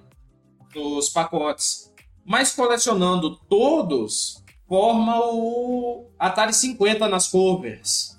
nos 0.72 1.08
pacotes. 1.08 1.92
Mas 2.24 2.54
colecionando 2.54 3.36
todos, 3.48 4.44
forma 4.68 5.18
o 5.18 6.08
Atari 6.16 6.54
50 6.54 7.08
nas 7.08 7.26
covers. 7.26 8.16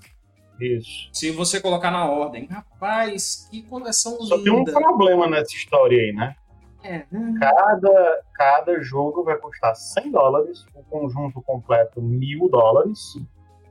Isso. 0.59 1.07
Se 1.13 1.31
você 1.31 1.61
colocar 1.61 1.89
na 1.89 2.05
ordem. 2.05 2.47
Rapaz, 2.47 3.47
que 3.49 3.63
coleção 3.63 4.21
Só 4.21 4.35
linda. 4.35 4.37
Só 4.37 4.43
tem 4.43 4.53
um 4.53 4.65
problema 4.65 5.29
nessa 5.29 5.55
história 5.55 5.97
aí, 5.97 6.11
né? 6.11 6.35
É. 6.83 7.05
Cada, 7.39 8.23
cada 8.33 8.81
jogo 8.81 9.23
vai 9.23 9.37
custar 9.37 9.75
100 9.75 10.11
dólares, 10.11 10.65
o 10.73 10.83
conjunto 10.83 11.41
completo 11.41 12.01
mil 12.01 12.49
dólares, 12.49 12.99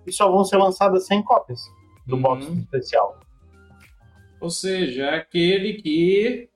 e 0.07 0.13
só 0.13 0.31
vão 0.31 0.45
ser 0.45 0.57
lançadas 0.57 1.07
100 1.07 1.23
cópias 1.23 1.61
do 2.07 2.17
uhum. 2.17 2.23
box 2.23 2.47
especial. 2.47 3.19
Ou 4.41 4.51
seja, 4.51 5.07
é 5.07 5.17
aquele 5.17 5.75
que 5.75 6.49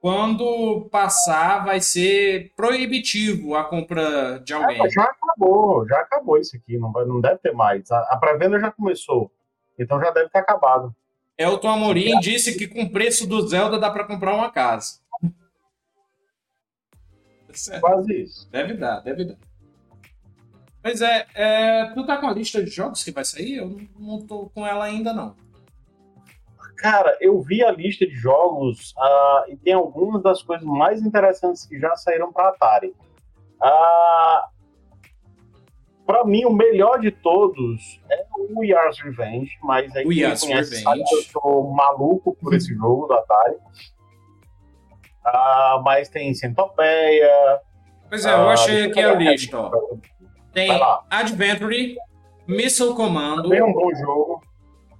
quando 0.00 0.88
passar 0.90 1.64
vai 1.64 1.80
ser 1.80 2.52
proibitivo 2.54 3.56
a 3.56 3.64
compra 3.64 4.38
de 4.38 4.52
alguém. 4.52 4.80
É, 4.80 4.88
já 4.88 5.02
acabou, 5.02 5.84
já 5.88 5.98
acabou 5.98 6.38
isso 6.38 6.56
aqui, 6.56 6.78
não, 6.78 6.92
vai, 6.92 7.04
não 7.04 7.20
deve 7.20 7.38
ter 7.38 7.52
mais. 7.52 7.90
A, 7.90 7.98
a 8.10 8.16
pré-venda 8.16 8.60
já 8.60 8.70
começou, 8.70 9.32
então 9.78 9.98
já 9.98 10.10
deve 10.10 10.28
ter 10.28 10.38
acabado. 10.38 10.94
Elton 11.36 11.68
Amorim 11.68 12.20
disse 12.20 12.56
que 12.56 12.68
com 12.68 12.82
o 12.82 12.90
preço 12.90 13.26
do 13.26 13.46
Zelda 13.48 13.78
dá 13.78 13.90
para 13.90 14.04
comprar 14.04 14.34
uma 14.34 14.50
casa. 14.50 15.00
Quase 17.80 18.22
isso. 18.22 18.50
Deve 18.50 18.74
dar, 18.74 19.00
deve 19.00 19.24
dar. 19.24 19.36
Pois 20.82 21.00
é, 21.00 21.26
é, 21.34 21.90
tu 21.94 22.06
tá 22.06 22.16
com 22.18 22.28
a 22.28 22.32
lista 22.32 22.62
de 22.62 22.70
jogos 22.70 23.02
que 23.02 23.10
vai 23.10 23.24
sair? 23.24 23.56
Eu 23.56 23.76
não, 23.98 24.24
tô 24.24 24.48
com 24.54 24.64
ela 24.64 24.84
ainda, 24.84 25.12
não. 25.12 25.34
Cara, 26.76 27.16
eu 27.20 27.40
vi 27.40 27.64
a 27.64 27.72
lista 27.72 28.06
de 28.06 28.14
jogos 28.14 28.92
uh, 28.92 29.50
e 29.50 29.56
tem 29.56 29.72
algumas 29.72 30.22
das 30.22 30.42
coisas 30.42 30.64
mais 30.64 31.02
interessantes 31.02 31.66
que 31.66 31.76
já 31.80 31.96
saíram 31.96 32.32
para 32.32 32.50
Atari. 32.50 32.94
Uh, 33.60 34.56
para 36.06 36.24
mim, 36.24 36.44
o 36.44 36.52
melhor 36.52 37.00
de 37.00 37.10
todos 37.10 38.00
é 38.08 38.24
o 38.36 38.60
We 38.60 38.72
Are 38.72 38.94
Revenge, 39.02 39.58
mas 39.64 39.94
aí 39.96 40.06
We 40.06 40.14
quem 40.14 40.38
conhece 40.38 40.82
sabe 40.82 41.02
que 41.02 41.14
eu 41.16 41.22
sou 41.22 41.74
maluco 41.74 42.36
por 42.36 42.54
esse 42.54 42.72
jogo 42.72 43.08
do 43.08 43.14
Atari. 43.14 43.56
Uh, 45.26 45.82
mas 45.82 46.08
tem 46.08 46.32
Centopeia. 46.34 47.60
Pois 48.08 48.24
é, 48.24 48.32
eu 48.32 48.48
achei 48.48 48.84
aqui 48.84 49.00
a 49.00 49.14
lista. 49.14 49.58
Ó. 49.58 49.96
Tem 50.52 50.70
Adventure, 51.10 51.96
Missile 52.46 52.94
Commando. 52.94 53.50
Tem 53.50 53.62
um 53.62 53.72
bom 53.72 53.92
jogo. 53.94 54.42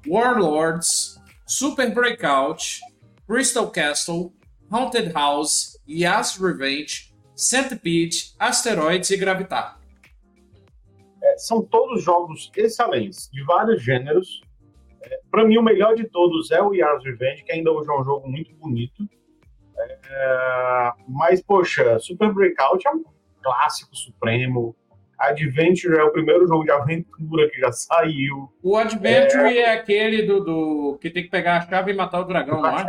Warlords, 0.09 1.21
Super 1.47 1.93
Breakout, 1.95 2.81
Crystal 3.27 3.71
Castle, 3.71 4.33
Haunted 4.71 5.13
House, 5.13 5.81
Yas 5.89 6.37
Revenge, 6.37 7.13
Centipede, 7.35 8.35
Asteroids 8.39 9.11
e 9.11 9.17
Gravitar. 9.17 9.79
É, 11.23 11.39
são 11.39 11.63
todos 11.63 12.03
jogos 12.03 12.51
excelentes, 12.57 13.29
de 13.33 13.43
vários 13.45 13.83
gêneros. 13.83 14.41
É, 15.03 15.21
Para 15.31 15.45
mim, 15.45 15.57
o 15.59 15.63
melhor 15.63 15.95
de 15.95 16.05
todos 16.05 16.51
é 16.51 16.61
o 16.63 16.73
Yas 16.75 17.03
Revenge, 17.05 17.45
que 17.45 17.53
ainda 17.53 17.71
hoje 17.71 17.89
é 17.89 18.01
um 18.01 18.05
jogo 18.05 18.29
muito 18.29 18.55
bonito. 18.57 19.09
É, 19.79 20.93
mas, 21.09 21.43
poxa, 21.43 21.99
Super 21.99 22.33
Breakout 22.33 22.87
é 22.87 22.91
um 22.91 23.05
clássico 23.43 23.95
supremo. 23.95 24.75
Adventure 25.19 25.97
é 25.97 26.03
o 26.03 26.13
primeiro 26.13 26.47
jogo 26.47 26.65
de 26.65 26.71
aventura 26.71 27.49
que 27.49 27.59
já 27.59 27.73
saiu. 27.73 28.53
O 28.63 28.77
Adventure 28.77 29.45
é, 29.45 29.59
é 29.59 29.73
aquele 29.73 30.23
do, 30.23 30.45
do, 30.45 30.99
que 31.01 31.11
tem 31.11 31.23
que 31.23 31.31
pegar 31.31 31.57
a 31.57 31.61
chave 31.63 31.93
e 31.93 31.95
matar 31.95 32.21
o 32.21 32.25
dragão, 32.25 32.61
não 32.61 32.79
é? 32.79 32.85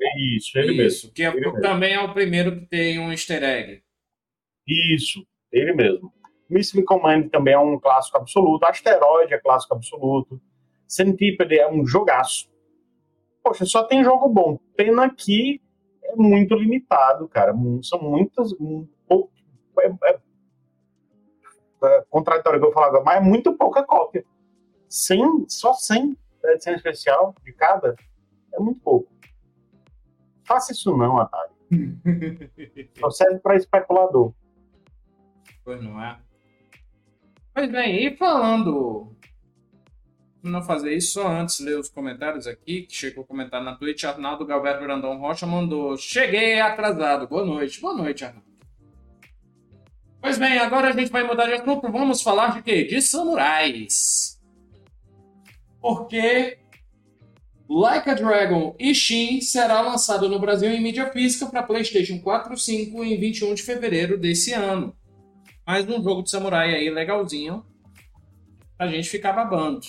É 0.00 0.20
isso, 0.36 0.58
ele 0.58 0.72
isso, 0.72 1.06
mesmo. 1.06 1.12
que 1.14 1.22
é, 1.22 1.28
ele 1.28 1.60
também 1.60 1.90
mesmo. 1.90 2.04
é 2.06 2.10
o 2.10 2.12
primeiro 2.12 2.60
que 2.60 2.66
tem 2.66 2.98
um 2.98 3.10
easter 3.10 3.42
egg. 3.42 3.82
Isso, 4.66 5.24
ele 5.50 5.72
mesmo. 5.72 6.12
Missile 6.50 6.84
Command 6.84 7.28
também 7.28 7.54
é 7.54 7.58
um 7.58 7.78
clássico 7.78 8.18
absoluto. 8.18 8.64
Asteroid 8.66 9.32
é 9.32 9.38
clássico 9.38 9.74
absoluto. 9.74 10.40
Centipede 10.86 11.58
é 11.58 11.70
um 11.70 11.86
jogaço. 11.86 12.50
Poxa, 13.42 13.64
só 13.64 13.84
tem 13.84 14.04
jogo 14.04 14.28
bom. 14.28 14.58
Pena 14.76 15.08
que 15.08 15.62
é 16.10 16.16
muito 16.16 16.54
limitado, 16.54 17.28
cara. 17.28 17.54
São 17.82 18.00
muitas. 18.02 18.52
É, 18.52 19.86
é, 20.10 20.20
é 21.84 22.04
contraditório 22.10 22.60
que 22.60 22.66
eu 22.66 22.72
falo 22.72 22.86
agora, 22.86 23.04
mas 23.04 23.16
é 23.16 23.20
muito 23.20 23.56
pouca 23.56 23.82
cópia. 23.82 24.24
100, 24.88 25.46
só 25.48 25.72
100 25.72 26.16
da 26.42 26.52
edição 26.52 26.74
especial 26.74 27.34
de 27.44 27.52
cada 27.52 27.94
é 28.52 28.60
muito 28.60 28.80
pouco. 28.80 29.10
Faça 30.44 30.72
isso 30.72 30.96
não, 30.96 31.18
Atari. 31.18 31.52
só 32.98 33.10
serve 33.10 33.38
para 33.38 33.56
especulador. 33.56 34.32
Pois 35.64 35.80
não 35.82 36.02
é. 36.02 36.20
Pois 37.54 37.70
bem, 37.70 38.06
e 38.06 38.16
falando 38.16 39.14
não 40.42 40.62
fazer 40.62 40.94
isso 40.94 41.14
só 41.14 41.28
antes 41.28 41.60
ler 41.60 41.78
os 41.78 41.88
comentários 41.88 42.46
aqui, 42.46 42.82
que 42.82 42.94
chegou 42.94 43.24
a 43.24 43.26
comentar 43.26 43.62
na 43.62 43.76
Twitch, 43.76 44.04
Arnaldo 44.04 44.46
Galberto 44.46 44.82
Brandão 44.82 45.18
Rocha 45.18 45.46
mandou, 45.46 45.96
cheguei 45.96 46.60
atrasado, 46.60 47.28
boa 47.28 47.44
noite, 47.44 47.80
boa 47.80 47.94
noite 47.94 48.24
Arnaldo. 48.24 48.48
Pois 50.20 50.38
bem, 50.38 50.58
agora 50.58 50.88
a 50.88 50.92
gente 50.92 51.10
vai 51.10 51.22
mudar 51.22 51.46
de 51.46 51.54
assunto, 51.54 51.90
vamos 51.90 52.22
falar 52.22 52.54
de 52.54 52.62
quê? 52.62 52.84
De 52.84 53.00
samurais. 53.00 54.38
Porque 55.80 56.58
Like 57.68 58.10
a 58.10 58.14
Dragon 58.14 58.74
Ishin 58.78 59.40
será 59.40 59.80
lançado 59.80 60.28
no 60.28 60.40
Brasil 60.40 60.70
em 60.70 60.82
mídia 60.82 61.10
física 61.10 61.46
para 61.46 61.62
PlayStation 61.62 62.18
4 62.18 62.52
e 62.52 62.58
5 62.58 63.04
em 63.04 63.18
21 63.18 63.54
de 63.54 63.62
fevereiro 63.62 64.18
desse 64.18 64.52
ano. 64.52 64.94
Mais 65.66 65.88
um 65.88 66.02
jogo 66.02 66.22
de 66.22 66.30
samurai 66.30 66.74
aí 66.74 66.90
legalzinho 66.90 67.64
pra 68.76 68.88
gente 68.88 69.08
ficar 69.08 69.32
babando 69.32 69.86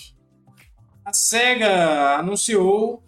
a 1.04 1.12
SEGA 1.12 2.18
anunciou 2.18 3.02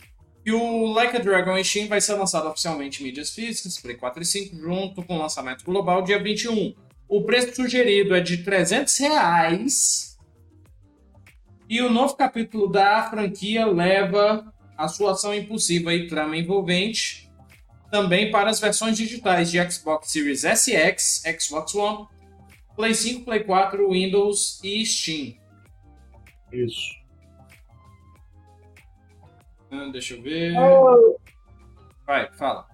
que 0.45 0.53
o 0.53 0.92
Like 0.92 1.16
a 1.16 1.20
Dragon 1.20 1.57
Ishin 1.57 1.88
vai 1.88 2.01
ser 2.01 2.14
lançado 2.14 2.49
oficialmente 2.49 3.01
em 3.01 3.07
mídias 3.07 3.30
físicas, 3.30 3.78
Play 3.78 3.97
4 3.97 4.22
e 4.22 4.26
5, 4.26 4.57
junto 4.57 5.03
com 5.03 5.16
o 5.16 5.18
lançamento 5.18 5.64
global 5.64 6.03
dia 6.03 6.22
21. 6.22 6.74
O 7.09 7.22
preço 7.22 7.55
sugerido 7.55 8.14
é 8.14 8.20
de 8.20 8.38
300 8.38 8.97
reais. 8.99 10.18
E 11.68 11.80
o 11.80 11.88
novo 11.88 12.14
capítulo 12.14 12.68
da 12.68 13.09
franquia 13.09 13.66
leva 13.66 14.53
a 14.76 14.86
sua 14.88 15.12
ação 15.12 15.34
impulsiva 15.34 15.95
e 15.95 16.09
trama 16.09 16.36
envolvente 16.36 17.30
também 17.90 18.30
para 18.30 18.51
as 18.51 18.61
versões 18.61 18.97
digitais 18.97 19.51
de 19.51 19.70
Xbox 19.70 20.11
Series 20.11 20.42
SX, 20.42 21.22
Xbox 21.40 21.74
One, 21.74 22.07
Play 22.76 22.92
5, 22.92 23.24
Play 23.24 23.45
4, 23.45 23.88
Windows 23.90 24.61
e 24.64 24.84
Steam. 24.84 25.36
Isso. 26.53 27.03
Hum, 29.75 29.91
deixa 29.91 30.14
eu 30.14 30.22
ver. 30.22 30.55
Vai, 32.07 32.31
fala. 32.35 32.64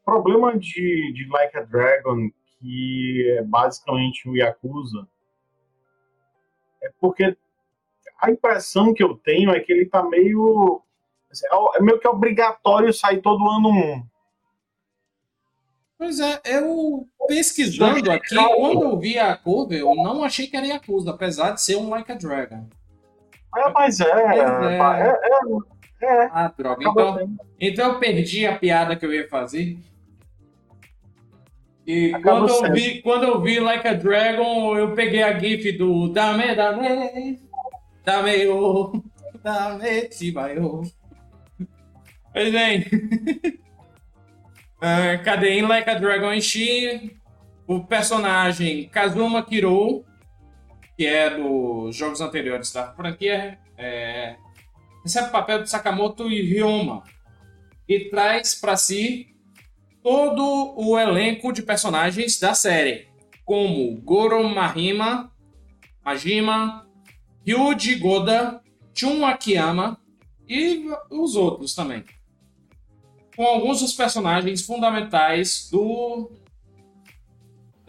O 0.00 0.04
problema 0.04 0.56
de, 0.56 1.12
de 1.12 1.28
Like 1.28 1.58
a 1.58 1.62
Dragon, 1.62 2.30
que 2.58 3.36
é 3.38 3.42
basicamente 3.42 4.28
o 4.28 4.36
Yakuza, 4.36 5.08
é 6.80 6.92
porque 7.00 7.36
a 8.20 8.30
impressão 8.30 8.94
que 8.94 9.02
eu 9.02 9.16
tenho 9.16 9.50
é 9.50 9.58
que 9.58 9.72
ele 9.72 9.86
tá 9.86 10.02
meio. 10.02 10.80
Assim, 11.28 11.46
é, 11.46 11.78
é 11.78 11.82
meio 11.82 11.98
que 11.98 12.06
obrigatório 12.06 12.92
sair 12.92 13.20
todo 13.20 13.48
ano 13.48 13.68
um. 13.68 14.06
Pois 15.98 16.20
é, 16.20 16.40
eu 16.44 17.06
pesquisando 17.26 18.10
aqui, 18.10 18.34
quando 18.34 18.82
eu 18.82 18.98
vi 18.98 19.18
a 19.18 19.36
cover, 19.36 19.80
eu 19.80 19.94
não 19.96 20.22
achei 20.24 20.46
que 20.46 20.56
era 20.56 20.66
Yakuza, 20.66 21.10
apesar 21.10 21.50
de 21.50 21.60
ser 21.60 21.76
um 21.76 21.90
Like 21.90 22.10
a 22.10 22.14
Dragon. 22.14 22.68
É, 23.56 23.70
mas 23.70 24.00
é. 24.00 24.04
É, 24.04 24.38
é, 26.02 26.06
é, 26.06 26.30
Ah, 26.32 26.52
droga. 26.56 26.82
Então, 26.82 27.36
então 27.60 27.92
eu 27.92 27.98
perdi 27.98 28.46
a 28.46 28.56
piada 28.56 28.96
que 28.96 29.04
eu 29.04 29.12
ia 29.12 29.28
fazer. 29.28 29.78
E 31.86 32.12
quando 32.22 32.48
eu, 32.48 32.72
vi, 32.72 33.02
quando 33.02 33.24
eu 33.24 33.40
vi 33.40 33.58
Like 33.58 33.88
a 33.88 33.94
Dragon, 33.94 34.76
eu 34.76 34.94
peguei 34.94 35.22
a 35.22 35.36
gif 35.38 35.72
do 35.72 36.08
Dame, 36.08 36.54
Dame, 36.54 37.40
Dame, 38.04 38.46
oh, 38.48 38.92
Dame, 39.42 40.08
Tibayo. 40.08 40.82
Pois 42.32 42.52
bem. 42.52 42.86
uh, 44.76 45.18
cadê 45.24 45.58
em 45.58 45.62
Like 45.62 45.90
a 45.90 45.94
Dragon 45.94 46.32
Enchi? 46.32 47.16
O 47.66 47.84
personagem 47.84 48.88
Kazuma 48.88 49.44
Kirou, 49.44 50.04
que 51.00 51.06
é 51.06 51.30
dos 51.30 51.96
jogos 51.96 52.20
anteriores 52.20 52.70
da 52.72 52.92
franquia, 52.92 53.58
é, 53.78 54.36
recebe 55.02 55.28
o 55.28 55.32
papel 55.32 55.62
de 55.62 55.70
Sakamoto 55.70 56.28
Ryoma 56.28 57.04
e 57.88 58.10
traz 58.10 58.54
para 58.54 58.76
si 58.76 59.34
todo 60.02 60.74
o 60.76 60.98
elenco 60.98 61.54
de 61.54 61.62
personagens 61.62 62.38
da 62.38 62.52
série, 62.52 63.08
como 63.46 63.98
Goro 64.02 64.46
Mahima, 64.46 65.32
Majima, 66.04 66.86
Ryuji 67.46 67.94
Goda, 67.94 68.60
Chun 68.94 69.24
Akiyama 69.24 69.98
e 70.46 70.84
os 71.10 71.34
outros 71.34 71.74
também. 71.74 72.04
Com 73.34 73.46
alguns 73.46 73.80
dos 73.80 73.94
personagens 73.94 74.66
fundamentais 74.66 75.66
do 75.72 76.30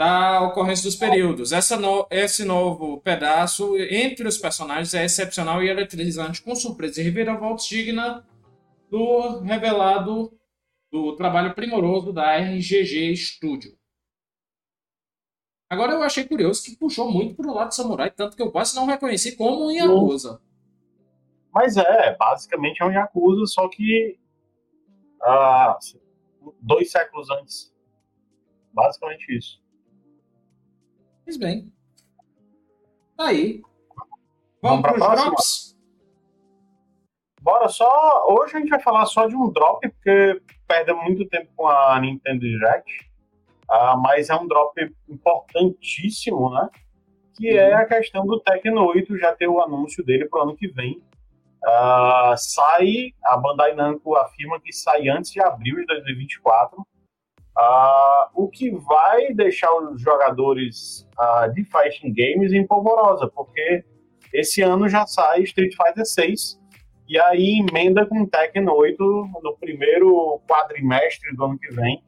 da 0.01 0.41
ocorrência 0.41 0.85
dos 0.85 0.95
períodos. 0.95 1.51
No, 1.79 2.07
esse 2.09 2.43
novo 2.43 2.99
pedaço 3.01 3.77
entre 3.77 4.27
os 4.27 4.35
personagens 4.35 4.95
é 4.95 5.05
excepcional 5.05 5.61
e 5.61 5.69
eletrizante, 5.69 6.41
com 6.41 6.55
surpresa 6.55 6.99
e 6.99 7.03
reviravoltas 7.03 7.67
digna 7.67 8.25
do 8.89 9.41
revelado 9.41 10.35
do 10.91 11.15
trabalho 11.15 11.53
primoroso 11.53 12.11
da 12.11 12.35
RGG 12.35 13.15
Studio. 13.15 13.77
Agora 15.69 15.93
eu 15.93 16.01
achei 16.01 16.23
curioso 16.23 16.63
que 16.63 16.75
puxou 16.75 17.11
muito 17.11 17.35
pro 17.35 17.53
lado 17.53 17.71
samurai, 17.71 18.09
tanto 18.09 18.35
que 18.35 18.41
eu 18.41 18.51
quase 18.51 18.75
não 18.75 18.87
reconheci 18.87 19.35
como 19.35 19.67
um 19.67 19.71
Yakuza. 19.71 20.41
Mas 21.53 21.77
é, 21.77 22.15
basicamente 22.17 22.81
é 22.81 22.85
um 22.87 22.91
Yakuza, 22.91 23.45
só 23.45 23.69
que 23.69 24.17
uh, 25.21 26.55
dois 26.59 26.89
séculos 26.89 27.29
antes. 27.29 27.71
Basicamente 28.73 29.37
isso. 29.37 29.60
Pois 31.23 31.37
bem. 31.37 31.71
Tá 33.17 33.27
aí. 33.27 33.61
Vamos, 34.61 34.81
Vamos 34.81 34.99
para 34.99 35.15
os 35.15 35.21
drops? 35.21 35.77
Bora 37.41 37.67
só. 37.69 38.25
Hoje 38.29 38.55
a 38.55 38.59
gente 38.59 38.69
vai 38.69 38.79
falar 38.79 39.05
só 39.05 39.27
de 39.27 39.35
um 39.35 39.51
drop, 39.51 39.87
porque 39.89 40.41
perde 40.67 40.93
muito 40.93 41.27
tempo 41.27 41.49
com 41.55 41.67
a 41.67 41.99
Nintendo 41.99 42.39
Direct. 42.39 43.11
Uh, 43.69 43.97
mas 44.01 44.29
é 44.29 44.35
um 44.35 44.47
drop 44.47 44.73
importantíssimo, 45.09 46.49
né? 46.51 46.69
Que 47.35 47.51
uhum. 47.51 47.57
é 47.57 47.73
a 47.73 47.85
questão 47.85 48.25
do 48.25 48.39
Tekken 48.39 48.77
8 48.77 49.17
já 49.17 49.33
ter 49.33 49.47
o 49.47 49.61
anúncio 49.61 50.03
dele 50.03 50.25
para 50.25 50.39
o 50.39 50.43
ano 50.43 50.55
que 50.55 50.67
vem. 50.67 51.01
Uh, 51.63 52.35
sai, 52.37 53.13
a 53.23 53.37
Bandai 53.37 53.73
Namco 53.73 54.15
afirma 54.15 54.59
que 54.59 54.73
sai 54.73 55.07
antes 55.09 55.31
de 55.31 55.41
abril 55.41 55.75
de 55.77 55.85
2024. 55.85 56.85
Uh, 57.61 58.43
o 58.43 58.47
que 58.47 58.71
vai 58.71 59.33
deixar 59.35 59.71
os 59.75 60.01
jogadores 60.01 61.07
uh, 61.19 61.53
de 61.53 61.63
fighting 61.65 62.11
games 62.11 62.51
em 62.53 62.65
polvorosa, 62.65 63.27
porque 63.27 63.83
esse 64.33 64.63
ano 64.63 64.89
já 64.89 65.05
sai 65.05 65.43
Street 65.43 65.75
Fighter 65.75 66.03
6 66.03 66.59
e 67.07 67.19
aí 67.19 67.63
emenda 67.69 68.03
com 68.07 68.25
Tekken 68.25 68.67
8 68.67 69.03
no 69.43 69.55
primeiro 69.57 70.41
quadrimestre 70.49 71.35
do 71.35 71.43
ano 71.43 71.59
que 71.59 71.71
vem. 71.75 72.03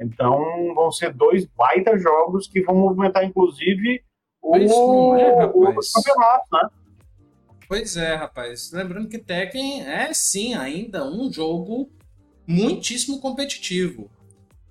Então 0.00 0.74
vão 0.74 0.90
ser 0.90 1.12
dois 1.12 1.46
baita 1.46 1.96
jogos 1.96 2.48
que 2.48 2.60
vão 2.62 2.74
movimentar 2.74 3.22
inclusive 3.22 4.02
o, 4.42 4.56
é, 5.14 5.44
o 5.44 5.74
campeonato, 5.94 6.46
né? 6.52 6.68
Pois 7.68 7.96
é, 7.96 8.16
rapaz. 8.16 8.72
Lembrando 8.72 9.08
que 9.08 9.18
Tekken 9.18 9.86
é 9.86 10.12
sim 10.12 10.54
ainda 10.54 11.06
um 11.06 11.32
jogo 11.32 11.88
muitíssimo 12.46 13.20
competitivo. 13.20 14.10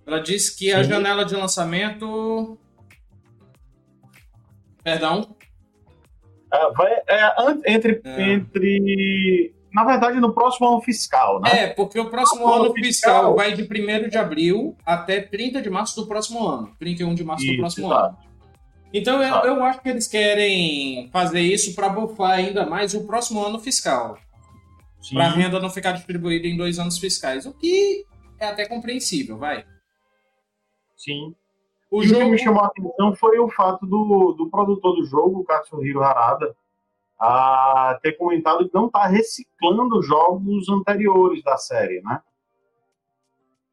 Ela 0.05 0.19
disse 0.19 0.57
que 0.57 0.65
Sim. 0.65 0.73
a 0.73 0.83
janela 0.83 1.25
de 1.25 1.35
lançamento. 1.35 2.57
Perdão? 4.83 5.35
É, 6.53 6.71
vai, 6.71 6.91
é, 7.07 7.73
entre, 7.73 8.01
é. 8.03 8.33
entre. 8.33 9.55
Na 9.73 9.83
verdade, 9.83 10.19
no 10.19 10.33
próximo 10.33 10.67
ano 10.67 10.81
fiscal, 10.81 11.41
né? 11.41 11.63
É, 11.63 11.67
porque 11.67 11.99
o 11.99 12.09
próximo 12.09 12.45
ano, 12.45 12.65
ano 12.65 12.73
fiscal, 12.73 13.33
fiscal, 13.33 13.35
vai 13.35 13.53
de 13.53 13.63
1 13.63 14.09
de 14.09 14.17
abril 14.17 14.77
até 14.85 15.19
30 15.19 15.61
de 15.61 15.69
março 15.69 15.99
do 15.99 16.07
próximo 16.07 16.47
ano. 16.47 16.71
31 16.77 17.15
de 17.15 17.23
março 17.23 17.43
isso, 17.43 17.53
do 17.53 17.59
próximo 17.59 17.87
exato. 17.87 18.05
ano. 18.05 18.17
Então 18.93 19.23
eu, 19.23 19.55
eu, 19.55 19.63
acho 19.63 19.81
que 19.81 19.89
eles 19.89 20.07
querem 20.07 21.09
fazer 21.11 21.41
isso 21.41 21.73
para 21.73 21.89
bufar 21.89 22.33
ainda 22.33 22.63
mais 22.67 22.93
o 22.93 23.07
próximo 23.07 23.43
ano 23.43 23.59
fiscal. 23.59 24.19
Para 25.11 25.25
a 25.25 25.29
renda 25.29 25.59
não 25.59 25.71
ficar 25.71 25.93
distribuída 25.93 26.47
em 26.47 26.55
dois 26.55 26.77
anos 26.77 26.99
fiscais. 26.99 27.47
O 27.47 27.53
que 27.53 28.05
é 28.39 28.45
até 28.45 28.67
compreensível, 28.67 29.39
vai. 29.39 29.65
Sim. 31.03 31.35
O 31.91 32.01
e 32.01 32.07
jogo... 32.07 32.21
que 32.21 32.31
me 32.31 32.37
chamou 32.37 32.63
a 32.63 32.67
atenção 32.67 33.15
foi 33.15 33.37
o 33.39 33.49
fato 33.49 33.85
do, 33.85 34.33
do 34.37 34.49
produtor 34.49 34.95
do 34.95 35.05
jogo, 35.05 35.41
o 35.41 35.43
Katsuhiro 35.43 36.01
Harada, 36.01 36.55
a 37.19 37.99
ter 38.01 38.13
comentado 38.13 38.67
que 38.67 38.73
não 38.73 38.87
está 38.87 39.05
reciclando 39.07 40.01
jogos 40.01 40.69
anteriores 40.69 41.43
da 41.43 41.57
série, 41.57 42.01
né? 42.01 42.21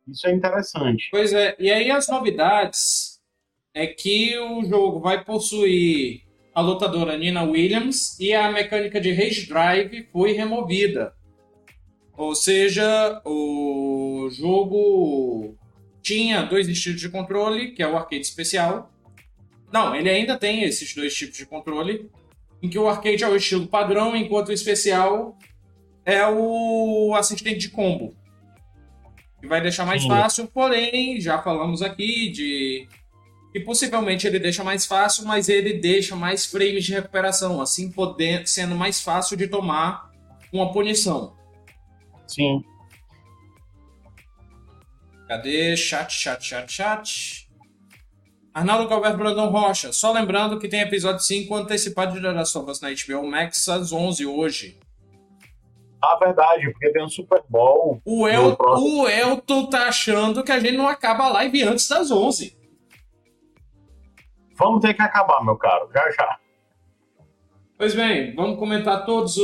Isso 0.06 0.26
é 0.26 0.32
interessante. 0.32 1.08
Pois 1.10 1.32
é, 1.32 1.56
e 1.58 1.70
aí 1.70 1.90
as 1.90 2.08
novidades 2.08 3.20
é 3.72 3.86
que 3.86 4.36
o 4.38 4.64
jogo 4.64 5.00
vai 5.00 5.24
possuir 5.24 6.22
a 6.52 6.60
lutadora 6.60 7.16
Nina 7.16 7.44
Williams 7.44 8.18
e 8.18 8.34
a 8.34 8.50
mecânica 8.50 9.00
de 9.00 9.12
Rage 9.12 9.46
Drive 9.46 10.08
foi 10.10 10.32
removida. 10.32 11.14
Ou 12.16 12.34
seja, 12.34 13.22
o 13.24 14.28
jogo 14.30 15.56
tinha 16.02 16.42
dois 16.42 16.68
estilos 16.68 17.00
de 17.00 17.08
controle, 17.08 17.72
que 17.72 17.82
é 17.82 17.88
o 17.88 17.96
arcade 17.96 18.22
especial. 18.22 18.90
Não, 19.72 19.94
ele 19.94 20.10
ainda 20.10 20.36
tem 20.36 20.64
esses 20.64 20.94
dois 20.94 21.14
tipos 21.14 21.36
de 21.36 21.46
controle, 21.46 22.10
em 22.62 22.68
que 22.68 22.78
o 22.78 22.88
arcade 22.88 23.22
é 23.22 23.28
o 23.28 23.36
estilo 23.36 23.66
padrão, 23.66 24.16
enquanto 24.16 24.48
o 24.48 24.52
especial 24.52 25.38
é 26.04 26.26
o 26.26 27.14
assistente 27.14 27.58
de 27.58 27.68
combo. 27.70 28.14
Que 29.40 29.46
vai 29.46 29.60
deixar 29.60 29.86
mais 29.86 30.02
Sim. 30.02 30.08
fácil, 30.08 30.46
porém, 30.48 31.20
já 31.20 31.40
falamos 31.40 31.82
aqui 31.82 32.30
de 32.30 32.88
que 33.52 33.60
possivelmente 33.60 34.26
ele 34.26 34.38
deixa 34.38 34.62
mais 34.62 34.86
fácil, 34.86 35.24
mas 35.24 35.48
ele 35.48 35.74
deixa 35.74 36.14
mais 36.14 36.46
frames 36.46 36.84
de 36.84 36.92
recuperação, 36.92 37.60
assim 37.60 37.90
poder, 37.90 38.46
sendo 38.46 38.76
mais 38.76 39.00
fácil 39.00 39.36
de 39.36 39.48
tomar 39.48 40.10
uma 40.52 40.72
punição. 40.72 41.34
Sim. 42.26 42.62
Cadê? 45.30 45.76
Chat, 45.76 46.12
chat, 46.12 46.44
chat, 46.44 46.72
chat. 46.72 47.48
Arnaldo 48.52 48.88
Galberto 48.88 49.16
Brandão 49.16 49.48
Rocha. 49.48 49.92
Só 49.92 50.10
lembrando 50.10 50.58
que 50.58 50.66
tem 50.66 50.80
episódio 50.80 51.20
5 51.20 51.54
antecipado 51.54 52.14
de 52.14 52.20
Last 52.20 52.58
of 52.58 52.68
Us 52.68 52.80
na 52.80 52.88
HBO 52.90 53.24
Max 53.24 53.68
às 53.68 53.92
11 53.92 54.26
hoje. 54.26 54.80
Ah, 56.02 56.16
verdade, 56.16 56.68
porque 56.72 56.90
tem 56.90 57.04
um 57.04 57.08
Super 57.08 57.44
Bowl. 57.48 58.02
O, 58.04 58.26
El 58.26 58.56
o 58.58 59.08
Elton 59.08 59.66
tá 59.66 59.86
achando 59.86 60.42
que 60.42 60.50
a 60.50 60.58
gente 60.58 60.76
não 60.76 60.88
acaba 60.88 61.26
a 61.26 61.28
live 61.28 61.62
antes 61.62 61.86
das 61.86 62.10
11. 62.10 62.58
Vamos 64.56 64.80
ter 64.80 64.94
que 64.94 65.02
acabar, 65.02 65.44
meu 65.44 65.56
caro, 65.56 65.88
já 65.94 66.10
já. 66.10 66.40
Pois 67.78 67.94
bem, 67.94 68.34
vamos 68.34 68.58
comentar 68.58 69.06
todas 69.06 69.36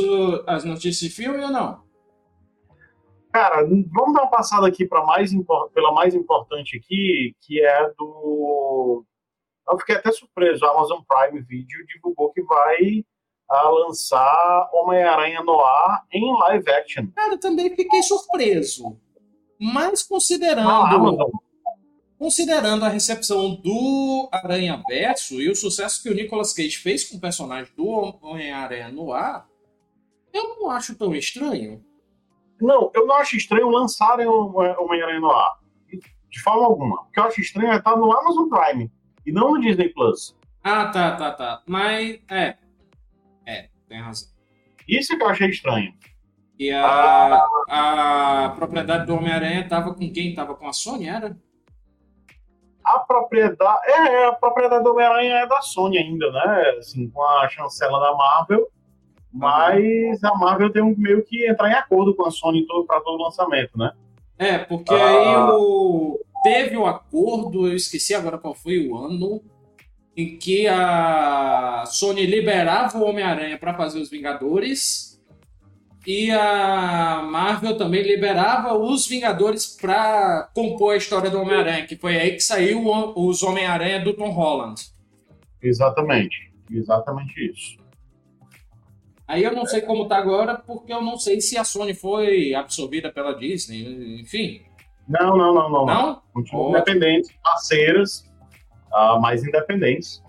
as 0.49 0.65
notícias 0.65 0.99
de 0.99 1.11
filme 1.11 1.45
ou 1.45 1.51
não? 1.51 1.86
Cara, 3.37 3.67
vamos 3.67 4.15
dar 4.15 4.23
uma 4.23 4.31
passada 4.31 4.67
aqui 4.67 4.87
para 4.87 5.05
mais 5.05 5.31
pela 5.75 5.93
mais 5.93 6.15
importante 6.15 6.79
aqui, 6.79 7.37
que 7.43 7.63
é 7.63 7.91
do. 7.91 9.05
Eu 9.69 9.79
fiquei 9.79 9.97
até 9.97 10.11
surpreso. 10.11 10.65
A 10.65 10.71
Amazon 10.71 11.01
Prime 11.07 11.43
Video 11.43 11.87
divulgou 11.87 12.33
que 12.33 12.41
vai 12.41 13.05
a 13.47 13.69
lançar 13.69 14.71
Homem-Aranha 14.73 15.43
no 15.43 15.61
ar 15.61 16.07
em 16.11 16.33
live 16.33 16.71
action. 16.71 17.09
Cara, 17.15 17.37
também 17.37 17.77
fiquei 17.77 18.03
surpreso. 18.03 18.99
Mas 19.61 20.03
considerando. 20.03 21.31
Considerando 22.19 22.87
a 22.87 22.89
recepção 22.89 23.55
do 23.57 24.31
Aranha 24.33 24.83
Verso 24.89 25.43
e 25.43 25.51
o 25.51 25.55
sucesso 25.55 26.03
que 26.03 26.09
o 26.09 26.15
Nicolas 26.15 26.55
Cage 26.55 26.79
fez 26.79 27.05
com 27.07 27.19
o 27.19 27.21
personagem 27.21 27.71
do 27.77 27.87
Homem-Aranha 27.87 28.89
no 28.89 29.13
ar, 29.13 29.47
eu 30.33 30.57
não 30.59 30.71
acho 30.71 30.97
tão 30.97 31.15
estranho. 31.15 31.85
Não, 32.61 32.91
eu 32.95 33.07
não 33.07 33.17
acho 33.17 33.37
estranho 33.37 33.69
lançarem 33.69 34.27
o 34.27 34.57
Homem-Aranha 34.57 35.21
no 35.21 35.31
ar. 35.31 35.59
De 36.31 36.41
forma 36.43 36.65
alguma. 36.65 37.03
O 37.03 37.11
que 37.11 37.21
eu 37.21 37.25
acho 37.25 37.41
estranho 37.41 37.73
é 37.73 37.77
estar 37.77 37.97
no 37.97 38.13
Amazon 38.13 38.49
Prime 38.49 38.91
e 39.25 39.33
não 39.33 39.55
no 39.55 39.61
Disney 39.61 39.89
Plus. 39.91 40.37
Ah, 40.63 40.87
tá, 40.87 41.17
tá, 41.17 41.33
tá. 41.33 41.63
Mas, 41.67 42.21
é. 42.31 42.57
É, 43.47 43.69
tem 43.89 44.01
razão. 44.01 44.29
Isso 44.89 45.13
é 45.13 45.17
que 45.17 45.23
eu 45.23 45.29
achei 45.29 45.49
estranho. 45.49 45.95
E 46.59 46.71
a, 46.71 47.47
ah. 47.69 48.47
a 48.47 48.49
propriedade 48.51 49.07
do 49.07 49.15
Homem-Aranha 49.15 49.69
tava 49.69 49.95
com 49.95 50.13
quem? 50.13 50.35
Tava 50.35 50.55
com 50.55 50.67
a 50.67 50.73
Sony, 50.73 51.09
era? 51.09 51.37
A 52.85 53.01
propriedade. 53.01 53.91
É, 53.91 54.27
a 54.27 54.33
propriedade 54.33 54.83
do 54.83 54.93
Homem-Aranha 54.93 55.35
é 55.35 55.47
da 55.47 55.61
Sony 55.61 55.99
ainda, 55.99 56.31
né? 56.31 56.77
Assim, 56.79 57.11
com 57.11 57.23
a 57.23 57.49
chancela 57.49 58.01
da 58.01 58.15
Marvel. 58.15 58.69
Mas 59.37 60.25
a 60.25 60.35
Marvel 60.35 60.73
tem 60.73 60.83
um 60.83 60.95
meio 60.97 61.23
que 61.23 61.47
entrar 61.47 61.71
em 61.71 61.75
acordo 61.75 62.15
com 62.15 62.25
a 62.25 62.31
Sony 62.31 62.67
para 62.87 63.03
todo 63.03 63.23
lançamento, 63.23 63.77
né? 63.77 63.93
É, 64.39 64.57
porque 64.57 64.95
ah. 64.95 65.07
aí 65.07 65.37
o... 65.53 66.19
teve 66.43 66.75
um 66.75 66.87
acordo, 66.87 67.67
eu 67.67 67.77
esqueci 67.77 68.15
agora 68.15 68.39
qual 68.39 68.55
foi 68.55 68.89
o 68.89 68.97
ano, 68.97 69.43
em 70.17 70.39
que 70.39 70.67
a 70.67 71.85
Sony 71.87 72.25
liberava 72.25 72.97
o 72.97 73.05
Homem-Aranha 73.05 73.59
para 73.59 73.75
fazer 73.75 74.01
os 74.01 74.09
Vingadores 74.09 75.23
e 76.07 76.31
a 76.31 77.23
Marvel 77.31 77.77
também 77.77 78.03
liberava 78.03 78.73
os 78.73 79.07
Vingadores 79.07 79.67
para 79.67 80.49
compor 80.55 80.95
a 80.95 80.97
história 80.97 81.29
do 81.29 81.39
Homem-Aranha, 81.39 81.87
que 81.87 81.97
foi 81.97 82.17
aí 82.17 82.33
que 82.33 82.41
saiu 82.41 82.85
os 83.15 83.43
Homem-Aranha 83.43 84.03
do 84.03 84.15
Tom 84.15 84.31
Holland. 84.31 84.81
Exatamente, 85.63 86.55
exatamente 86.71 87.51
isso. 87.51 87.86
Aí 89.29 89.43
eu 89.43 89.53
não 89.53 89.67
sei 89.67 89.81
como 89.81 90.07
tá 90.07 90.17
agora, 90.17 90.55
porque 90.55 90.93
eu 90.93 91.03
não 91.03 91.19
sei 91.19 91.41
se 91.41 91.59
a 91.59 91.65
Sony 91.65 91.95
foi 91.95 92.55
absorvida 92.55 93.11
pela 93.11 93.33
Disney, 93.33 94.21
enfim. 94.21 94.63
Não, 95.09 95.37
não, 95.37 95.53
não, 95.53 95.71
não. 95.71 95.87
Não? 95.87 96.23
Continuam 96.33 96.71
independentes, 96.71 97.33
parceiras, 97.43 98.25
uh, 98.93 99.21
mais 99.21 99.43
independentes. 99.43 100.23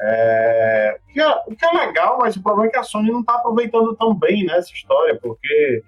É, 0.00 0.96
o, 0.96 1.12
que 1.12 1.20
é, 1.20 1.28
o 1.46 1.56
que 1.56 1.64
é 1.64 1.72
legal, 1.72 2.18
mas 2.18 2.36
o 2.36 2.42
problema 2.42 2.68
é 2.68 2.70
que 2.70 2.78
a 2.78 2.82
Sony 2.82 3.10
não 3.10 3.20
está 3.20 3.34
aproveitando 3.34 3.96
tão 3.96 4.14
bem 4.14 4.44
né, 4.44 4.56
essa 4.56 4.72
história, 4.72 5.18
porque, 5.20 5.82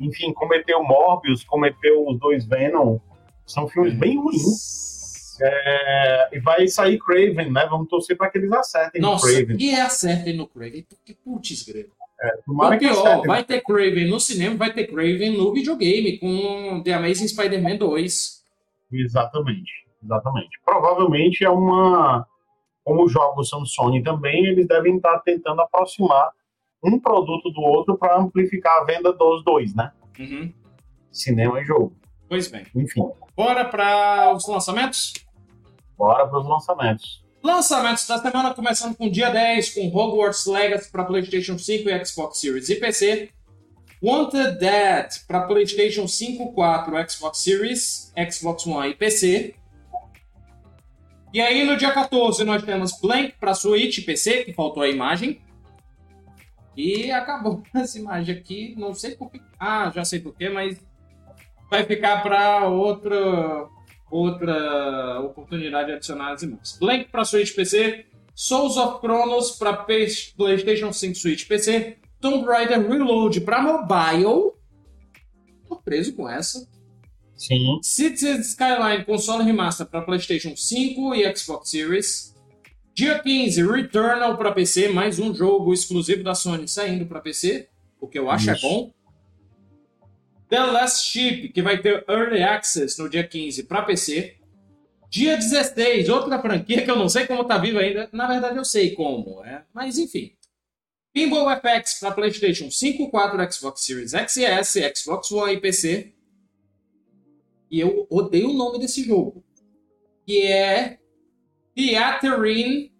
enfim, 0.00 0.32
cometeu 0.32 0.82
Morbius, 0.82 1.44
cometeu 1.44 2.06
os 2.08 2.18
dois 2.18 2.44
Venom, 2.44 2.98
são 3.46 3.68
filmes 3.68 3.94
bem 3.94 4.18
ruins. 4.18 4.82
É, 5.40 6.28
e 6.32 6.40
vai 6.40 6.68
sair 6.68 6.98
Craven, 6.98 7.50
né? 7.50 7.66
Vamos 7.68 7.88
torcer 7.88 8.16
para 8.16 8.30
que 8.30 8.38
eles 8.38 8.52
acertem 8.52 9.00
Nossa, 9.00 9.26
no 9.26 9.32
Craven. 9.32 9.56
E 9.58 9.74
acertem 9.74 10.36
no 10.36 10.46
Craven, 10.46 10.86
porque 10.88 11.14
putz, 11.14 11.62
grego. 11.62 11.90
É, 12.22 12.38
o 12.46 12.78
pior, 12.78 13.26
vai 13.26 13.42
ter 13.42 13.60
Craven 13.62 14.08
no 14.08 14.20
cinema, 14.20 14.56
vai 14.56 14.72
ter 14.72 14.86
Craven 14.86 15.36
no 15.36 15.52
videogame, 15.52 16.18
com 16.18 16.80
The 16.84 16.94
Amazing 16.94 17.26
Spider-Man 17.26 17.76
2. 17.76 18.44
Exatamente, 18.92 19.72
exatamente. 20.02 20.60
Provavelmente 20.64 21.44
é 21.44 21.50
uma 21.50 22.26
como 22.84 23.04
os 23.04 23.12
jogos 23.12 23.48
são 23.48 23.64
Sony 23.64 24.02
também, 24.02 24.46
eles 24.46 24.66
devem 24.66 24.96
estar 24.96 25.18
tentando 25.20 25.60
aproximar 25.60 26.30
um 26.82 26.98
produto 26.98 27.50
do 27.50 27.60
outro 27.60 27.96
para 27.96 28.18
amplificar 28.18 28.80
a 28.80 28.84
venda 28.84 29.12
dos 29.12 29.44
dois, 29.44 29.74
né? 29.74 29.92
Uhum. 30.18 30.52
Cinema 31.10 31.60
e 31.60 31.64
jogo. 31.64 31.96
Pois 32.28 32.48
bem. 32.48 32.66
Enfim. 32.74 33.08
Bora 33.36 33.64
para 33.64 34.32
os 34.34 34.48
lançamentos? 34.48 35.12
Bora 35.96 36.26
para 36.26 36.40
os 36.40 36.48
lançamentos. 36.48 37.21
Lançamentos 37.42 38.06
da 38.06 38.18
semana, 38.18 38.54
começando 38.54 38.94
com 38.94 39.10
dia 39.10 39.28
10, 39.28 39.74
com 39.74 39.88
Hogwarts 39.88 40.46
Legacy 40.46 40.88
para 40.92 41.04
PlayStation 41.04 41.58
5 41.58 41.90
e 41.90 42.04
Xbox 42.04 42.38
Series 42.38 42.68
e 42.68 42.76
PC. 42.76 43.30
Wanted 44.00 44.58
Dead 44.58 45.08
para 45.26 45.40
PlayStation 45.48 46.06
5, 46.06 46.52
4, 46.52 47.10
Xbox 47.10 47.38
Series, 47.38 48.12
Xbox 48.30 48.64
One 48.64 48.90
e 48.90 48.94
PC. 48.94 49.54
E 51.34 51.40
aí 51.40 51.64
no 51.64 51.76
dia 51.76 51.90
14 51.90 52.44
nós 52.44 52.62
temos 52.62 52.92
Blank 53.00 53.34
para 53.40 53.54
Switch 53.54 53.98
e 53.98 54.02
PC, 54.02 54.44
que 54.44 54.52
faltou 54.52 54.84
a 54.84 54.88
imagem. 54.88 55.40
E 56.76 57.10
acabou 57.10 57.60
essa 57.74 57.98
imagem 57.98 58.36
aqui, 58.36 58.76
não 58.78 58.94
sei 58.94 59.16
por 59.16 59.32
que. 59.32 59.40
Ah, 59.58 59.90
já 59.92 60.04
sei 60.04 60.20
por 60.20 60.32
quê, 60.36 60.48
mas 60.48 60.78
vai 61.68 61.82
ficar 61.84 62.22
para 62.22 62.68
outra 62.68 63.66
outra 64.12 65.20
oportunidade 65.20 65.86
de 65.86 65.92
adicionar 65.94 66.32
as 66.32 66.42
imagens. 66.42 66.76
Blank 66.78 67.08
para 67.10 67.24
Switch 67.24 67.54
PC, 67.54 68.04
Souls 68.34 68.76
of 68.76 69.00
Chronos 69.00 69.52
para 69.52 69.72
PlayStation 69.72 70.92
5 70.92 71.14
Switch 71.14 71.48
PC, 71.48 71.96
Tomb 72.20 72.46
Raider 72.46 72.86
Reload 72.86 73.40
para 73.40 73.62
mobile. 73.62 74.52
Tô 75.66 75.76
preso 75.76 76.14
com 76.14 76.28
essa. 76.28 76.68
Sim. 77.34 77.80
Cities 77.82 78.50
Skyline 78.50 79.04
console 79.04 79.42
remaster 79.42 79.86
para 79.86 80.02
PlayStation 80.02 80.54
5 80.54 81.14
e 81.14 81.36
Xbox 81.36 81.70
Series. 81.70 82.32
Dia 82.94 83.18
15, 83.18 83.66
Returnal 83.66 84.36
para 84.36 84.52
PC, 84.52 84.90
mais 84.90 85.18
um 85.18 85.34
jogo 85.34 85.72
exclusivo 85.72 86.22
da 86.22 86.34
Sony 86.34 86.68
saindo 86.68 87.06
para 87.06 87.22
PC, 87.22 87.68
o 87.98 88.06
que 88.06 88.18
eu 88.18 88.30
acho 88.30 88.52
Isso. 88.52 88.66
é 88.66 88.68
bom. 88.68 88.92
The 90.52 90.66
Last 90.66 91.06
Ship, 91.06 91.48
que 91.48 91.62
vai 91.62 91.80
ter 91.80 92.04
Early 92.06 92.42
Access 92.42 92.98
no 92.98 93.08
dia 93.08 93.26
15 93.26 93.62
para 93.62 93.80
PC. 93.80 94.36
Dia 95.08 95.34
16, 95.34 96.10
outra 96.10 96.38
franquia 96.42 96.84
que 96.84 96.90
eu 96.90 96.96
não 96.96 97.08
sei 97.08 97.26
como 97.26 97.46
tá 97.46 97.56
viva 97.56 97.80
ainda. 97.80 98.06
Na 98.12 98.28
verdade, 98.28 98.58
eu 98.58 98.64
sei 98.66 98.94
como, 98.94 99.42
é. 99.46 99.64
mas 99.72 99.96
enfim. 99.96 100.36
Pinball 101.10 101.48
FX 101.56 102.00
para 102.00 102.12
PlayStation 102.12 102.70
5, 102.70 103.10
4, 103.10 103.50
Xbox 103.50 103.82
Series 103.82 104.12
XS, 104.12 104.74
Xbox 104.94 105.32
One 105.32 105.54
e 105.54 105.60
PC. 105.60 106.12
E 107.70 107.80
eu 107.80 108.06
odeio 108.10 108.50
o 108.50 108.52
nome 108.52 108.78
desse 108.78 109.02
jogo. 109.04 109.42
Que 110.26 110.42
é 110.42 110.98
Theaterine 111.74 112.92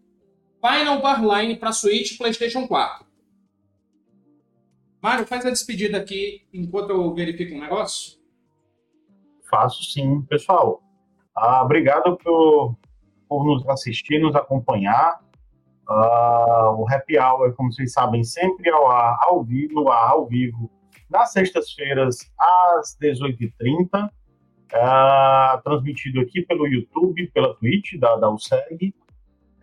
Final 0.59 1.03
Barline 1.03 1.57
para 1.57 1.70
Switch 1.70 2.12
e 2.12 2.16
PlayStation 2.16 2.66
4. 2.66 3.01
Mário, 5.03 5.26
faz 5.26 5.44
a 5.44 5.50
despedida 5.50 5.98
aqui 5.98 6.46
enquanto 6.55 6.90
eu 6.90 7.12
verifico 7.12 7.57
um 7.57 7.61
negócio. 7.61 8.20
Faço 9.50 9.82
sim, 9.82 10.22
pessoal. 10.22 10.80
Ah, 11.36 11.64
obrigado 11.64 12.16
por, 12.18 12.76
por 13.28 13.44
nos 13.44 13.68
assistir, 13.68 14.20
nos 14.20 14.36
acompanhar. 14.36 15.18
Ah, 15.88 16.74
o 16.78 16.86
Happy 16.88 17.18
Hour, 17.18 17.53
como 17.55 17.72
vocês 17.72 17.92
sabem, 17.92 18.22
sempre 18.22 18.70
ao, 18.70 18.88
ar, 18.88 19.18
ao 19.22 19.42
vivo, 19.42 19.90
ao 19.90 20.26
vivo, 20.26 20.70
nas 21.11 21.32
sextas-feiras, 21.32 22.32
às 22.38 22.96
18h30 23.03 24.09
é, 24.72 25.61
transmitido 25.62 26.20
aqui 26.20 26.42
pelo 26.46 26.66
YouTube, 26.66 27.30
pela 27.34 27.55
Twitch 27.57 27.98
da, 27.98 28.16
da 28.16 28.30
USEG. 28.30 28.94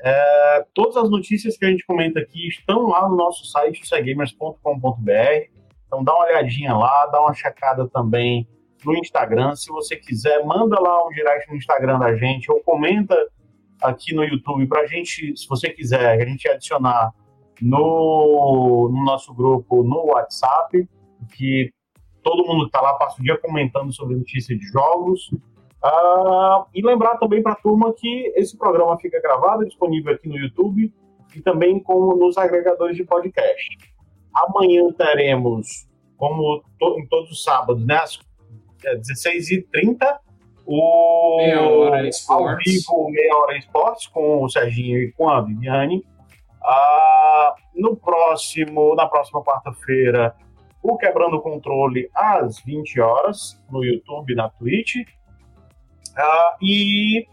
É, 0.02 0.66
todas 0.74 0.96
as 0.98 1.10
notícias 1.10 1.58
que 1.58 1.66
a 1.66 1.70
gente 1.70 1.86
comenta 1.86 2.20
aqui 2.20 2.48
estão 2.48 2.88
lá 2.88 3.08
no 3.08 3.16
nosso 3.16 3.46
site, 3.46 3.82
useggamers.com.br. 3.84 5.60
Então 5.88 6.04
dá 6.04 6.14
uma 6.14 6.26
olhadinha 6.26 6.76
lá, 6.76 7.08
dá 7.08 7.20
uma 7.22 7.34
checada 7.34 7.88
também 7.88 8.48
no 8.86 8.96
Instagram. 8.98 9.56
Se 9.56 9.70
você 9.70 9.96
quiser, 9.96 10.44
manda 10.46 10.80
lá 10.80 11.06
um 11.06 11.10
direct 11.10 11.50
no 11.50 11.58
Instagram 11.58 12.00
da 12.00 12.16
gente 12.16 12.52
ou 12.52 12.62
comenta 12.62 13.16
aqui 13.82 14.14
no 14.14 14.24
YouTube 14.24 14.68
para 14.68 14.82
a 14.82 14.88
gente, 14.88 15.36
se 15.36 15.48
você 15.48 15.70
quiser, 15.70 16.22
a 16.22 16.26
gente 16.26 16.48
adicionar 16.48 17.14
no, 17.62 18.90
no 18.92 19.04
nosso 19.04 19.34
grupo 19.34 19.84
no 19.84 20.08
WhatsApp, 20.08 20.88
que 21.36 21.72
todo 22.24 22.46
mundo 22.46 22.66
está 22.66 22.82
lá, 22.82 22.94
passa 22.96 23.20
o 23.20 23.24
dia 23.24 23.38
comentando 23.38 23.92
sobre 23.94 24.16
notícias 24.16 24.58
de 24.58 24.66
jogos. 24.66 25.30
Uh, 25.84 26.66
e 26.74 26.82
lembrar 26.82 27.18
também 27.18 27.42
para 27.42 27.54
a 27.54 27.56
turma 27.56 27.94
que 27.94 28.34
esse 28.36 28.58
programa 28.58 28.98
fica 28.98 29.22
gravado, 29.22 29.66
disponível 29.66 30.14
aqui 30.14 30.28
no 30.28 30.38
YouTube 30.38 30.94
e 31.34 31.42
também 31.42 31.80
como 31.80 32.18
nos 32.18 32.38
agregadores 32.38 32.98
de 32.98 33.06
podcast. 33.06 33.78
Amanhã 34.34 34.92
teremos, 34.92 35.88
como 36.18 36.62
to, 36.78 37.00
em 37.00 37.08
todos 37.08 37.32
os 37.32 37.44
sábados, 37.44 37.86
né, 37.86 37.96
às 37.96 38.20
16h30, 38.86 40.20
o 40.66 41.38
meia 41.38 41.62
hora 41.62 42.10
ao 42.28 42.58
vivo 42.58 43.10
Meia 43.10 43.36
Hora 43.36 43.58
Esportes 43.58 44.08
com 44.08 44.44
o 44.44 44.50
Serginho 44.50 45.00
e 45.00 45.12
com 45.14 45.28
a 45.30 45.42
Viviane. 45.42 46.06
Uh, 46.62 47.56
no 47.74 47.96
próximo, 47.96 48.94
na 48.96 49.08
próxima 49.08 49.44
quarta-feira, 49.44 50.36
o 50.84 50.98
Quebrando 50.98 51.38
o 51.38 51.42
Controle 51.42 52.10
às 52.14 52.60
20 52.60 53.00
horas 53.02 53.60
no 53.72 53.84
YouTube, 53.84 54.36
na 54.36 54.50
Twitch. 54.50 54.98
Uh, 56.12 56.58
e 56.62 57.28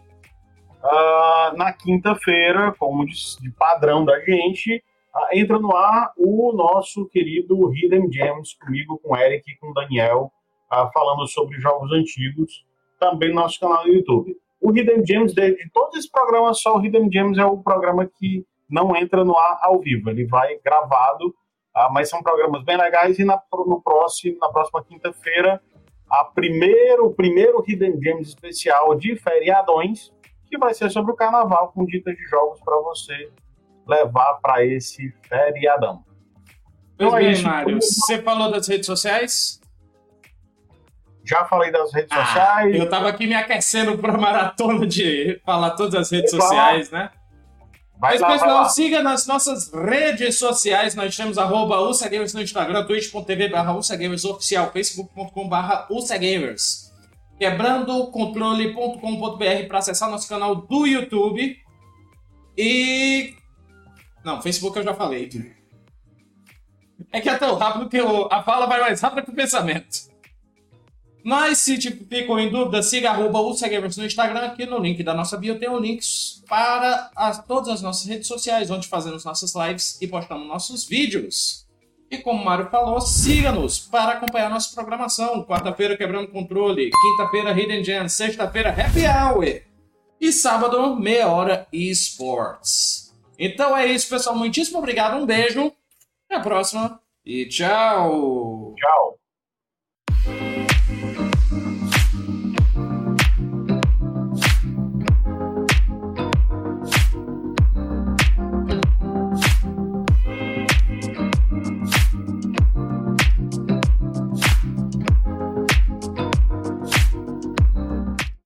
uh, 0.82 1.56
na 1.56 1.72
quinta-feira, 1.72 2.74
como 2.78 3.04
de, 3.06 3.14
de, 3.40 3.50
padrão 3.52 4.04
da 4.04 4.18
gente, 4.20 4.82
uh, 5.14 5.36
entra 5.36 5.58
no 5.58 5.74
ar 5.74 6.12
o 6.16 6.52
nosso 6.52 7.06
querido 7.08 7.72
Hidden 7.74 8.10
Gems, 8.12 8.54
comigo, 8.54 8.98
com 9.02 9.14
o 9.14 9.16
Eric 9.16 9.50
e 9.50 9.56
com 9.58 9.70
o 9.70 9.74
Daniel, 9.74 10.30
falando 10.92 11.26
sobre 11.28 11.60
jogos 11.60 11.92
antigos, 11.92 12.64
também 12.98 13.28
no 13.28 13.36
nosso 13.36 13.60
canal 13.60 13.86
no 13.86 13.92
YouTube. 13.92 14.36
O 14.60 14.76
Hidden 14.76 15.06
Gems, 15.06 15.32
de, 15.32 15.54
de 15.54 15.70
todos 15.70 15.96
esses 15.96 16.10
programas, 16.10 16.60
só 16.60 16.76
o 16.76 16.84
Hidden 16.84 17.10
Gems 17.10 17.38
é 17.38 17.44
o 17.44 17.58
programa 17.58 18.04
que 18.18 18.44
não 18.68 18.96
entra 18.96 19.24
no 19.24 19.36
ar 19.36 19.60
ao 19.62 19.78
vivo, 19.78 20.10
ele 20.10 20.26
vai 20.26 20.58
gravado 20.64 21.32
mas 21.92 22.08
são 22.08 22.22
programas 22.22 22.64
bem 22.64 22.76
legais 22.76 23.18
e 23.18 23.24
na, 23.24 23.40
no 23.52 23.82
próximo, 23.82 24.38
na 24.40 24.48
próxima 24.48 24.82
quinta-feira, 24.82 25.60
a 26.08 26.24
primeiro, 26.24 27.06
o 27.06 27.14
primeiro 27.14 27.64
Hidden 27.66 27.98
Games 27.98 28.28
especial 28.28 28.94
de 28.94 29.16
feriadões, 29.16 30.12
que 30.48 30.56
vai 30.56 30.72
ser 30.72 30.90
sobre 30.90 31.12
o 31.12 31.16
carnaval, 31.16 31.72
com 31.72 31.84
dicas 31.84 32.16
de 32.16 32.22
jogos 32.24 32.60
para 32.60 32.76
você 32.80 33.30
levar 33.86 34.34
para 34.34 34.64
esse 34.64 35.12
feriadão. 35.28 36.04
Pois 36.96 37.08
então, 37.08 37.18
bem, 37.18 37.38
é 37.38 37.42
Mário, 37.42 37.78
você 37.80 38.22
falou 38.22 38.50
das 38.50 38.66
redes 38.68 38.86
sociais? 38.86 39.60
Já 41.24 41.44
falei 41.44 41.72
das 41.72 41.92
redes 41.92 42.10
ah, 42.12 42.24
sociais. 42.24 42.74
Eu 42.74 42.88
tava 42.88 43.08
aqui 43.08 43.26
me 43.26 43.34
aquecendo 43.34 43.98
para 43.98 44.16
maratona 44.16 44.86
de 44.86 45.40
falar 45.44 45.72
todas 45.72 45.94
as 45.94 46.10
redes 46.10 46.30
sociais, 46.30 46.90
né? 46.90 47.10
Vai 47.98 48.18
Mas, 48.18 48.20
lá, 48.20 48.32
pessoal, 48.32 48.68
siga 48.68 49.02
nas 49.02 49.26
nossas 49.26 49.72
redes 49.72 50.38
sociais. 50.38 50.94
Nós 50.94 51.16
temos 51.16 51.38
arroba 51.38 51.80
USAGamers 51.80 52.34
no 52.34 52.42
Instagram, 52.42 52.84
twitch.tv 52.84 53.48
barra 53.48 53.74
oficial, 53.76 54.70
facebook.com 54.70 55.48
barra 55.48 55.86
USAGamers. 55.90 56.92
Quebrando 57.38 58.10
controle.com.br 58.10 59.66
para 59.68 59.78
acessar 59.78 60.10
nosso 60.10 60.28
canal 60.28 60.56
do 60.56 60.86
YouTube. 60.86 61.56
E. 62.56 63.34
Não, 64.24 64.42
Facebook 64.42 64.76
eu 64.76 64.84
já 64.84 64.94
falei. 64.94 65.30
É 67.12 67.20
que 67.20 67.28
é 67.28 67.36
tão 67.36 67.56
rápido 67.56 67.88
que 67.88 67.98
a 68.30 68.42
fala 68.42 68.66
vai 68.66 68.80
mais 68.80 69.00
rápido 69.00 69.24
que 69.24 69.30
o 69.30 69.34
pensamento. 69.34 70.15
Mas 71.26 71.58
se 71.58 71.76
tipo, 71.76 72.04
ficam 72.04 72.38
em 72.38 72.48
dúvida, 72.48 72.80
siga 72.84 73.10
arroba 73.10 73.42
no 73.42 73.50
Instagram. 74.06 74.46
Aqui 74.46 74.64
no 74.64 74.78
link 74.78 75.02
da 75.02 75.12
nossa 75.12 75.36
bio 75.36 75.58
tem 75.58 75.68
um 75.68 75.80
links 75.80 76.40
para 76.48 77.10
as, 77.16 77.44
todas 77.44 77.68
as 77.68 77.82
nossas 77.82 78.06
redes 78.06 78.28
sociais, 78.28 78.70
onde 78.70 78.86
fazemos 78.86 79.24
nossas 79.24 79.52
lives 79.56 80.00
e 80.00 80.06
postamos 80.06 80.46
nossos 80.46 80.84
vídeos. 80.84 81.66
E 82.08 82.18
como 82.18 82.40
o 82.40 82.44
Mário 82.44 82.70
falou, 82.70 83.00
siga-nos 83.00 83.76
para 83.76 84.12
acompanhar 84.12 84.48
nossa 84.48 84.72
programação. 84.72 85.42
Quarta-feira 85.42 85.96
quebrando 85.96 86.28
controle, 86.28 86.92
quinta-feira 86.92 87.50
Hidden 87.50 87.82
Gem, 87.82 88.08
sexta-feira 88.08 88.70
Happy 88.70 89.00
Hour 89.04 89.62
e 90.20 90.30
sábado 90.30 90.94
meia 90.94 91.26
hora 91.26 91.66
esports. 91.72 93.12
Então 93.36 93.76
é 93.76 93.84
isso, 93.86 94.08
pessoal. 94.08 94.36
Muitíssimo 94.36 94.78
obrigado, 94.78 95.16
um 95.16 95.26
beijo, 95.26 95.72
até 96.26 96.36
a 96.36 96.40
próxima 96.40 97.00
e 97.24 97.46
tchau! 97.48 98.76
Tchau! 98.76 99.25